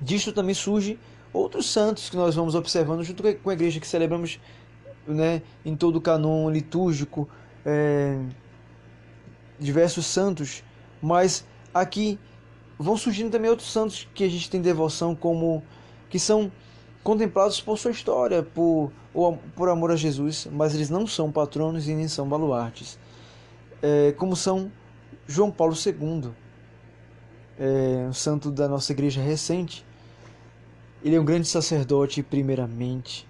Disto 0.00 0.32
também 0.32 0.54
surge 0.54 0.98
outros 1.32 1.70
santos 1.70 2.08
que 2.08 2.16
nós 2.16 2.34
vamos 2.34 2.54
observando 2.54 3.02
junto 3.04 3.22
com 3.22 3.50
a 3.50 3.52
igreja 3.52 3.78
que 3.78 3.86
celebramos 3.86 4.40
né, 5.06 5.42
em 5.64 5.76
todo 5.76 5.96
o 5.96 6.00
canon 6.00 6.50
litúrgico, 6.50 7.28
é, 7.64 8.18
diversos 9.60 10.06
santos, 10.06 10.64
mas 11.00 11.46
aqui 11.72 12.18
vão 12.78 12.96
surgindo 12.96 13.30
também 13.30 13.50
outros 13.50 13.70
santos 13.70 14.08
que 14.14 14.24
a 14.24 14.28
gente 14.28 14.50
tem 14.50 14.60
devoção 14.60 15.14
como 15.14 15.62
que 16.08 16.18
são 16.18 16.50
contemplados 17.04 17.60
por 17.60 17.78
sua 17.78 17.90
história, 17.90 18.42
por, 18.42 18.90
por 19.54 19.68
amor 19.68 19.90
a 19.90 19.96
Jesus, 19.96 20.48
mas 20.50 20.74
eles 20.74 20.90
não 20.90 21.06
são 21.06 21.30
patronos 21.30 21.86
e 21.88 21.94
nem 21.94 22.08
são 22.08 22.28
baluartes, 22.28 22.98
é, 23.82 24.12
como 24.12 24.34
são 24.34 24.72
João 25.26 25.50
Paulo 25.50 25.74
II, 25.74 26.30
é, 27.58 28.06
um 28.08 28.12
santo 28.12 28.50
da 28.50 28.68
nossa 28.68 28.92
igreja 28.92 29.20
recente, 29.20 29.84
ele 31.02 31.16
é 31.16 31.20
um 31.20 31.24
grande 31.24 31.46
sacerdote, 31.46 32.22
primeiramente, 32.22 33.26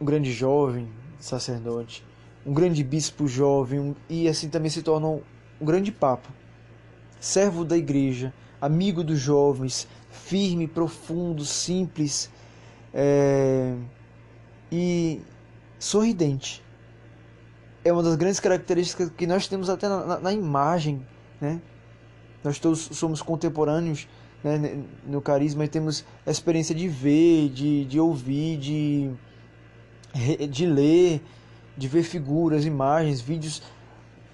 um 0.00 0.04
grande 0.04 0.32
jovem 0.32 0.88
sacerdote, 1.18 2.04
um 2.46 2.54
grande 2.54 2.84
bispo 2.84 3.26
jovem, 3.26 3.96
e 4.08 4.28
assim 4.28 4.48
também 4.48 4.70
se 4.70 4.80
torna 4.80 5.08
um, 5.08 5.20
um 5.60 5.64
grande 5.66 5.90
papa, 5.90 6.28
servo 7.18 7.64
da 7.64 7.76
igreja, 7.76 8.32
amigo 8.60 9.02
dos 9.02 9.18
jovens, 9.18 9.88
firme, 10.10 10.68
profundo, 10.68 11.44
simples 11.44 12.30
é, 12.94 13.74
e 14.70 15.20
sorridente. 15.78 16.62
É 17.84 17.92
uma 17.92 18.02
das 18.02 18.14
grandes 18.14 18.38
características 18.38 19.10
que 19.10 19.26
nós 19.26 19.48
temos 19.48 19.68
até 19.68 19.88
na, 19.88 20.06
na, 20.06 20.18
na 20.20 20.32
imagem, 20.32 21.04
né? 21.40 21.60
Nós 22.42 22.60
todos 22.60 22.80
somos 22.92 23.20
contemporâneos 23.22 24.06
né, 24.42 24.84
no 25.04 25.20
carisma 25.20 25.64
e 25.64 25.68
temos 25.68 26.04
a 26.24 26.30
experiência 26.30 26.74
de 26.74 26.86
ver, 26.86 27.48
de, 27.48 27.84
de 27.86 27.98
ouvir, 27.98 28.56
de, 28.56 29.10
de 30.48 30.66
ler, 30.66 31.20
de 31.76 31.88
ver 31.88 32.02
figuras, 32.02 32.64
imagens, 32.64 33.20
vídeos 33.20 33.62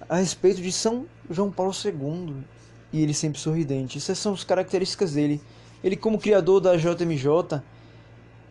a 0.07 0.17
respeito 0.17 0.61
de 0.61 0.71
São 0.71 1.05
João 1.29 1.51
Paulo 1.51 1.73
II. 1.73 2.43
e 2.91 3.01
ele 3.01 3.13
sempre 3.13 3.39
sorridente. 3.39 3.97
Essas 3.97 4.17
são 4.17 4.33
as 4.33 4.43
características 4.43 5.13
dele. 5.13 5.41
Ele, 5.83 5.95
como 5.95 6.19
criador 6.19 6.61
da 6.61 6.77
JMJ, 6.77 7.61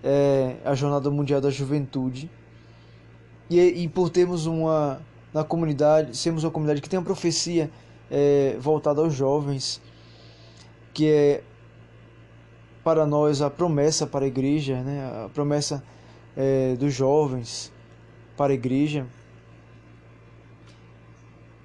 é, 0.02 0.56
a 0.64 0.74
Jornada 0.74 1.10
Mundial 1.10 1.40
da 1.40 1.50
Juventude, 1.50 2.30
e, 3.48 3.60
e 3.60 3.88
por 3.88 4.10
termos 4.10 4.46
uma 4.46 5.00
na 5.32 5.42
comunidade, 5.42 6.16
sermos 6.16 6.44
uma 6.44 6.50
comunidade 6.50 6.82
que 6.82 6.88
tem 6.88 6.98
uma 6.98 7.04
profecia 7.04 7.70
é, 8.10 8.56
voltada 8.60 9.00
aos 9.00 9.14
jovens, 9.14 9.80
que 10.92 11.08
é 11.08 11.42
para 12.84 13.06
nós 13.06 13.40
a 13.40 13.48
promessa 13.48 14.06
para 14.06 14.24
a 14.24 14.28
igreja, 14.28 14.82
né? 14.82 15.24
a 15.24 15.28
promessa 15.30 15.82
é, 16.36 16.74
dos 16.76 16.92
jovens 16.92 17.72
para 18.36 18.52
a 18.52 18.54
igreja. 18.54 19.06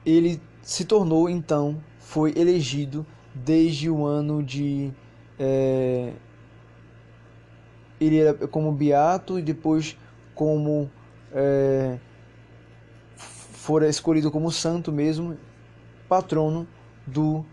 Ele 0.06 0.42
se 0.62 0.86
tornou 0.86 1.30
então, 1.30 1.82
foi 2.00 2.34
elegido 2.36 3.06
desde 3.34 3.90
o 3.90 4.06
ano 4.06 4.44
de. 4.44 4.92
É, 5.40 6.14
ele 8.00 8.18
era 8.18 8.34
como 8.48 8.72
beato 8.72 9.38
e 9.38 9.42
depois 9.42 9.98
como. 10.34 10.90
É, 11.32 12.00
fora 13.68 13.90
escolhido 13.90 14.32
como 14.32 14.50
santo 14.50 14.94
mesmo, 14.94 15.38
patrono 16.08 16.66
do, 17.06 17.46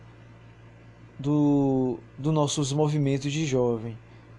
do, 1.19 1.99
do 2.17 2.31
nossos 2.31 2.73
movimentos 2.73 3.33
de 3.33 3.45
jovem. 3.45 3.99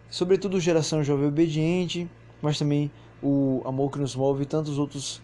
Sobretudo 0.09 0.57
geração 0.57 1.03
jovem 1.03 1.27
obediente, 1.27 2.09
mas 2.41 2.57
também 2.57 2.89
o 3.21 3.61
amor 3.65 3.91
que 3.91 3.99
nos 3.99 4.15
move 4.15 4.43
e 4.43 4.45
tantos 4.45 4.77
outros 4.77 5.21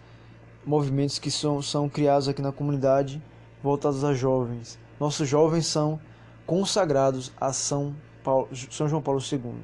movimentos 0.64 1.18
que 1.18 1.30
são, 1.30 1.60
são 1.60 1.88
criados 1.88 2.28
aqui 2.28 2.40
na 2.40 2.52
comunidade 2.52 3.22
voltados 3.62 4.04
a 4.04 4.14
jovens. 4.14 4.78
Nossos 4.98 5.28
jovens 5.28 5.66
são 5.66 6.00
consagrados 6.46 7.32
a 7.40 7.52
São, 7.52 7.94
Paulo, 8.22 8.48
São 8.70 8.88
João 8.88 9.02
Paulo 9.02 9.20
II. 9.20 9.54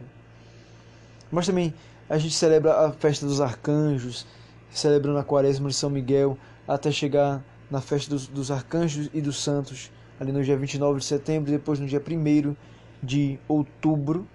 Mas 1.31 1.47
também 1.47 1.75
a 2.09 2.17
gente 2.19 2.35
celebra 2.35 2.87
a 2.87 2.93
festa 2.93 3.27
dos 3.27 3.41
arcanjos, 3.41 4.27
celebrando 4.71 5.19
a 5.19 5.25
quaresma 5.25 5.69
de 5.69 5.75
São 5.75 5.91
Miguel, 5.91 6.39
até 6.67 6.91
chegar 6.91 7.43
na 7.71 7.81
festa 7.81 8.11
dos, 8.11 8.27
dos 8.27 8.51
arcanjos 8.51 9.11
e 9.13 9.21
dos 9.21 9.43
santos, 9.43 9.91
ali 10.19 10.33
no 10.33 10.43
dia 10.43 10.57
29 10.57 11.01
de 11.01 11.05
setembro, 11.05 11.51
depois 11.51 11.79
no 11.79 11.87
dia 11.87 12.03
1 12.03 12.57
de 13.03 13.39
outubro. 13.47 14.27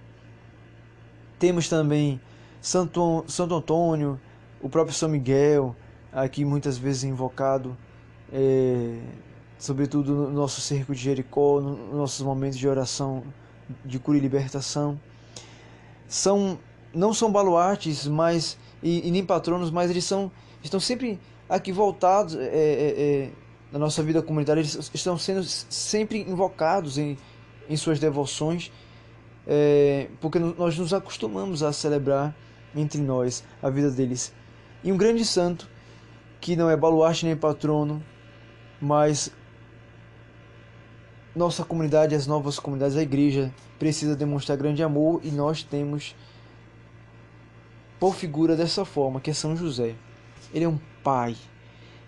Temos 1.40 1.68
também 1.68 2.22
Santo, 2.64 3.26
Santo 3.27 3.56
Antônio, 3.56 4.18
o 4.61 4.69
próprio 4.69 4.95
São 4.95 5.10
Miguel, 5.10 5.76
aqui 6.14 6.45
muitas 6.45 6.77
vezes 6.77 7.03
invocado, 7.03 7.77
é, 8.31 9.02
sobretudo 9.60 10.14
no 10.14 10.31
nosso 10.31 10.61
cerco 10.61 10.95
de 10.95 11.02
Jericó, 11.02 11.60
nos 11.60 11.94
nossos 11.94 12.26
momentos 12.26 12.57
de 12.57 12.65
oração 12.65 13.22
de 13.84 13.99
cura 13.99 14.18
e 14.18 14.22
libertação. 14.22 14.98
São, 16.07 16.57
não 16.94 17.14
são 17.14 17.30
baluartes 17.30 18.07
mas, 18.07 18.57
e, 18.81 19.10
e 19.10 19.11
nem 19.11 19.26
patronos, 19.26 19.69
mas 19.69 19.91
eles 19.91 20.06
são, 20.06 20.31
estão 20.64 20.80
sempre 20.80 21.19
aqui 21.49 21.73
voltados 21.73 22.34
é, 22.34 22.45
é, 22.45 23.30
na 23.73 23.80
nossa 23.80 24.02
vida 24.02 24.22
comunitária, 24.22 24.61
eles 24.61 24.90
estão 24.94 25.18
sendo 25.18 25.44
sempre 25.44 26.22
invocados 26.22 26.98
em, 26.98 27.18
em 27.69 27.76
suas 27.76 27.99
devoções, 27.99 28.72
porque 30.22 30.40
nós 30.40 30.77
nos 30.77 30.94
acostumamos 30.94 31.61
a 31.61 31.73
celebrar 31.73 32.34
entre 32.76 33.02
nós 33.02 33.44
a 33.62 33.70
vida 33.70 33.90
deles. 33.91 34.34
E 34.84 34.91
um 34.91 34.98
grande 34.98 35.26
santo, 35.26 35.70
que 36.41 36.56
não 36.56 36.70
é 36.70 36.76
baluarte 36.76 37.26
nem 37.26 37.36
patrono, 37.36 38.04
mas 38.82 39.32
nossa 41.36 41.64
comunidade, 41.64 42.14
as 42.14 42.28
novas 42.28 42.60
comunidades, 42.60 42.95
a 42.95 43.02
igreja 43.02 43.54
precisa 43.80 44.16
demonstrar 44.16 44.58
grande 44.58 44.84
amor 44.84 45.22
e 45.24 45.32
nós 45.32 45.64
temos 45.64 46.16
por 48.00 48.14
figura 48.14 48.56
dessa 48.56 48.84
forma, 48.86 49.22
que 49.22 49.32
é 49.32 49.34
São 49.34 49.56
José. 49.56 49.95
Ele 50.54 50.66
é 50.66 50.70
um 50.70 50.80
pai 51.04 51.36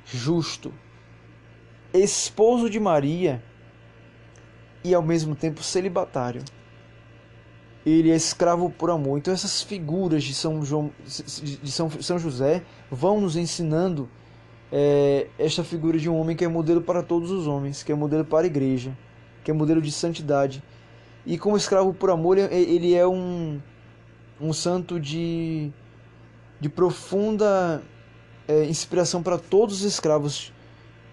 justo, 0.05 0.73
esposo 1.93 2.69
de 2.69 2.79
Maria 2.79 3.43
e 4.83 4.93
ao 4.93 5.01
mesmo 5.01 5.35
tempo 5.35 5.63
celibatário. 5.63 6.43
Ele 7.85 8.09
é 8.09 8.15
escravo 8.15 8.69
por 8.69 8.89
amor. 8.89 9.17
Então 9.17 9.33
essas 9.33 9.61
figuras 9.61 10.23
de 10.23 10.33
São, 10.33 10.65
João, 10.65 10.91
de 11.05 11.71
São, 11.71 11.89
São 12.01 12.17
José 12.17 12.63
vão 12.89 13.21
nos 13.21 13.35
ensinando 13.35 14.09
é, 14.71 15.27
esta 15.37 15.63
figura 15.63 15.97
de 15.97 16.09
um 16.09 16.19
homem 16.19 16.35
que 16.35 16.43
é 16.43 16.47
modelo 16.47 16.81
para 16.81 17.03
todos 17.03 17.31
os 17.31 17.47
homens, 17.47 17.83
que 17.83 17.91
é 17.91 17.95
modelo 17.95 18.25
para 18.25 18.45
a 18.45 18.47
igreja, 18.47 18.97
que 19.43 19.51
é 19.51 19.53
modelo 19.53 19.81
de 19.81 19.91
santidade. 19.91 20.63
E 21.25 21.37
como 21.37 21.57
escravo 21.57 21.93
por 21.93 22.09
amor, 22.09 22.37
ele 22.37 22.93
é 22.93 23.07
um, 23.07 23.59
um 24.39 24.53
santo 24.53 24.99
de, 24.99 25.71
de 26.59 26.69
profunda 26.69 27.81
é, 28.47 28.65
inspiração 28.65 29.23
para 29.23 29.37
todos 29.37 29.81
os 29.81 29.83
escravos 29.83 30.53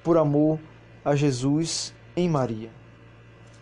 por 0.02 0.16
amor 0.16 0.58
a 1.04 1.14
Jesus 1.14 1.94
em 2.16 2.28
Maria. 2.28 2.70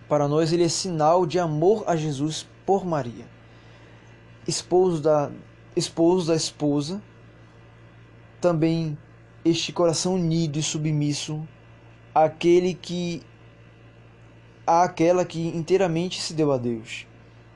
Para 0.09 0.27
nós, 0.27 0.53
ele 0.53 0.65
é 0.65 0.69
sinal 0.69 1.25
de 1.25 1.39
amor 1.39 1.85
a 1.87 1.95
Jesus 1.95 2.49
por 2.71 2.87
Maria. 2.87 3.27
Esposo 4.47 5.03
da, 5.03 5.29
esposo 5.75 6.29
da 6.29 6.37
esposa, 6.37 7.03
também 8.41 8.97
este 9.45 9.73
coração 9.73 10.15
unido 10.15 10.57
e 10.57 10.63
submisso 10.63 11.43
àquele 12.15 12.73
que 12.75 13.23
àquela 14.65 15.25
que 15.25 15.49
inteiramente 15.49 16.21
se 16.21 16.33
deu 16.33 16.53
a 16.53 16.59
Deus. 16.59 17.09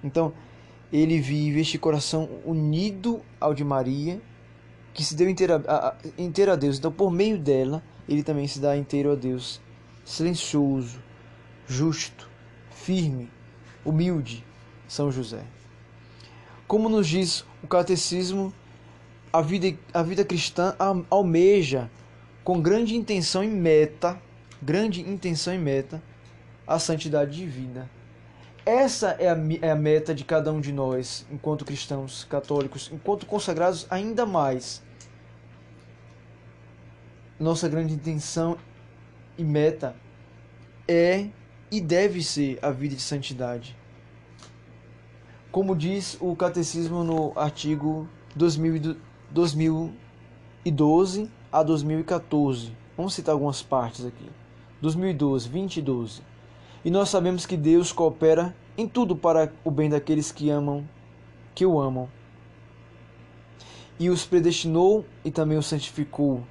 Então, 0.02 0.32
ele 0.92 1.20
vive 1.20 1.60
este 1.60 1.78
coração 1.78 2.28
unido 2.44 3.22
ao 3.40 3.54
de 3.54 3.62
Maria 3.62 4.20
que 4.92 5.04
se 5.04 5.14
deu 5.14 5.28
inteira 5.28 5.62
a, 5.68 5.94
inteiro 6.18 6.50
a 6.50 6.56
Deus. 6.56 6.76
Então, 6.76 6.90
por 6.90 7.12
meio 7.12 7.38
dela, 7.38 7.84
ele 8.08 8.24
também 8.24 8.48
se 8.48 8.58
dá 8.58 8.76
inteiro 8.76 9.12
a 9.12 9.14
Deus, 9.14 9.60
silencioso, 10.04 11.00
justo, 11.68 12.28
firme, 12.72 13.30
humilde, 13.84 14.44
São 14.88 15.10
José. 15.10 15.42
Como 16.66 16.88
nos 16.88 17.06
diz 17.06 17.44
o 17.62 17.66
catecismo, 17.66 18.52
a 19.32 19.40
vida, 19.40 19.76
a 19.92 20.02
vida 20.02 20.24
cristã 20.24 20.74
almeja 21.10 21.90
com 22.44 22.60
grande 22.60 22.94
intenção 22.94 23.42
e 23.42 23.48
meta, 23.48 24.20
grande 24.62 25.00
intenção 25.00 25.54
e 25.54 25.58
meta, 25.58 26.02
a 26.66 26.78
santidade 26.78 27.36
divina. 27.36 27.90
Essa 28.66 29.10
é 29.18 29.28
a, 29.28 29.36
é 29.60 29.70
a 29.70 29.76
meta 29.76 30.14
de 30.14 30.24
cada 30.24 30.50
um 30.52 30.60
de 30.60 30.72
nós, 30.72 31.26
enquanto 31.30 31.64
cristãos 31.64 32.24
católicos, 32.24 32.90
enquanto 32.92 33.26
consagrados 33.26 33.86
ainda 33.90 34.24
mais. 34.24 34.82
Nossa 37.38 37.68
grande 37.68 37.92
intenção 37.92 38.56
e 39.36 39.44
meta 39.44 39.94
é 40.88 41.26
e 41.70 41.80
deve 41.80 42.22
ser 42.22 42.58
a 42.62 42.70
vida 42.70 42.94
de 42.94 43.02
santidade. 43.02 43.76
Como 45.54 45.74
diz 45.76 46.18
o 46.20 46.34
Catecismo 46.34 47.04
no 47.04 47.32
artigo 47.36 48.08
2012 48.34 51.30
a 51.52 51.62
2014. 51.62 52.72
Vamos 52.96 53.14
citar 53.14 53.34
algumas 53.34 53.62
partes 53.62 54.04
aqui. 54.04 54.28
2012, 54.82 55.48
20 55.48 55.76
e 55.76 55.82
12. 55.82 56.22
E 56.84 56.90
nós 56.90 57.08
sabemos 57.08 57.46
que 57.46 57.56
Deus 57.56 57.92
coopera 57.92 58.52
em 58.76 58.88
tudo 58.88 59.14
para 59.14 59.52
o 59.62 59.70
bem 59.70 59.88
daqueles 59.88 60.32
que 60.32 60.50
amam, 60.50 60.84
que 61.54 61.64
o 61.64 61.80
amam. 61.80 62.08
E 63.96 64.10
os 64.10 64.26
predestinou 64.26 65.04
e 65.24 65.30
também 65.30 65.56
os 65.56 65.66
santificou. 65.66 66.42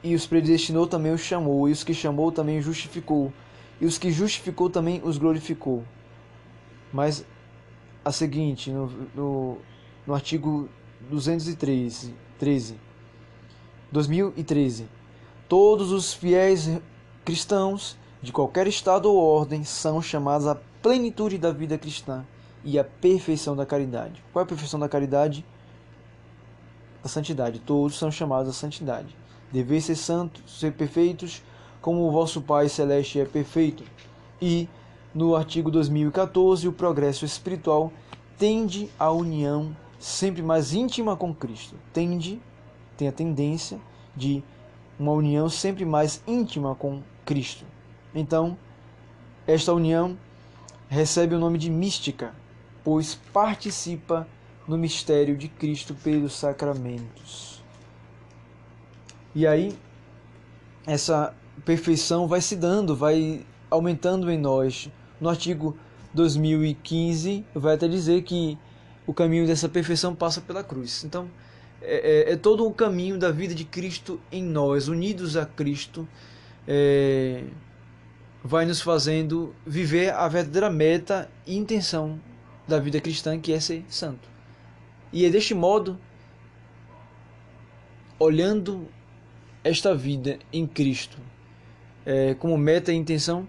E 0.00 0.14
os 0.14 0.28
predestinou 0.28 0.86
também 0.86 1.12
os 1.12 1.22
chamou, 1.22 1.68
e 1.68 1.72
os 1.72 1.82
que 1.82 1.92
chamou 1.92 2.30
também 2.30 2.58
os 2.58 2.64
justificou, 2.64 3.32
e 3.80 3.86
os 3.86 3.98
que 3.98 4.12
justificou 4.12 4.70
também 4.70 5.00
os 5.02 5.18
glorificou. 5.18 5.82
Mas 6.94 7.26
a 8.04 8.12
seguinte, 8.12 8.70
no, 8.70 8.86
no, 9.16 9.58
no 10.06 10.14
artigo 10.14 10.68
213, 11.10 12.14
13, 12.38 12.76
2013, 13.90 14.86
todos 15.48 15.90
os 15.90 16.14
fiéis 16.14 16.70
Cristãos 17.24 17.96
de 18.22 18.30
qualquer 18.30 18.68
estado 18.68 19.10
ou 19.10 19.16
ordem 19.16 19.64
são 19.64 20.00
chamados 20.00 20.46
à 20.46 20.54
plenitude 20.54 21.36
da 21.36 21.50
vida 21.50 21.76
cristã 21.76 22.24
e 22.62 22.78
à 22.78 22.84
perfeição 22.84 23.56
da 23.56 23.66
caridade. 23.66 24.22
Qual 24.32 24.42
é 24.42 24.44
a 24.44 24.48
perfeição 24.48 24.78
da 24.78 24.88
caridade? 24.88 25.44
A 27.02 27.08
santidade. 27.08 27.58
Todos 27.58 27.98
são 27.98 28.10
chamados 28.10 28.48
à 28.48 28.52
santidade. 28.52 29.16
Deveis 29.50 29.86
ser 29.86 29.96
santos, 29.96 30.60
ser 30.60 30.74
perfeitos, 30.74 31.42
como 31.80 32.06
o 32.06 32.12
vosso 32.12 32.40
Pai 32.40 32.68
celeste 32.68 33.18
é 33.18 33.24
perfeito. 33.24 33.82
E 34.40 34.68
no 35.14 35.36
artigo 35.36 35.70
2014, 35.70 36.66
o 36.66 36.72
progresso 36.72 37.24
espiritual 37.24 37.92
tende 38.36 38.90
à 38.98 39.10
união 39.12 39.76
sempre 39.98 40.42
mais 40.42 40.74
íntima 40.74 41.16
com 41.16 41.32
Cristo. 41.32 41.76
Tende, 41.92 42.42
tem 42.96 43.06
a 43.06 43.12
tendência 43.12 43.78
de 44.16 44.42
uma 44.98 45.12
união 45.12 45.48
sempre 45.48 45.84
mais 45.84 46.22
íntima 46.26 46.74
com 46.74 47.00
Cristo. 47.24 47.64
Então, 48.14 48.56
esta 49.46 49.72
união 49.72 50.18
recebe 50.88 51.34
o 51.34 51.38
nome 51.38 51.58
de 51.58 51.70
mística, 51.70 52.34
pois 52.82 53.14
participa 53.32 54.26
no 54.66 54.76
mistério 54.76 55.36
de 55.36 55.48
Cristo 55.48 55.94
pelos 55.94 56.34
sacramentos. 56.34 57.62
E 59.34 59.46
aí, 59.46 59.76
essa 60.86 61.34
perfeição 61.64 62.26
vai 62.26 62.40
se 62.40 62.56
dando, 62.56 62.96
vai 62.96 63.44
aumentando 63.70 64.30
em 64.30 64.38
nós. 64.38 64.88
No 65.20 65.28
artigo 65.28 65.76
2015, 66.12 67.44
vai 67.54 67.74
até 67.74 67.88
dizer 67.88 68.22
que 68.22 68.58
o 69.06 69.12
caminho 69.12 69.46
dessa 69.46 69.68
perfeição 69.68 70.14
passa 70.14 70.40
pela 70.40 70.64
cruz. 70.64 71.04
Então, 71.04 71.30
é, 71.82 72.30
é, 72.30 72.32
é 72.32 72.36
todo 72.36 72.66
o 72.66 72.72
caminho 72.72 73.18
da 73.18 73.30
vida 73.30 73.54
de 73.54 73.64
Cristo 73.64 74.20
em 74.30 74.42
nós, 74.42 74.88
unidos 74.88 75.36
a 75.36 75.44
Cristo, 75.44 76.08
é, 76.66 77.44
vai 78.42 78.64
nos 78.64 78.80
fazendo 78.80 79.54
viver 79.66 80.12
a 80.12 80.26
verdadeira 80.28 80.70
meta 80.70 81.30
e 81.46 81.56
intenção 81.56 82.20
da 82.66 82.78
vida 82.78 83.00
cristã, 83.00 83.38
que 83.38 83.52
é 83.52 83.60
ser 83.60 83.84
santo. 83.88 84.28
E 85.12 85.24
é 85.24 85.30
deste 85.30 85.54
modo, 85.54 85.98
olhando 88.18 88.88
esta 89.62 89.94
vida 89.94 90.38
em 90.52 90.66
Cristo 90.66 91.18
é, 92.04 92.34
como 92.34 92.56
meta 92.58 92.92
e 92.92 92.96
intenção, 92.96 93.48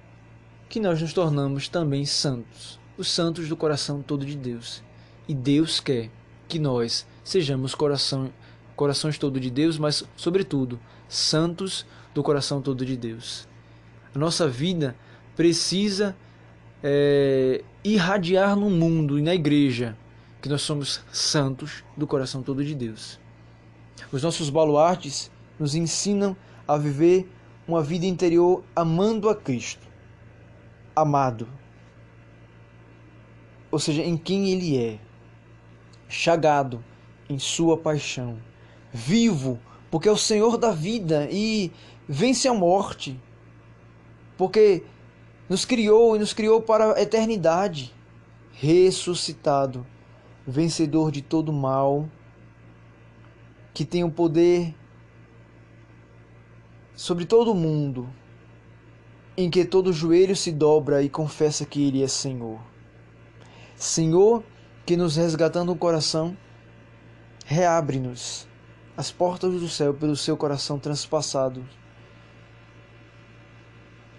que 0.69 0.79
nós 0.79 1.01
nos 1.01 1.13
tornamos 1.13 1.67
também 1.67 2.05
santos, 2.05 2.79
os 2.97 3.07
santos 3.09 3.47
do 3.47 3.55
coração 3.55 4.01
todo 4.01 4.25
de 4.25 4.35
Deus. 4.35 4.83
E 5.27 5.33
Deus 5.33 5.79
quer 5.79 6.09
que 6.47 6.59
nós 6.59 7.05
sejamos 7.23 7.73
coração, 7.73 8.31
corações 8.75 9.17
todo 9.17 9.39
de 9.39 9.49
Deus, 9.49 9.77
mas, 9.77 10.03
sobretudo, 10.15 10.79
santos 11.07 11.85
do 12.13 12.21
coração 12.23 12.61
todo 12.61 12.85
de 12.85 12.95
Deus. 12.95 13.47
A 14.13 14.19
nossa 14.19 14.47
vida 14.47 14.95
precisa 15.35 16.15
é, 16.83 17.63
irradiar 17.83 18.55
no 18.55 18.69
mundo 18.69 19.19
e 19.19 19.21
na 19.21 19.33
igreja 19.33 19.97
que 20.41 20.49
nós 20.49 20.61
somos 20.61 21.01
santos 21.11 21.83
do 21.97 22.05
coração 22.05 22.43
todo 22.43 22.63
de 22.63 22.75
Deus. 22.75 23.19
Os 24.11 24.21
nossos 24.21 24.49
baluartes 24.49 25.31
nos 25.59 25.73
ensinam 25.73 26.37
a 26.67 26.77
viver 26.77 27.27
uma 27.67 27.81
vida 27.81 28.05
interior 28.05 28.63
amando 28.75 29.27
a 29.27 29.35
Cristo, 29.35 29.84
amado, 30.95 31.47
ou 33.69 33.79
seja, 33.79 34.01
em 34.01 34.15
quem 34.15 34.49
Ele 34.49 34.77
é, 34.77 34.99
chagado 36.07 36.83
em 37.29 37.37
Sua 37.37 37.77
paixão, 37.77 38.37
vivo, 38.93 39.59
porque 39.91 40.07
é 40.07 40.11
o 40.11 40.17
Senhor 40.17 40.57
da 40.57 40.71
vida 40.71 41.27
e 41.31 41.71
vence 42.07 42.47
a 42.47 42.53
morte, 42.53 43.19
porque 44.37 44.83
nos 45.49 45.65
criou 45.65 46.15
e 46.15 46.19
nos 46.19 46.33
criou 46.33 46.61
para 46.61 46.93
a 46.93 47.01
eternidade, 47.01 47.93
ressuscitado, 48.53 49.85
vencedor 50.47 51.11
de 51.11 51.21
todo 51.21 51.51
mal, 51.51 52.09
que 53.73 53.83
tem 53.83 54.03
o 54.03 54.11
poder 54.11 54.73
sobre 56.95 57.25
todo 57.25 57.51
o 57.51 57.55
mundo, 57.55 58.09
em 59.37 59.49
que 59.49 59.65
todo 59.65 59.91
joelho 59.91 60.35
se 60.35 60.51
dobra 60.51 61.03
e 61.03 61.09
confessa 61.09 61.65
que 61.65 61.85
Ele 61.87 62.03
é 62.03 62.07
Senhor. 62.07 62.59
Senhor, 63.75 64.43
que 64.85 64.95
nos 64.95 65.15
resgatando 65.15 65.71
o 65.71 65.75
coração, 65.75 66.37
reabre-nos 67.45 68.47
as 68.95 69.11
portas 69.11 69.51
do 69.59 69.67
céu 69.67 69.93
pelo 69.93 70.15
seu 70.15 70.37
coração 70.37 70.79
transpassado. 70.79 71.67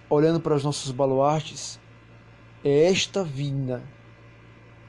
Olhando 0.09 0.41
para 0.41 0.55
os 0.55 0.63
nossos 0.63 0.91
baluartes, 0.91 1.81
é 2.63 2.85
esta 2.85 3.25
vida 3.25 3.83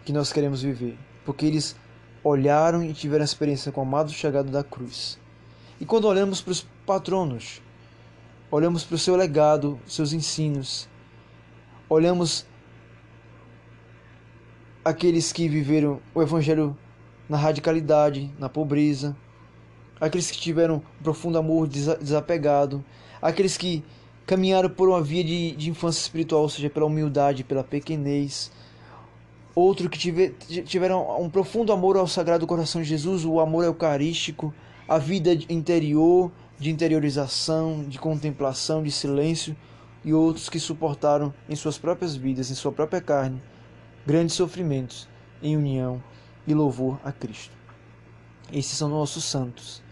que 0.04 0.12
nós 0.12 0.34
queremos 0.34 0.62
viver, 0.62 0.98
porque 1.26 1.46
eles 1.46 1.76
olharam 2.24 2.84
e 2.84 2.94
tiveram 2.94 3.24
a 3.24 3.26
experiência 3.26 3.72
com 3.72 3.82
o 3.82 3.84
amado 3.84 4.12
chegado 4.12 4.52
da 4.52 4.64
cruz. 4.64 5.18
E 5.80 5.86
quando 5.86 6.06
olhamos 6.06 6.42
para 6.42 6.52
os 6.52 6.68
patronos, 6.86 7.62
olhamos 8.50 8.84
para 8.84 8.96
o 8.96 8.98
seu 8.98 9.16
legado, 9.16 9.80
seus 9.86 10.14
ensinos, 10.14 10.88
olhamos 11.90 12.46
aqueles 14.84 15.34
que 15.34 15.50
viveram 15.50 16.00
o 16.16 16.22
Evangelho 16.22 16.78
na 17.28 17.36
radicalidade, 17.36 18.32
na 18.40 18.48
pobreza, 18.48 19.16
aqueles 20.00 20.32
que 20.32 20.38
tiveram 20.38 20.76
um 21.00 21.04
profundo 21.04 21.38
amor 21.38 21.68
desapegado, 21.68 22.84
aqueles 23.22 23.58
que 23.58 23.84
caminharam 24.26 24.70
por 24.70 24.88
uma 24.88 25.02
via 25.02 25.24
de, 25.24 25.52
de 25.52 25.70
infância 25.70 26.00
espiritual, 26.00 26.44
ou 26.44 26.50
seja, 26.50 26.70
pela 26.70 26.86
humildade, 26.86 27.44
pela 27.44 27.64
pequenez, 27.64 28.50
outro 29.54 29.90
que 29.90 29.98
tiver, 29.98 30.34
tiveram 30.66 31.22
um 31.22 31.30
profundo 31.30 31.74
amor 31.74 31.98
ao 31.98 32.08
Sagrado 32.08 32.48
Coração 32.48 32.82
de 32.82 32.88
Jesus, 32.88 33.26
o 33.26 33.42
amor 33.42 33.66
eucarístico, 33.66 34.54
a 34.88 34.98
vida 34.98 35.34
interior, 35.50 36.32
de 36.58 36.70
interiorização, 36.70 37.84
de 37.84 38.00
contemplação, 38.00 38.84
de 38.84 38.92
silêncio, 38.92 39.56
e 40.04 40.14
outros 40.14 40.48
que 40.48 40.60
suportaram 40.60 41.34
em 41.50 41.56
suas 41.56 41.78
próprias 41.78 42.16
vidas, 42.16 42.50
em 42.50 42.56
sua 42.56 42.72
própria 42.72 43.02
carne, 43.02 43.42
grandes 44.06 44.36
sofrimentos 44.36 45.08
em 45.42 45.58
união 45.58 46.02
e 46.48 46.54
louvor 46.54 47.00
a 47.04 47.12
Cristo. 47.12 47.56
Esses 48.52 48.78
são 48.78 48.88
nossos 48.88 49.26
santos, 49.26 49.84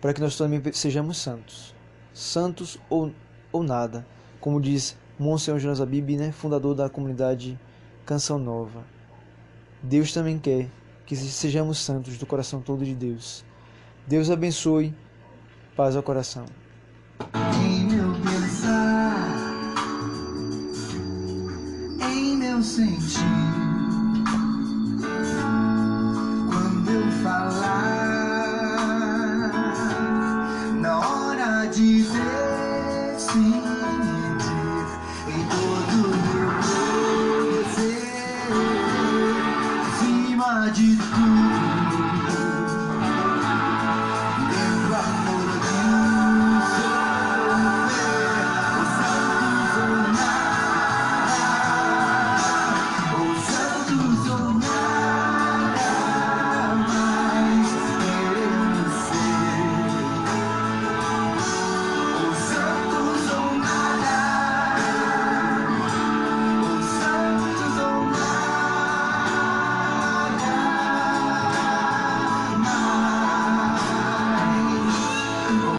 para 0.00 0.12
que 0.12 0.20
nós 0.20 0.36
também 0.36 0.60
sejamos 0.72 1.16
santos. 1.16 1.74
Santos 2.12 2.78
ou, 2.90 3.10
ou 3.50 3.62
nada, 3.62 4.06
como 4.38 4.60
diz 4.60 4.98
Monsenhor 5.18 5.58
Jonas 5.58 5.80
Abib, 5.80 6.10
né, 6.16 6.30
fundador 6.30 6.74
da 6.74 6.90
comunidade 6.90 7.58
Canção 8.04 8.38
Nova. 8.38 8.84
Deus 9.82 10.12
também 10.12 10.38
quer 10.38 10.68
que 11.06 11.16
sejamos 11.16 11.78
santos 11.78 12.18
do 12.18 12.26
coração 12.26 12.60
todo 12.60 12.84
de 12.84 12.94
Deus. 12.94 13.44
Deus 14.06 14.30
abençoe 14.30 14.94
Paz 15.76 15.96
ao 15.96 16.02
coração. 16.02 16.44
Em 17.64 17.84
meu 17.86 18.12
pensar, 18.20 19.16
em 22.12 22.36
meu 22.36 22.62
sentir, 22.62 23.20
quando 26.50 26.90
eu 26.90 27.10
falar, 27.22 27.91